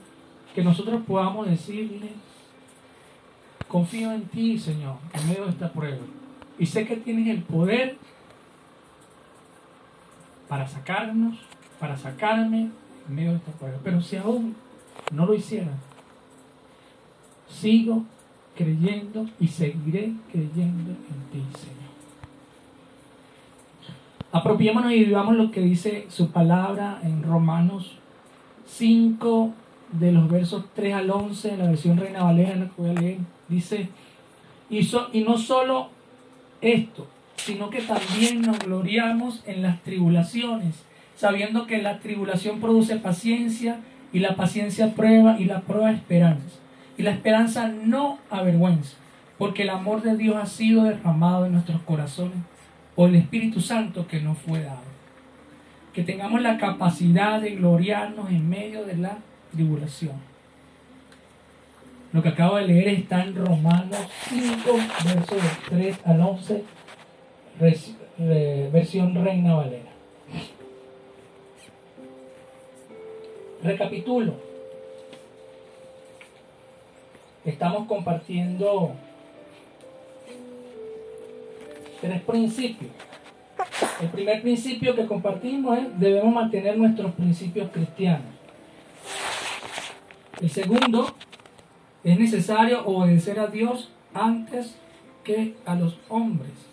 que 0.55 0.63
nosotros 0.63 1.03
podamos 1.07 1.49
decirle, 1.49 2.11
confío 3.69 4.13
en 4.13 4.23
ti, 4.25 4.59
Señor, 4.59 4.97
en 5.13 5.29
medio 5.29 5.45
de 5.45 5.51
esta 5.51 5.73
prueba. 5.73 6.05
Y 6.59 6.67
sé 6.67 6.87
que 6.87 6.97
tienes 6.97 7.29
el 7.29 7.43
poder 7.43 7.97
para 10.49 10.69
sacarnos, 10.69 11.39
para 11.81 11.97
sacarme 11.97 12.71
Pero 13.85 14.01
si 14.01 14.17
aún 14.17 14.55
no 15.13 15.27
lo 15.27 15.35
hiciera, 15.35 15.73
sigo 17.49 18.05
creyendo 18.57 19.27
y 19.41 19.49
seguiré 19.49 20.13
creyendo 20.31 20.91
en 20.91 21.31
ti, 21.33 21.43
Señor. 21.59 21.83
Apropiémonos 24.33 24.93
y 24.93 25.05
vivamos 25.05 25.37
lo 25.37 25.51
que 25.51 25.61
dice 25.61 26.07
su 26.09 26.31
palabra 26.31 27.01
en 27.03 27.23
Romanos 27.23 27.99
5, 28.67 29.53
de 29.93 30.11
los 30.13 30.31
versos 30.31 30.65
3 30.75 30.95
al 30.95 31.11
11, 31.11 31.53
en 31.53 31.59
la 31.59 31.67
versión 31.67 31.99
Reina 31.99 32.23
Valera, 32.25 32.55
que 32.55 32.71
voy 32.83 32.91
a 32.91 32.95
leer. 32.95 33.19
Dice, 33.49 33.91
y, 34.71 34.83
so- 34.85 35.09
y 35.13 35.21
no 35.21 35.37
solo 35.37 35.89
esto, 36.63 37.07
sino 37.37 37.69
que 37.69 37.83
también 37.83 38.41
nos 38.41 38.59
gloriamos 38.61 39.43
en 39.47 39.61
las 39.61 39.83
tribulaciones, 39.83 40.77
sabiendo 41.23 41.69
que 41.69 41.81
la 41.81 42.01
tribulación 42.01 42.59
produce 42.61 42.97
paciencia, 42.97 43.77
y 44.13 44.19
la 44.19 44.35
paciencia 44.35 44.93
prueba, 44.95 45.37
y 45.39 45.45
la 45.45 45.61
prueba 45.61 45.93
esperanza. 45.93 46.59
Y 46.99 47.03
la 47.05 47.13
esperanza 47.13 47.69
no 47.69 48.19
avergüenza, 48.29 48.97
porque 49.39 49.63
el 49.63 49.71
amor 49.71 50.03
de 50.03 50.17
Dios 50.17 50.35
ha 50.37 50.47
sido 50.47 50.83
derramado 50.83 51.47
en 51.47 51.53
nuestros 51.53 51.81
corazones 51.83 52.39
por 52.97 53.09
el 53.09 53.15
Espíritu 53.15 53.61
Santo 53.61 54.09
que 54.09 54.21
nos 54.21 54.37
fue 54.39 54.63
dado. 54.65 54.83
Que 55.95 56.03
tengamos 56.03 56.43
la 56.43 56.59
capacidad 56.59 57.41
de 57.41 57.55
gloriarnos 57.55 58.29
en 58.31 58.49
medio 58.49 58.85
de 58.85 58.97
la 58.97 59.19
tribulación. 59.53 60.17
Lo 62.13 62.21
que 62.23 62.31
acabo 62.31 62.57
de 62.57 62.67
leer 62.67 62.89
está 62.89 63.23
en 63.23 63.35
Romanos 63.37 63.97
5, 64.29 64.77
versos 65.05 65.39
del 65.71 65.79
3 65.79 65.99
al 66.05 66.21
11, 66.21 66.65
res- 67.61 67.97
re- 68.19 68.69
versión 68.73 69.15
Reina 69.25 69.55
Valera. 69.55 69.92
Recapitulo. 73.63 74.35
Estamos 77.45 77.87
compartiendo 77.87 78.93
tres 82.01 82.23
principios. 82.23 82.91
El 84.01 84.09
primer 84.09 84.43
principio 84.43 84.95
que 84.95 85.07
compartimos 85.07 85.79
es 85.79 86.01
debemos 86.01 86.35
mantener 86.35 86.77
nuestros 86.77 87.13
principios 87.13 87.71
cristianos. 87.71 88.27
El 90.41 90.51
segundo, 90.51 91.15
es 92.03 92.19
necesario 92.19 92.85
obedecer 92.85 93.39
a 93.39 93.47
Dios 93.47 93.91
antes 94.13 94.75
que 95.23 95.55
a 95.65 95.77
los 95.77 95.97
hombres. 96.09 96.72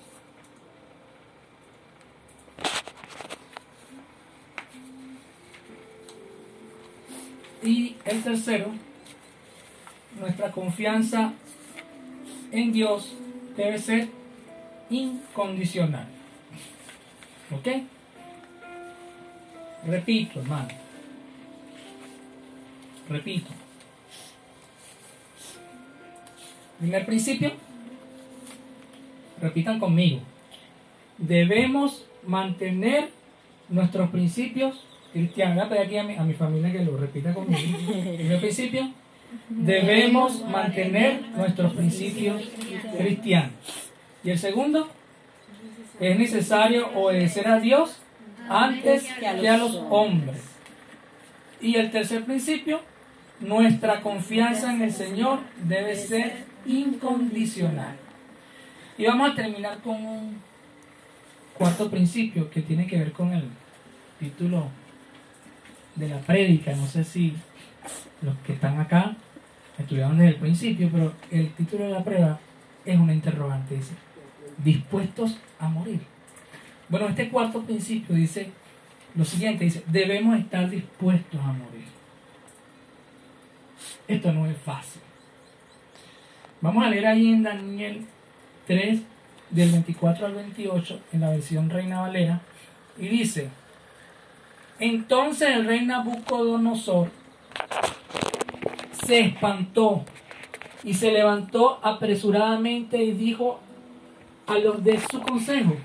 Y 7.64 7.96
el 8.06 8.24
tercero, 8.24 8.72
nuestra 10.20 10.52
confianza 10.52 11.34
en 12.52 12.72
Dios 12.72 13.14
debe 13.58 13.78
ser 13.78 14.08
incondicional. 14.90 16.08
¿Ok? 17.52 17.68
Repito, 19.86 20.40
hermano. 20.40 20.70
Repito. 23.10 23.50
Primer 26.80 27.06
principio. 27.06 27.52
Repitan 29.42 29.80
conmigo. 29.80 30.22
Debemos 31.18 32.06
mantener 32.26 33.10
nuestros 33.68 34.10
principios 34.10 34.86
cristianos. 35.14 35.56
Voy 35.56 35.66
a 35.66 35.70
pedir 35.70 35.86
aquí 35.86 35.98
a 35.98 36.04
mi, 36.04 36.16
a 36.16 36.24
mi 36.24 36.34
familia 36.34 36.72
que 36.72 36.84
lo 36.84 36.98
repita 36.98 37.34
conmigo. 37.34 37.78
Primer 38.18 38.40
principio. 38.40 38.92
Debemos 39.50 40.44
mantener 40.46 41.22
nuestros 41.36 41.74
principios 41.74 42.50
cristianos. 42.98 43.52
Y 44.24 44.32
el 44.32 44.40
segundo. 44.40 44.90
Es 46.00 46.18
necesario 46.18 46.88
obedecer 46.96 47.48
a 47.50 47.60
Dios 47.60 48.02
antes 48.48 49.04
que 49.20 49.28
a 49.28 49.58
los 49.58 49.76
hombres. 49.90 50.42
Y 51.62 51.76
el 51.76 51.92
tercer 51.92 52.24
principio, 52.24 52.80
nuestra 53.42 54.02
confianza 54.02 54.74
en 54.74 54.82
el 54.82 54.94
Señor 54.94 55.40
debe 55.64 55.96
ser 55.96 56.46
incondicional. 56.66 57.96
Y 58.98 59.06
vamos 59.06 59.32
a 59.32 59.36
terminar 59.36 59.80
con 59.80 60.06
un 60.06 60.42
cuarto 61.58 61.90
principio 61.90 62.50
que 62.50 62.62
tiene 62.62 62.88
que 62.88 62.98
ver 62.98 63.12
con 63.12 63.34
el 63.34 63.44
título 64.20 64.70
de 66.00 66.10
la 66.10 66.20
prédica. 66.20 66.74
No 66.74 66.88
sé 66.88 67.04
si 67.04 67.36
los 68.22 68.36
que 68.46 68.54
están 68.54 68.80
acá 68.80 69.16
estudiaron 69.78 70.18
desde 70.18 70.32
el 70.32 70.40
principio, 70.40 70.90
pero 70.92 71.14
el 71.30 71.52
título 71.54 71.86
de 71.86 71.92
la 71.92 72.04
prueba 72.04 72.40
es 72.86 72.98
una 72.98 73.14
interrogante. 73.14 73.76
Dice, 73.76 73.94
dispuestos 74.64 75.38
a 75.60 75.68
morir. 75.70 76.02
Bueno, 76.90 77.08
este 77.08 77.30
cuarto 77.30 77.62
principio 77.62 78.16
dice 78.16 78.50
lo 79.16 79.26
siguiente, 79.26 79.64
dice, 79.64 79.84
debemos 79.88 80.40
estar 80.40 80.70
dispuestos 80.70 81.40
a 81.42 81.54
morir. 81.54 81.86
Esto 84.08 84.32
no 84.32 84.46
es 84.46 84.58
fácil. 84.58 85.02
Vamos 86.62 86.86
a 86.86 86.90
leer 86.90 87.08
ahí 87.08 87.30
en 87.30 87.44
Daniel 87.44 88.06
3, 88.68 89.02
del 89.50 89.72
24 89.72 90.26
al 90.26 90.34
28, 90.36 91.02
en 91.14 91.22
la 91.22 91.30
versión 91.30 91.70
Reina 91.70 92.02
Valera, 92.02 92.42
y 92.98 93.08
dice, 93.08 93.50
entonces 94.80 95.50
el 95.50 95.66
rey 95.66 95.86
Nabucodonosor 95.86 97.10
se 99.06 99.20
espantó 99.22 100.06
y 100.84 100.94
se 100.94 101.12
levantó 101.12 101.80
apresuradamente 101.84 103.04
y 103.04 103.12
dijo 103.12 103.60
a 104.48 104.58
los 104.58 104.84
de 104.84 105.00
su 105.12 105.22
consejo, 105.22 105.76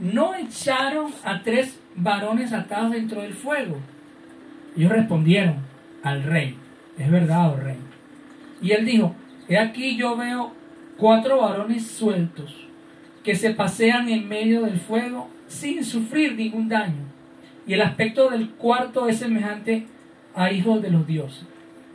¿no 0.00 0.34
echaron 0.34 1.12
a 1.24 1.42
tres 1.42 1.78
varones 1.94 2.52
atados 2.52 2.92
dentro 2.92 3.22
del 3.22 3.34
fuego? 3.34 3.78
Ellos 4.76 4.92
respondieron 4.92 5.56
al 6.02 6.22
rey, 6.22 6.56
es 6.98 7.10
verdad, 7.10 7.52
oh 7.52 7.56
rey. 7.56 7.78
Y 8.60 8.72
él 8.72 8.84
dijo, 8.84 9.14
he 9.48 9.58
aquí 9.58 9.96
yo 9.96 10.16
veo 10.16 10.52
cuatro 10.98 11.40
varones 11.40 11.86
sueltos 11.86 12.54
que 13.22 13.34
se 13.34 13.50
pasean 13.50 14.08
en 14.08 14.28
medio 14.28 14.62
del 14.62 14.78
fuego 14.78 15.28
sin 15.46 15.84
sufrir 15.84 16.34
ningún 16.34 16.68
daño. 16.68 17.05
Y 17.66 17.74
el 17.74 17.82
aspecto 17.82 18.30
del 18.30 18.50
cuarto 18.50 19.08
es 19.08 19.18
semejante 19.18 19.86
a 20.34 20.52
hijos 20.52 20.82
de 20.82 20.90
los 20.90 21.06
dioses. 21.06 21.46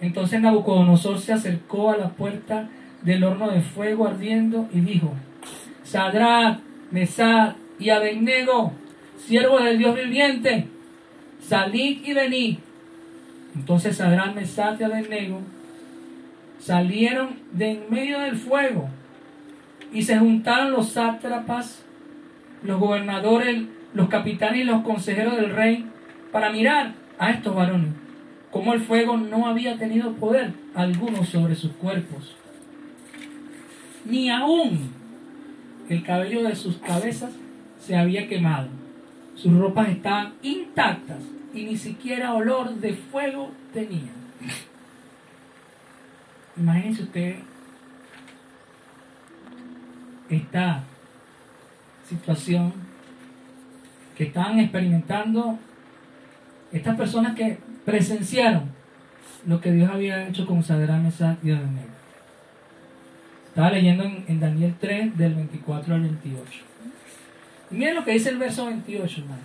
Entonces 0.02 0.42
Nabucodonosor 0.42 1.20
se 1.20 1.34
acercó 1.34 1.92
a 1.92 1.98
la 1.98 2.10
puerta 2.10 2.70
del 3.04 3.24
horno 3.24 3.50
de 3.52 3.62
fuego 3.62 4.08
ardiendo 4.08 4.68
y 4.74 4.82
dijo, 4.82 5.14
Sadrach, 5.84 6.60
Mesad 6.90 7.56
y 7.80 7.90
Abednego, 7.90 8.74
siervos 9.18 9.64
del 9.64 9.78
Dios 9.78 9.96
viviente, 9.96 10.68
salid 11.42 12.04
y 12.04 12.14
venid. 12.14 12.58
Entonces 13.56 13.98
Sadrach, 13.98 14.34
Mesad 14.36 14.80
y 14.80 14.84
Abednego 14.84 15.40
salieron 16.60 17.40
de 17.52 17.72
en 17.72 17.84
medio 17.90 18.20
del 18.20 18.36
fuego 18.36 18.90
y 19.92 20.04
se 20.04 20.18
juntaron 20.18 20.72
los 20.72 20.90
sátrapas, 20.90 21.84
los 22.64 22.80
gobernadores, 22.80 23.64
los 23.94 24.10
capitanes 24.10 24.62
y 24.62 24.64
los 24.64 24.84
consejeros 24.84 25.38
del 25.38 25.52
rey 25.52 25.86
para 26.32 26.52
mirar 26.52 26.94
a 27.20 27.32
estos 27.32 27.56
varones, 27.56 27.94
como 28.52 28.74
el 28.74 28.82
fuego 28.82 29.18
no 29.18 29.48
había 29.48 29.78
tenido 29.78 30.14
poder 30.14 30.54
alguno 30.76 31.24
sobre 31.24 31.56
sus 31.56 31.72
cuerpos, 31.74 32.36
ni 34.06 34.30
aún 34.30 34.92
el 35.90 36.04
cabello 36.04 36.44
de 36.44 36.56
sus 36.56 36.78
cabezas 36.78 37.32
se 37.80 37.96
había 37.96 38.28
quemado, 38.28 38.70
sus 39.36 39.58
ropas 39.58 39.90
estaban 39.90 40.34
intactas 40.42 41.20
y 41.54 41.64
ni 41.64 41.78
siquiera 41.78 42.34
olor 42.34 42.76
de 42.76 42.94
fuego 42.94 43.52
tenían. 43.74 44.22
Imagínense 46.58 47.04
usted 47.04 47.36
esta 50.30 50.84
situación 52.08 52.91
que 54.22 54.28
estaban 54.28 54.60
experimentando 54.60 55.58
estas 56.72 56.96
personas 56.96 57.36
que 57.36 57.58
presenciaron 57.84 58.66
lo 59.48 59.60
que 59.60 59.72
Dios 59.72 59.90
había 59.90 60.28
hecho 60.28 60.46
con 60.46 60.62
Sadrach, 60.62 61.02
Mesach 61.02 61.44
y 61.44 61.50
Abednego. 61.50 61.90
Estaba 63.48 63.72
leyendo 63.72 64.04
en, 64.04 64.40
Daniel 64.40 64.76
3 64.80 65.18
del 65.18 65.34
24 65.34 65.96
al 65.96 66.02
28. 66.02 66.40
Y 67.72 67.76
miren 67.76 67.96
lo 67.96 68.06
que 68.06 68.12
dice 68.12 68.30
el 68.30 68.38
verso 68.38 68.68
28, 68.68 69.22
hermano. 69.22 69.42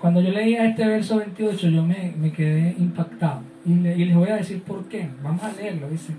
Cuando 0.00 0.20
yo 0.20 0.32
leía 0.32 0.66
este 0.66 0.84
verso 0.84 1.18
28 1.18 1.68
yo 1.68 1.84
me, 1.84 2.12
me 2.18 2.32
quedé 2.32 2.74
impactado. 2.76 3.42
Y 3.64 3.74
les 3.74 4.16
voy 4.16 4.30
a 4.30 4.34
decir 4.34 4.64
por 4.64 4.88
qué. 4.88 5.08
Vamos 5.22 5.44
a 5.44 5.52
leerlo, 5.52 5.88
dice. 5.88 6.12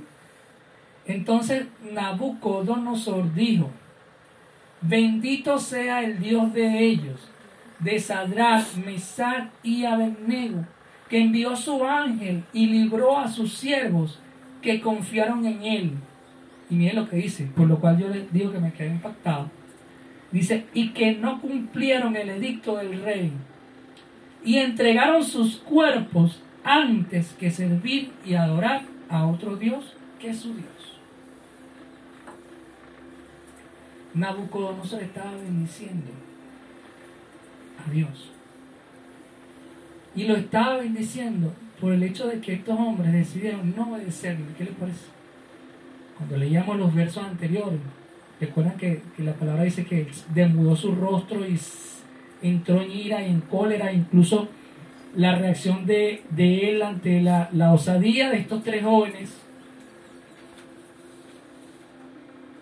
Entonces 1.06 1.66
Nabucodonosor 1.92 3.34
dijo, 3.34 3.72
bendito 4.88 5.60
sea 5.60 6.04
el 6.04 6.20
Dios 6.20 6.54
de 6.54 6.80
ellos, 6.80 7.20
de 7.80 8.00
Sadrach, 8.00 8.76
Mesach 8.86 9.50
y 9.64 9.86
Abednego, 9.86 10.66
que 11.10 11.22
envió 11.22 11.56
su 11.56 11.84
ángel 11.86 12.44
y 12.54 12.68
libró 12.68 13.18
a 13.18 13.28
sus 13.28 13.54
siervos 13.54 14.20
que 14.62 14.82
confiaron 14.82 15.46
en 15.46 15.64
él. 15.64 15.92
Y 16.70 16.76
miren 16.76 16.98
lo 16.98 17.10
que 17.10 17.18
dice, 17.18 17.50
por 17.56 17.68
lo 17.68 17.80
cual 17.80 17.98
yo 17.98 18.10
les 18.10 18.32
digo 18.32 18.52
que 18.52 18.60
me 18.60 18.74
quedé 18.74 18.90
impactado. 18.90 19.50
Dice, 20.32 20.66
y 20.74 20.90
que 20.90 21.14
no 21.14 21.40
cumplieron 21.40 22.16
el 22.16 22.30
edicto 22.30 22.76
del 22.78 23.02
rey 23.02 23.32
y 24.44 24.58
entregaron 24.58 25.24
sus 25.24 25.58
cuerpos 25.58 26.42
antes 26.64 27.34
que 27.40 27.50
servir 27.50 28.12
y 28.26 28.36
adorar 28.36 28.82
a 29.10 29.26
otro 29.26 29.56
Dios 29.56 29.94
que 30.20 30.34
su 30.34 30.54
Dios. 30.54 30.77
Nabucodonosor 34.18 35.04
estaba 35.04 35.32
bendiciendo 35.36 36.12
a 37.86 37.92
Dios. 37.92 38.32
Y 40.16 40.24
lo 40.24 40.36
estaba 40.36 40.78
bendiciendo 40.78 41.54
por 41.80 41.94
el 41.94 42.02
hecho 42.02 42.28
de 42.28 42.40
que 42.42 42.54
estos 42.54 42.78
hombres 42.80 43.14
decidieron 43.14 43.76
no 43.76 43.92
obedecerle. 43.92 44.46
¿Qué 44.58 44.66
les 44.66 44.74
parece? 44.74 45.06
Cuando 46.18 46.38
leíamos 46.38 46.78
los 46.78 46.94
versos 46.96 47.24
anteriores, 47.24 47.80
recuerdan 48.40 48.78
que, 48.78 49.02
la 49.20 49.34
palabra 49.34 49.64
dice 49.64 49.86
que 49.86 50.08
demudó 50.34 50.76
su 50.76 50.96
rostro 50.96 51.48
y 51.48 51.60
entró 52.42 52.82
en 52.82 52.92
ira 52.92 53.22
y 53.22 53.30
en 53.30 53.42
cólera, 53.42 53.94
incluso 53.94 54.48
la 55.16 55.36
reacción 55.36 55.86
de, 55.86 56.24
de 56.32 56.72
él 56.72 56.82
ante 56.82 57.22
la, 57.22 57.50
la 57.54 57.74
osadía 57.74 58.32
de 58.32 58.38
estos 58.40 58.64
tres 58.64 58.84
jóvenes, 58.84 59.36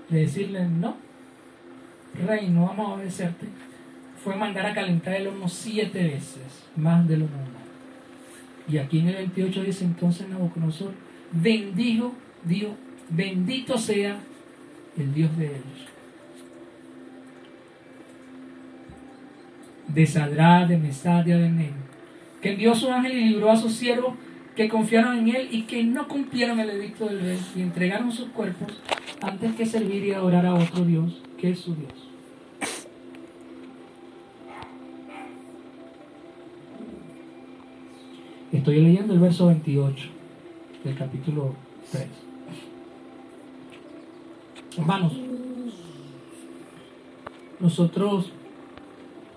de 0.10 0.20
decirle 0.20 0.68
no, 0.68 1.05
rey, 2.16 2.50
no 2.50 2.68
vamos 2.68 2.88
a 2.88 2.94
obedecerte, 2.94 3.48
fue 4.24 4.36
mandar 4.36 4.66
a 4.66 4.74
calentar 4.74 5.14
el 5.14 5.28
horno 5.28 5.48
siete 5.48 6.04
veces, 6.04 6.64
más 6.76 7.08
de 7.08 7.18
lo 7.18 7.26
normal. 7.26 7.66
Y 8.68 8.78
aquí 8.78 9.00
en 9.00 9.10
el 9.10 9.16
28 9.16 9.64
dice 9.64 9.86
entonces 9.86 10.28
Nabucodonosor, 10.28 10.94
bendijo, 11.32 12.14
dijo, 12.44 12.76
bendito 13.10 13.78
sea 13.78 14.18
el 14.98 15.14
Dios 15.14 15.38
de 15.38 15.46
ellos. 15.46 15.90
De 19.88 20.06
Sadrá, 20.06 20.66
de 20.66 20.78
Mesad, 20.78 21.24
de 21.24 21.34
Abednego, 21.34 21.76
que 22.42 22.54
envió 22.54 22.74
su 22.74 22.92
ángel 22.92 23.16
y 23.16 23.30
libró 23.30 23.52
a 23.52 23.56
sus 23.56 23.74
siervos 23.74 24.16
que 24.56 24.70
confiaron 24.70 25.20
en 25.20 25.36
él 25.36 25.50
y 25.52 25.64
que 25.64 25.84
no 25.84 26.08
cumplieron 26.08 26.60
el 26.60 26.70
edicto 26.70 27.06
del 27.06 27.20
rey 27.20 27.40
y 27.56 27.62
entregaron 27.62 28.12
sus 28.12 28.30
cuerpos 28.30 28.82
antes 29.22 29.54
que 29.56 29.66
servir 29.66 30.06
y 30.06 30.14
adorar 30.14 30.46
a 30.46 30.56
otro 30.56 30.86
Dios 30.86 31.22
que 31.38 31.52
es 31.52 31.60
su 31.60 31.76
Dios. 31.76 32.05
Estoy 38.56 38.80
leyendo 38.80 39.14
el 39.14 39.20
verso 39.20 39.48
28 39.48 40.08
del 40.86 40.96
capítulo 40.96 41.54
3. 41.92 42.08
Hermanos, 44.78 45.12
nosotros 47.60 48.32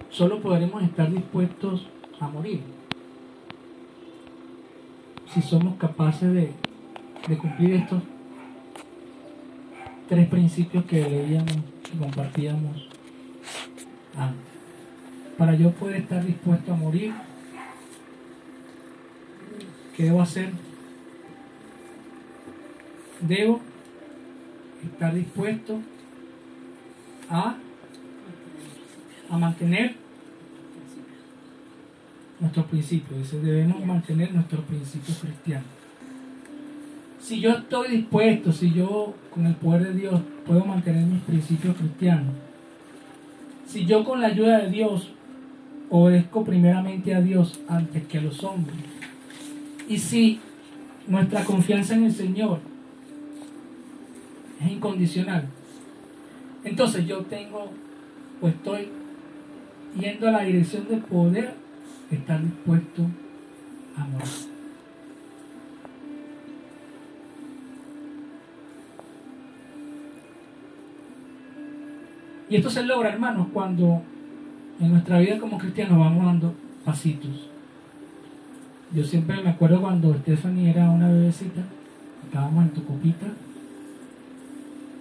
solo 0.08 0.40
podremos 0.40 0.84
estar 0.84 1.10
dispuestos 1.10 1.88
a 2.20 2.28
morir 2.28 2.60
si 5.34 5.42
somos 5.42 5.76
capaces 5.78 6.32
de, 6.32 6.52
de 7.26 7.38
cumplir 7.38 7.74
estos 7.74 8.00
tres 10.08 10.28
principios 10.28 10.84
que 10.84 11.00
leíamos 11.00 11.56
y 11.92 11.98
compartíamos 11.98 12.88
antes. 14.16 14.52
Para 15.36 15.56
yo 15.56 15.72
poder 15.72 15.96
estar 15.96 16.24
dispuesto 16.24 16.72
a 16.72 16.76
morir, 16.76 17.12
¿qué 19.98 20.04
debo 20.04 20.22
hacer? 20.22 20.52
Debo 23.20 23.60
estar 24.84 25.12
dispuesto 25.12 25.80
a, 27.28 27.56
a 29.28 29.36
mantener 29.36 29.96
nuestros 32.38 32.66
principios. 32.66 33.18
Dice, 33.18 33.40
debemos 33.40 33.84
mantener 33.84 34.32
nuestros 34.32 34.64
principios 34.66 35.18
cristianos. 35.18 35.66
Si 37.20 37.40
yo 37.40 37.50
estoy 37.50 37.96
dispuesto, 37.96 38.52
si 38.52 38.72
yo 38.72 39.14
con 39.34 39.46
el 39.46 39.56
poder 39.56 39.88
de 39.88 39.94
Dios 39.94 40.20
puedo 40.46 40.64
mantener 40.64 41.06
mis 41.06 41.22
principios 41.22 41.76
cristianos, 41.76 42.36
si 43.66 43.84
yo 43.84 44.04
con 44.04 44.20
la 44.20 44.28
ayuda 44.28 44.58
de 44.58 44.70
Dios 44.70 45.10
obedezco 45.90 46.44
primeramente 46.44 47.16
a 47.16 47.20
Dios 47.20 47.58
antes 47.68 48.06
que 48.06 48.18
a 48.18 48.22
los 48.22 48.44
hombres, 48.44 48.76
y 49.88 49.98
si 49.98 50.40
nuestra 51.06 51.44
confianza 51.44 51.94
en 51.94 52.04
el 52.04 52.12
Señor 52.12 52.60
es 54.60 54.70
incondicional, 54.70 55.48
entonces 56.62 57.06
yo 57.06 57.22
tengo 57.22 57.70
o 58.40 58.48
estoy 58.48 58.88
yendo 59.98 60.28
a 60.28 60.32
la 60.32 60.42
dirección 60.42 60.86
de 60.88 60.98
poder 60.98 61.54
estar 62.10 62.42
dispuesto 62.42 63.06
a 63.96 64.04
morir. 64.04 64.28
Y 72.50 72.56
esto 72.56 72.70
se 72.70 72.82
logra, 72.82 73.10
hermanos, 73.10 73.48
cuando 73.52 74.02
en 74.80 74.90
nuestra 74.90 75.18
vida 75.18 75.38
como 75.38 75.58
cristianos 75.58 75.98
vamos 75.98 76.24
dando 76.24 76.54
pasitos. 76.84 77.50
Yo 78.94 79.04
siempre 79.04 79.42
me 79.42 79.50
acuerdo 79.50 79.80
cuando 79.82 80.14
Stephanie 80.14 80.70
era 80.70 80.88
una 80.90 81.08
bebecita, 81.08 81.60
estábamos 82.24 82.64
en 82.64 82.70
tu 82.70 82.84
copita, 82.84 83.26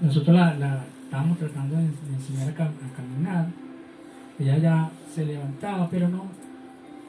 nosotros 0.02 0.36
la, 0.36 0.54
la 0.56 0.84
estábamos 1.06 1.38
tratando 1.38 1.76
de, 1.78 1.84
de 1.84 2.14
enseñar 2.16 2.50
a, 2.50 2.56
cam- 2.56 2.92
a 2.92 2.96
caminar, 2.96 3.48
ella 4.40 4.58
ya 4.58 4.90
se 5.14 5.26
levantaba, 5.26 5.88
pero 5.90 6.10
no, 6.10 6.26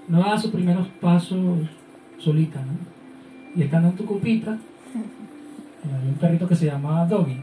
no 0.09 0.20
daba 0.20 0.39
sus 0.39 0.53
primeros 0.53 0.87
pasos 1.01 1.66
solita, 2.18 2.61
¿no? 2.61 3.59
Y 3.61 3.64
estando 3.64 3.89
en 3.89 3.97
tu 3.97 4.05
copita, 4.07 4.53
eh, 4.53 5.85
había 5.97 6.09
un 6.11 6.14
perrito 6.14 6.47
que 6.49 6.55
se 6.55 6.66
llamaba 6.66 7.07
Doggy. 7.07 7.37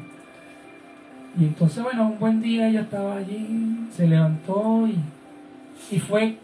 Y 1.38 1.44
entonces, 1.44 1.84
bueno, 1.84 2.08
un 2.08 2.18
buen 2.20 2.42
día 2.42 2.70
ella 2.70 2.82
estaba 2.82 3.18
allí, 3.18 3.88
se 3.92 4.08
levantó 4.08 4.88
y, 4.88 4.98
y 5.94 6.00
fue 6.00 6.38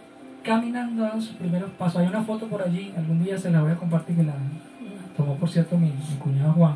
caminando 0.43 1.03
dando 1.03 1.21
sus 1.21 1.35
primeros 1.35 1.69
pasos. 1.71 2.01
Hay 2.01 2.07
una 2.07 2.23
foto 2.23 2.47
por 2.47 2.61
allí, 2.61 2.93
algún 2.97 3.23
día 3.23 3.37
se 3.37 3.51
la 3.51 3.61
voy 3.61 3.71
a 3.71 3.75
compartir, 3.75 4.15
que 4.15 4.23
la 4.23 4.33
tomó 5.15 5.35
por 5.35 5.49
cierto 5.49 5.77
mi, 5.77 5.91
cuñado 6.19 6.53
Juan, 6.53 6.75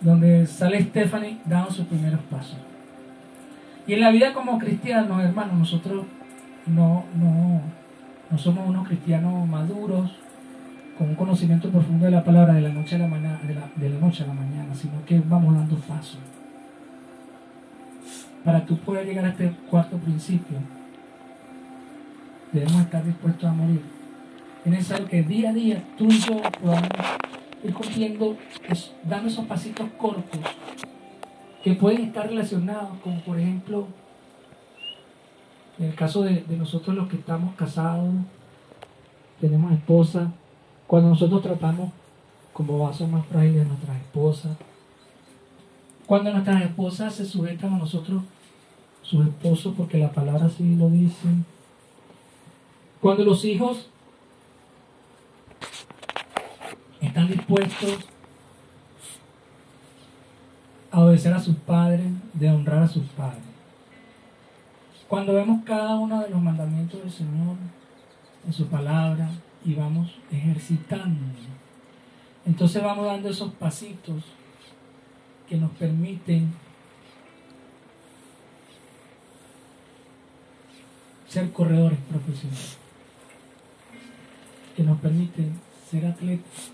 donde 0.00 0.46
sale 0.46 0.82
Stephanie 0.82 1.38
dando 1.44 1.70
sus 1.70 1.86
primeros 1.86 2.20
pasos. 2.30 2.56
Y 3.86 3.94
en 3.94 4.00
la 4.00 4.10
vida 4.10 4.32
como 4.32 4.58
cristianos, 4.58 5.22
hermanos, 5.22 5.58
nosotros 5.58 6.04
no, 6.66 7.04
no, 7.16 7.60
no 8.30 8.38
somos 8.38 8.68
unos 8.68 8.86
cristianos 8.86 9.46
maduros, 9.48 10.10
con 11.00 11.08
un 11.08 11.14
conocimiento 11.14 11.70
profundo 11.70 12.04
de 12.04 12.10
la 12.10 12.22
palabra 12.22 12.52
de 12.52 12.60
la 12.60 12.68
noche 12.68 12.96
a 12.96 12.98
la, 12.98 13.06
mañana, 13.06 13.40
de 13.42 13.88
la 13.88 13.98
noche 13.98 14.22
a 14.22 14.26
la 14.26 14.34
mañana, 14.34 14.74
sino 14.74 15.02
que 15.06 15.18
vamos 15.18 15.54
dando 15.54 15.76
pasos. 15.76 16.18
Para 18.44 18.66
tú 18.66 18.76
poder 18.76 19.06
llegar 19.06 19.24
a 19.24 19.30
este 19.30 19.50
cuarto 19.70 19.96
principio, 19.96 20.58
debemos 22.52 22.82
estar 22.82 23.04
dispuestos 23.04 23.44
a 23.44 23.52
morir. 23.52 23.82
Es 24.64 24.70
necesario 24.70 25.08
que 25.08 25.22
día 25.22 25.50
a 25.50 25.52
día 25.52 25.84
tú 25.96 26.06
y 26.06 26.18
yo 26.18 26.40
podamos 26.62 26.88
ir 27.64 27.74
cumpliendo, 27.74 28.36
es- 28.68 28.92
dando 29.04 29.28
esos 29.28 29.44
pasitos 29.46 29.88
cortos 29.98 30.40
que 31.62 31.74
pueden 31.74 32.04
estar 32.04 32.26
relacionados 32.28 32.98
con, 33.02 33.20
por 33.20 33.38
ejemplo, 33.38 33.86
en 35.78 35.86
el 35.86 35.94
caso 35.94 36.22
de, 36.22 36.44
nosotros 36.56 36.94
los 36.94 37.08
que 37.08 37.16
estamos 37.16 37.54
casados, 37.54 38.12
tenemos 39.40 39.72
esposa, 39.72 40.30
cuando 40.86 41.08
nosotros 41.10 41.42
tratamos 41.42 41.90
como 42.52 42.78
vasos 42.78 43.08
más 43.08 43.24
frágiles 43.26 43.64
a 43.64 43.68
nuestras 43.68 43.96
esposas, 43.96 44.56
cuando 46.06 46.32
nuestras 46.32 46.62
esposas 46.62 47.14
se 47.14 47.24
sujetan 47.24 47.72
a 47.74 47.78
nosotros, 47.78 48.22
sus 49.02 49.26
esposos, 49.26 49.74
porque 49.76 49.96
la 49.98 50.12
palabra 50.12 50.46
así 50.46 50.76
lo 50.76 50.90
dice, 50.90 51.28
cuando 53.00 53.24
los 53.24 53.44
hijos 53.44 53.88
están 57.00 57.28
dispuestos 57.28 57.98
a 60.90 61.00
obedecer 61.00 61.32
a 61.32 61.40
sus 61.40 61.56
padres, 61.56 62.06
de 62.34 62.50
honrar 62.50 62.82
a 62.82 62.88
sus 62.88 63.04
padres. 63.08 63.42
Cuando 65.08 65.34
vemos 65.34 65.64
cada 65.64 65.96
uno 65.96 66.20
de 66.20 66.30
los 66.30 66.40
mandamientos 66.40 67.00
del 67.00 67.10
Señor 67.10 67.56
en 68.46 68.52
su 68.52 68.66
palabra 68.66 69.30
y 69.64 69.74
vamos 69.74 70.16
ejercitando, 70.30 71.20
entonces 72.44 72.82
vamos 72.82 73.06
dando 73.06 73.28
esos 73.28 73.52
pasitos 73.54 74.24
que 75.48 75.56
nos 75.56 75.70
permiten 75.72 76.52
ser 81.28 81.52
corredores 81.52 81.98
profesionales, 82.08 82.79
que 84.80 84.86
nos 84.86 84.98
permiten 84.98 85.60
ser 85.90 86.06
atletas. 86.06 86.72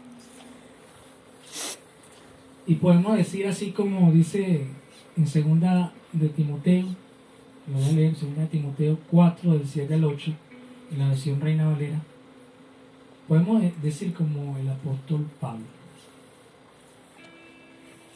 Y 2.64 2.76
podemos 2.76 3.16
decir 3.16 3.48
así 3.48 3.72
como 3.72 4.12
dice 4.12 4.64
en 5.16 5.26
segunda 5.26 5.92
de 6.12 6.28
Timoteo, 6.28 6.86
lo 7.66 7.78
voy 7.80 7.88
a 7.88 7.92
leer 7.92 8.14
segunda 8.14 8.42
de 8.42 8.46
Timoteo 8.46 8.96
4 9.10 9.54
del 9.54 9.66
7 9.66 9.94
al 9.94 10.04
8, 10.04 10.32
en 10.92 10.98
la 11.00 11.08
versión 11.08 11.40
Reina 11.40 11.66
Valera, 11.66 12.00
podemos 13.26 13.60
decir 13.82 14.14
como 14.14 14.56
el 14.56 14.68
apóstol 14.68 15.26
Pablo. 15.40 15.66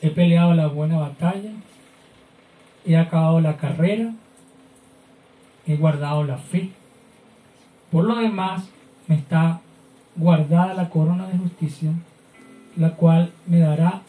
He 0.03 0.11
peleado 0.11 0.55
la 0.55 0.69
buena 0.69 0.99
batalla, 0.99 1.51
he 2.87 2.97
acabado 2.97 3.41
la 3.41 3.57
carrera, 3.57 4.15
he 5.67 5.75
guardado 5.75 6.23
la 6.23 6.39
fe. 6.39 6.71
Por 7.91 8.05
lo 8.05 8.15
demás, 8.15 8.69
me 9.09 9.17
está 9.17 9.63
guardada 10.21 10.75
la 10.75 10.91
corona 10.91 11.27
de 11.27 11.39
justicia, 11.39 11.93
la 12.77 12.95
cual 12.95 13.33
me 13.47 13.59
dará 13.59 14.03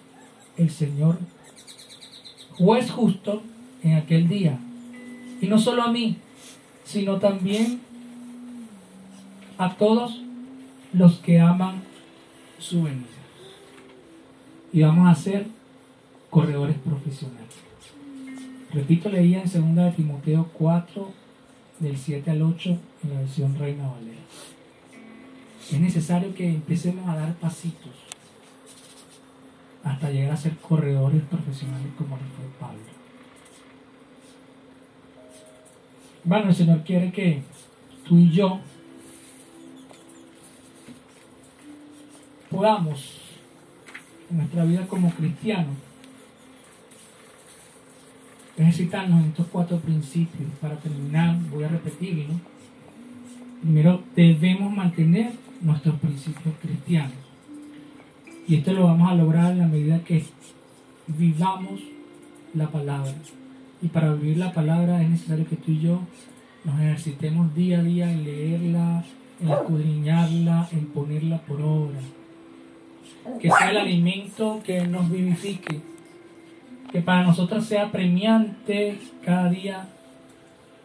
el 0.57 0.69
Señor, 0.69 1.17
juez 2.57 2.91
justo, 2.91 3.41
en 3.81 3.95
aquel 3.95 4.27
día. 4.27 4.59
Y 5.41 5.47
no 5.47 5.57
solo 5.57 5.83
a 5.83 5.91
mí, 5.91 6.17
sino 6.83 7.17
también 7.17 7.79
a 9.57 9.75
todos 9.75 10.21
los 10.93 11.19
que 11.19 11.39
aman 11.39 11.81
su 12.59 12.83
venida. 12.83 13.07
Y 14.73 14.81
vamos 14.81 15.09
a 15.09 15.15
ser 15.15 15.47
corredores 16.29 16.77
profesionales. 16.77 17.55
Repito, 18.73 19.09
leía 19.09 19.41
en 19.43 19.75
2 19.75 19.85
de 19.85 19.91
Timoteo 19.91 20.49
4, 20.53 21.11
del 21.79 21.97
7 21.97 22.31
al 22.31 22.41
8, 22.41 22.77
en 23.03 23.13
la 23.13 23.19
versión 23.21 23.57
Reina 23.57 23.87
Valera. 23.87 24.21
Es 25.71 25.79
necesario 25.79 26.35
que 26.35 26.49
empecemos 26.49 27.07
a 27.07 27.15
dar 27.15 27.33
pasitos 27.35 27.93
hasta 29.83 30.11
llegar 30.11 30.33
a 30.33 30.37
ser 30.37 30.57
corredores 30.57 31.23
profesionales 31.23 31.87
como 31.97 32.17
lo 32.17 32.23
fue 32.23 32.45
Pablo. 32.59 32.81
Bueno, 36.25 36.49
el 36.49 36.55
Señor 36.55 36.83
quiere 36.83 37.11
que 37.11 37.41
tú 38.05 38.17
y 38.17 38.31
yo 38.31 38.59
podamos 42.49 43.21
en 44.29 44.37
nuestra 44.37 44.65
vida 44.65 44.85
como 44.87 45.09
cristianos 45.11 45.77
ejercitarnos 48.57 49.21
en 49.23 49.29
estos 49.29 49.47
cuatro 49.47 49.79
principios. 49.79 50.49
Para 50.59 50.75
terminar, 50.75 51.37
voy 51.49 51.63
a 51.63 51.69
repetirlo. 51.69 52.35
Primero, 53.61 54.03
debemos 54.15 54.71
mantener 54.75 55.31
nuestros 55.61 55.95
principios 55.99 56.55
cristianos. 56.61 57.13
Y 58.47 58.55
esto 58.55 58.73
lo 58.73 58.85
vamos 58.85 59.11
a 59.11 59.15
lograr 59.15 59.51
en 59.51 59.59
la 59.59 59.67
medida 59.67 60.03
que 60.03 60.25
vivamos 61.07 61.81
la 62.53 62.67
palabra. 62.67 63.13
Y 63.81 63.87
para 63.87 64.13
vivir 64.13 64.37
la 64.37 64.51
palabra 64.51 65.01
es 65.01 65.09
necesario 65.09 65.47
que 65.47 65.55
tú 65.55 65.71
y 65.71 65.79
yo 65.79 66.01
nos 66.63 66.79
ejercitemos 66.79 67.53
día 67.55 67.79
a 67.79 67.83
día 67.83 68.11
en 68.11 68.23
leerla, 68.23 69.03
en 69.41 69.49
escudriñarla, 69.49 70.67
en 70.71 70.85
ponerla 70.87 71.39
por 71.41 71.61
obra. 71.61 71.99
Que 73.39 73.49
sea 73.49 73.71
el 73.71 73.77
alimento 73.77 74.61
que 74.63 74.87
nos 74.87 75.09
vivifique. 75.09 75.81
Que 76.91 77.01
para 77.01 77.23
nosotros 77.23 77.65
sea 77.65 77.91
premiante 77.91 78.99
cada 79.23 79.49
día 79.49 79.87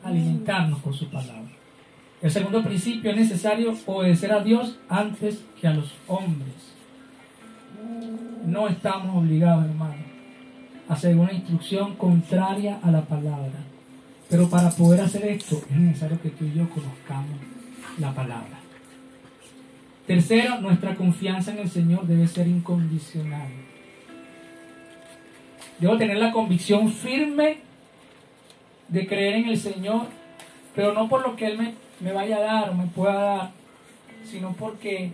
alimentarnos 0.05 0.81
con 0.81 0.95
su 0.95 1.09
palabra. 1.09 1.46
El 2.23 2.31
segundo 2.31 2.63
principio 2.63 3.11
es 3.11 3.17
necesario 3.17 3.77
obedecer 3.85 4.33
a 4.33 4.43
Dios 4.43 4.79
antes 4.89 5.43
que 5.61 5.69
a 5.69 5.75
los 5.75 5.93
hombres. 6.07 6.55
No 8.47 8.69
estamos 8.69 9.17
obligados, 9.17 9.67
hermano, 9.67 10.03
a 10.89 10.95
hacer 10.95 11.17
una 11.17 11.33
instrucción 11.33 11.95
contraria 11.97 12.79
a 12.83 12.91
la 12.91 13.03
palabra. 13.03 13.53
Pero 14.31 14.49
para 14.49 14.71
poder 14.71 15.03
hacer 15.03 15.25
esto 15.27 15.63
es 15.71 15.77
necesario 15.77 16.21
que 16.21 16.31
tú 16.31 16.45
y 16.47 16.55
yo 16.55 16.69
conozcamos 16.71 17.39
la 17.99 18.15
palabra. 18.15 18.61
Tercero, 20.07 20.61
nuestra 20.61 20.95
confianza 20.95 21.53
en 21.53 21.59
el 21.59 21.71
Señor 21.71 22.07
debe 22.07 22.27
ser 22.27 22.47
incondicional. 22.47 23.49
Debo 25.79 25.99
tener 25.99 26.17
la 26.17 26.33
convicción 26.33 26.91
firme 26.91 27.59
de 28.89 29.07
creer 29.07 29.35
en 29.35 29.49
el 29.49 29.59
Señor, 29.59 30.07
pero 30.75 30.95
no 30.95 31.09
por 31.09 31.23
lo 31.23 31.37
que 31.37 31.47
Él 31.47 31.59
me, 31.59 31.75
me 32.01 32.13
vaya 32.13 32.37
a 32.37 32.41
dar 32.41 32.71
o 32.71 32.75
me 32.75 32.87
pueda 32.87 33.15
dar, 33.15 33.51
sino 34.25 34.53
porque 34.53 35.13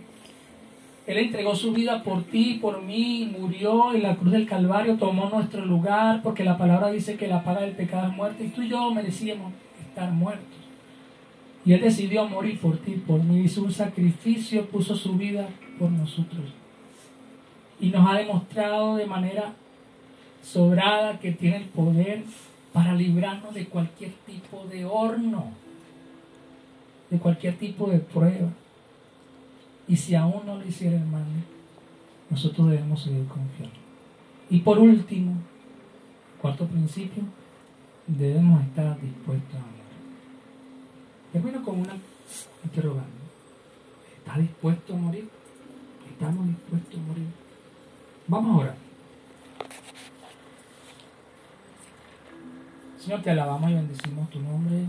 Él 1.07 1.17
entregó 1.17 1.55
su 1.55 1.71
vida 1.73 2.03
por 2.03 2.23
ti 2.23 2.59
por 2.61 2.81
mí, 2.81 3.33
murió 3.37 3.93
en 3.93 4.03
la 4.03 4.15
cruz 4.15 4.31
del 4.31 4.47
Calvario, 4.47 4.97
tomó 4.97 5.29
nuestro 5.29 5.65
lugar, 5.65 6.21
porque 6.23 6.43
la 6.43 6.57
palabra 6.57 6.91
dice 6.91 7.15
que 7.15 7.27
la 7.27 7.43
paga 7.43 7.61
del 7.61 7.71
pecado 7.71 8.07
es 8.07 8.15
muerte, 8.15 8.45
y 8.45 8.49
tú 8.49 8.61
y 8.61 8.69
yo 8.69 8.91
merecíamos 8.91 9.53
estar 9.87 10.11
muertos. 10.11 10.47
Y 11.65 11.73
Él 11.73 11.81
decidió 11.81 12.27
morir 12.27 12.59
por 12.59 12.77
ti, 12.77 13.01
por 13.07 13.23
mí, 13.23 13.41
hizo 13.41 13.63
un 13.63 13.71
sacrificio, 13.71 14.65
puso 14.65 14.95
su 14.95 15.13
vida 15.13 15.47
por 15.79 15.89
nosotros. 15.91 16.51
Y 17.79 17.89
nos 17.89 18.09
ha 18.09 18.17
demostrado 18.17 18.97
de 18.97 19.05
manera 19.05 19.53
sobrada 20.43 21.19
que 21.19 21.31
tiene 21.31 21.57
el 21.57 21.65
poder 21.65 22.23
para 22.73 22.93
librarnos 22.93 23.53
de 23.53 23.65
cualquier 23.65 24.11
tipo 24.25 24.65
de 24.65 24.83
horno, 24.83 25.51
de 27.13 27.19
cualquier 27.19 27.55
tipo 27.59 27.87
de 27.91 27.99
prueba. 27.99 28.49
Y 29.87 29.95
si 29.95 30.15
aún 30.15 30.47
no 30.47 30.57
lo 30.57 30.65
hiciera, 30.65 30.97
hermano, 30.97 31.27
nosotros 32.27 32.71
debemos 32.71 33.03
seguir 33.03 33.27
confiando. 33.27 33.75
Y 34.49 34.61
por 34.61 34.79
último, 34.79 35.35
cuarto 36.41 36.65
principio, 36.65 37.21
debemos 38.07 38.63
estar 38.63 38.99
dispuestos 38.99 39.55
a 39.55 39.59
morir. 39.59 39.83
Termino 41.31 41.63
con 41.63 41.81
una 41.81 41.93
interrogante. 42.63 43.11
¿Estás 44.17 44.37
dispuesto 44.39 44.93
a 44.95 44.97
morir? 44.97 45.29
¿Estamos 46.09 46.47
dispuestos 46.47 46.99
a 46.99 47.03
morir? 47.03 47.27
Vamos 48.27 48.55
a 48.55 48.57
orar. 48.57 48.75
Señor, 52.97 53.21
te 53.21 53.29
alabamos 53.29 53.69
y 53.69 53.73
bendecimos 53.75 54.29
tu 54.31 54.39
nombre. 54.39 54.87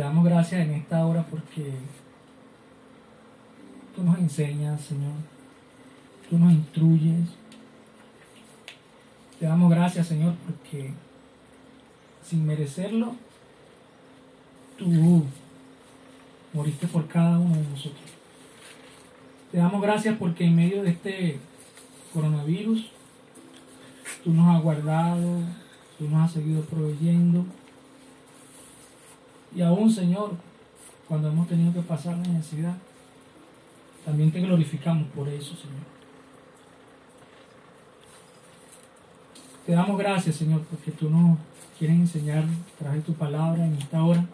Te 0.00 0.04
damos 0.04 0.24
gracias 0.24 0.62
en 0.62 0.70
esta 0.70 1.04
hora 1.04 1.26
porque 1.30 1.72
tú 3.94 4.02
nos 4.02 4.18
enseñas, 4.18 4.80
Señor. 4.80 5.12
Tú 6.30 6.38
nos 6.38 6.52
instruyes. 6.52 7.28
Te 9.38 9.44
damos 9.44 9.70
gracias, 9.70 10.06
Señor, 10.06 10.36
porque 10.46 10.94
sin 12.24 12.46
merecerlo, 12.46 13.14
tú 14.78 15.26
moriste 16.54 16.86
por 16.86 17.06
cada 17.06 17.38
uno 17.38 17.56
de 17.56 17.64
nosotros. 17.64 18.10
Te 19.52 19.58
damos 19.58 19.82
gracias 19.82 20.16
porque 20.16 20.44
en 20.46 20.56
medio 20.56 20.82
de 20.82 20.92
este 20.92 21.40
coronavirus, 22.14 22.90
tú 24.24 24.32
nos 24.32 24.56
has 24.56 24.62
guardado, 24.62 25.40
tú 25.98 26.08
nos 26.08 26.24
has 26.24 26.32
seguido 26.32 26.62
proveyendo. 26.62 27.44
Y 29.54 29.62
aún, 29.62 29.90
Señor, 29.90 30.32
cuando 31.08 31.28
hemos 31.28 31.48
tenido 31.48 31.72
que 31.72 31.80
pasar 31.80 32.16
necesidad, 32.16 32.76
también 34.04 34.30
te 34.30 34.40
glorificamos 34.40 35.08
por 35.08 35.28
eso, 35.28 35.54
Señor. 35.56 35.90
Te 39.66 39.72
damos 39.72 39.98
gracias, 39.98 40.36
Señor, 40.36 40.62
porque 40.62 40.90
tú 40.92 41.10
nos 41.10 41.38
quieres 41.78 41.96
enseñar 41.96 42.44
a 42.44 42.78
través 42.78 42.98
de 42.98 43.12
tu 43.12 43.14
palabra 43.14 43.64
en 43.66 43.74
esta 43.74 44.02
hora 44.02 44.24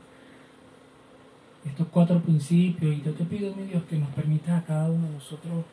estos 1.68 1.88
cuatro 1.88 2.20
principios 2.20 2.94
y 2.94 3.02
yo 3.02 3.12
te 3.12 3.24
pido, 3.24 3.54
mi 3.54 3.64
Dios, 3.64 3.82
que 3.84 3.98
nos 3.98 4.08
permitas 4.10 4.62
a 4.62 4.64
cada 4.64 4.90
uno 4.90 5.06
de 5.08 5.14
nosotros 5.14 5.64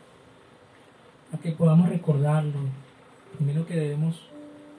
a 1.31 1.37
que 1.37 1.51
podamos 1.51 1.89
recordarlo. 1.89 2.59
Primero 3.37 3.65
que 3.65 3.75
debemos 3.75 4.27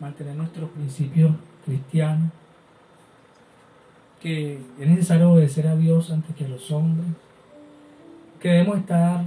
mantener 0.00 0.34
nuestros 0.36 0.70
principios 0.70 1.32
cristianos, 1.64 2.30
que 4.25 4.59
es 4.81 4.89
necesario 4.89 5.33
obedecer 5.33 5.66
a 5.66 5.77
Dios 5.77 6.11
antes 6.11 6.35
que 6.35 6.47
a 6.47 6.49
los 6.49 6.70
hombres, 6.70 7.07
que 8.41 8.49
debemos 8.49 8.79
estar, 8.79 9.22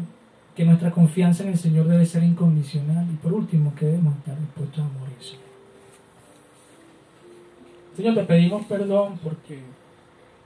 que 0.56 0.66
nuestra 0.66 0.90
confianza 0.90 1.44
en 1.44 1.50
el 1.50 1.58
Señor 1.60 1.88
debe 1.88 2.04
ser 2.04 2.24
incondicional 2.24 3.06
y 3.08 3.16
por 3.18 3.32
último 3.32 3.76
que 3.76 3.86
debemos 3.86 4.18
estar 4.18 4.36
dispuestos 4.40 4.80
a 4.80 4.88
morir. 4.88 5.18
Señor, 7.96 8.16
te 8.16 8.24
pedimos 8.24 8.66
perdón 8.66 9.20
porque 9.24 9.60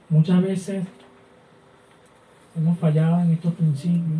muchas 0.09 0.41
veces 0.41 0.85
hemos 2.57 2.77
fallado 2.77 3.21
en 3.21 3.31
estos 3.31 3.53
principios. 3.53 4.19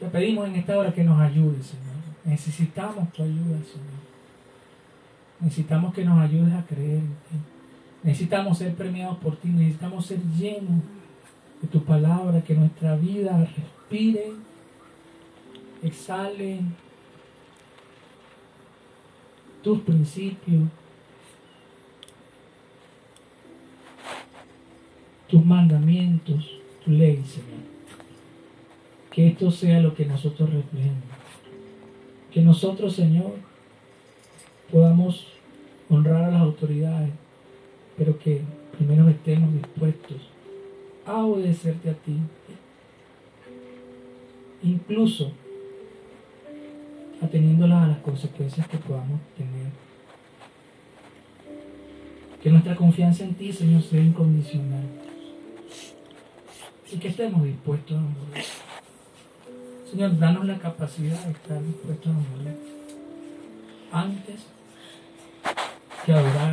Te 0.00 0.06
pedimos 0.08 0.48
en 0.48 0.56
esta 0.56 0.76
hora 0.76 0.92
que 0.92 1.04
nos 1.04 1.20
ayudes, 1.20 1.66
Señor. 1.66 1.94
Necesitamos 2.24 3.12
tu 3.12 3.22
ayuda, 3.22 3.56
Señor. 3.62 4.02
Necesitamos 5.38 5.94
que 5.94 6.04
nos 6.04 6.18
ayudes 6.18 6.54
a 6.54 6.66
creer 6.66 6.98
en 6.98 7.06
ti. 7.06 7.51
Necesitamos 8.02 8.58
ser 8.58 8.74
premiados 8.74 9.18
por 9.18 9.36
ti. 9.36 9.48
Necesitamos 9.48 10.06
ser 10.06 10.20
llenos 10.38 10.82
de 11.60 11.68
tu 11.68 11.84
palabra, 11.84 12.42
que 12.42 12.54
nuestra 12.54 12.96
vida 12.96 13.48
respire, 13.56 14.32
exhale 15.82 16.60
tus 19.62 19.80
principios 19.82 20.62
tus 25.32 25.42
mandamientos, 25.46 26.58
tu 26.84 26.90
ley, 26.90 27.24
Señor. 27.26 27.62
Que 29.10 29.28
esto 29.28 29.50
sea 29.50 29.80
lo 29.80 29.94
que 29.94 30.04
nosotros 30.04 30.50
reflejemos. 30.50 31.04
Que 32.30 32.42
nosotros, 32.42 32.94
Señor, 32.94 33.36
podamos 34.70 35.26
honrar 35.88 36.24
a 36.24 36.30
las 36.32 36.42
autoridades, 36.42 37.12
pero 37.96 38.18
que 38.18 38.42
primero 38.76 39.08
estemos 39.08 39.52
dispuestos 39.52 40.18
a 41.06 41.24
obedecerte 41.24 41.90
a 41.90 41.94
ti. 41.94 42.18
Incluso 44.62 45.32
ateniéndolas 47.20 47.84
a 47.84 47.88
las 47.88 47.98
consecuencias 47.98 48.66
que 48.68 48.78
podamos 48.78 49.20
tener. 49.36 49.70
Que 52.42 52.50
nuestra 52.50 52.74
confianza 52.74 53.24
en 53.24 53.34
ti, 53.34 53.52
Señor, 53.52 53.82
sea 53.82 54.00
incondicional 54.00 54.84
y 56.92 56.98
que 56.98 57.08
estemos 57.08 57.42
dispuestos 57.44 57.96
a 57.96 58.00
morir. 58.00 58.44
Señor, 59.90 60.18
danos 60.18 60.44
la 60.44 60.58
capacidad 60.58 61.18
de 61.24 61.32
estar 61.32 61.62
dispuestos 61.62 62.08
a 62.08 62.36
morir 62.36 62.56
antes 63.92 64.46
que 66.04 66.12
adorar 66.12 66.51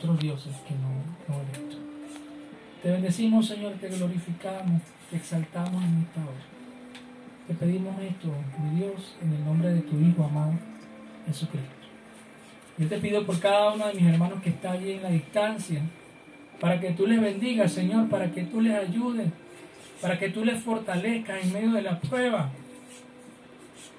otros 0.00 0.18
dioses 0.18 0.56
que 0.66 0.74
no, 0.74 0.88
no 1.28 1.42
eres. 1.42 1.76
Te 2.82 2.90
bendecimos, 2.90 3.46
Señor, 3.46 3.74
te 3.74 3.88
glorificamos, 3.88 4.80
te 5.10 5.16
exaltamos 5.16 5.84
en 5.84 6.06
esta 6.06 6.20
hora. 6.20 6.40
Te 7.46 7.54
pedimos 7.54 8.00
esto, 8.00 8.28
mi 8.62 8.78
Dios, 8.78 9.16
en 9.22 9.34
el 9.34 9.44
nombre 9.44 9.74
de 9.74 9.82
tu 9.82 10.00
Hijo 10.00 10.24
amado, 10.24 10.54
Jesucristo. 11.26 11.68
Yo 12.78 12.88
te 12.88 12.96
pido 12.98 13.26
por 13.26 13.38
cada 13.40 13.74
uno 13.74 13.88
de 13.88 13.94
mis 13.94 14.06
hermanos 14.06 14.42
que 14.42 14.48
está 14.48 14.72
allí 14.72 14.92
en 14.92 15.02
la 15.02 15.10
distancia, 15.10 15.82
para 16.58 16.80
que 16.80 16.92
tú 16.92 17.06
les 17.06 17.20
bendigas, 17.20 17.72
Señor, 17.72 18.08
para 18.08 18.30
que 18.32 18.44
tú 18.44 18.62
les 18.62 18.74
ayudes, 18.74 19.28
para 20.00 20.18
que 20.18 20.30
tú 20.30 20.46
les 20.46 20.62
fortalezcas 20.62 21.44
en 21.44 21.52
medio 21.52 21.72
de 21.72 21.82
la 21.82 22.00
prueba, 22.00 22.50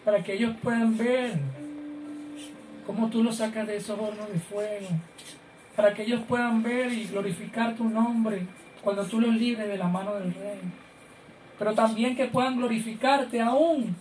para 0.03 0.23
que 0.23 0.33
ellos 0.33 0.55
puedan 0.63 0.97
ver 0.97 1.39
cómo 2.87 3.09
tú 3.11 3.23
los 3.23 3.35
sacas 3.35 3.67
de 3.67 3.77
esos 3.77 3.99
hornos 3.99 4.31
de 4.31 4.39
fuego, 4.39 4.87
para 5.75 5.93
que 5.93 6.03
ellos 6.03 6.21
puedan 6.27 6.61
ver 6.63 6.91
y 6.91 7.05
glorificar 7.05 7.75
tu 7.75 7.85
nombre 7.85 8.45
cuando 8.83 9.05
tú 9.05 9.19
los 9.19 9.35
libres 9.35 9.67
de 9.67 9.77
la 9.77 9.87
mano 9.87 10.15
del 10.15 10.33
rey, 10.33 10.59
pero 11.57 11.73
también 11.73 12.15
que 12.15 12.25
puedan 12.25 12.57
glorificarte 12.57 13.41
aún 13.41 13.95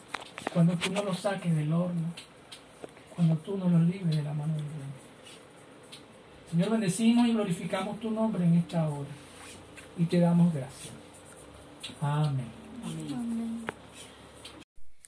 cuando 0.53 0.77
tú 0.77 0.91
no 0.91 1.03
los 1.03 1.21
saques 1.21 1.55
del 1.55 1.73
horno, 1.73 2.13
cuando 3.15 3.37
tú 3.37 3.57
no 3.57 3.69
los 3.69 3.83
libres 3.83 4.17
de 4.17 4.23
la 4.23 4.33
mano 4.33 4.55
del 4.55 4.65
rey. 4.65 4.81
Señor, 6.51 6.71
bendecimos 6.71 7.29
y 7.29 7.33
glorificamos 7.33 8.01
tu 8.01 8.11
nombre 8.11 8.45
en 8.45 8.57
esta 8.57 8.89
hora. 8.89 9.11
Y 9.97 10.05
te 10.07 10.19
damos 10.19 10.53
gracias. 10.53 10.95
Amén. 12.01 12.47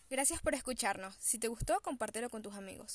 Gracias 0.08 0.40
por 0.40 0.54
escucharnos. 0.54 1.14
Si 1.18 1.38
te 1.38 1.48
gustó, 1.48 1.80
compártelo 1.80 2.28
con 2.28 2.42
tus 2.42 2.54
amigos. 2.54 2.90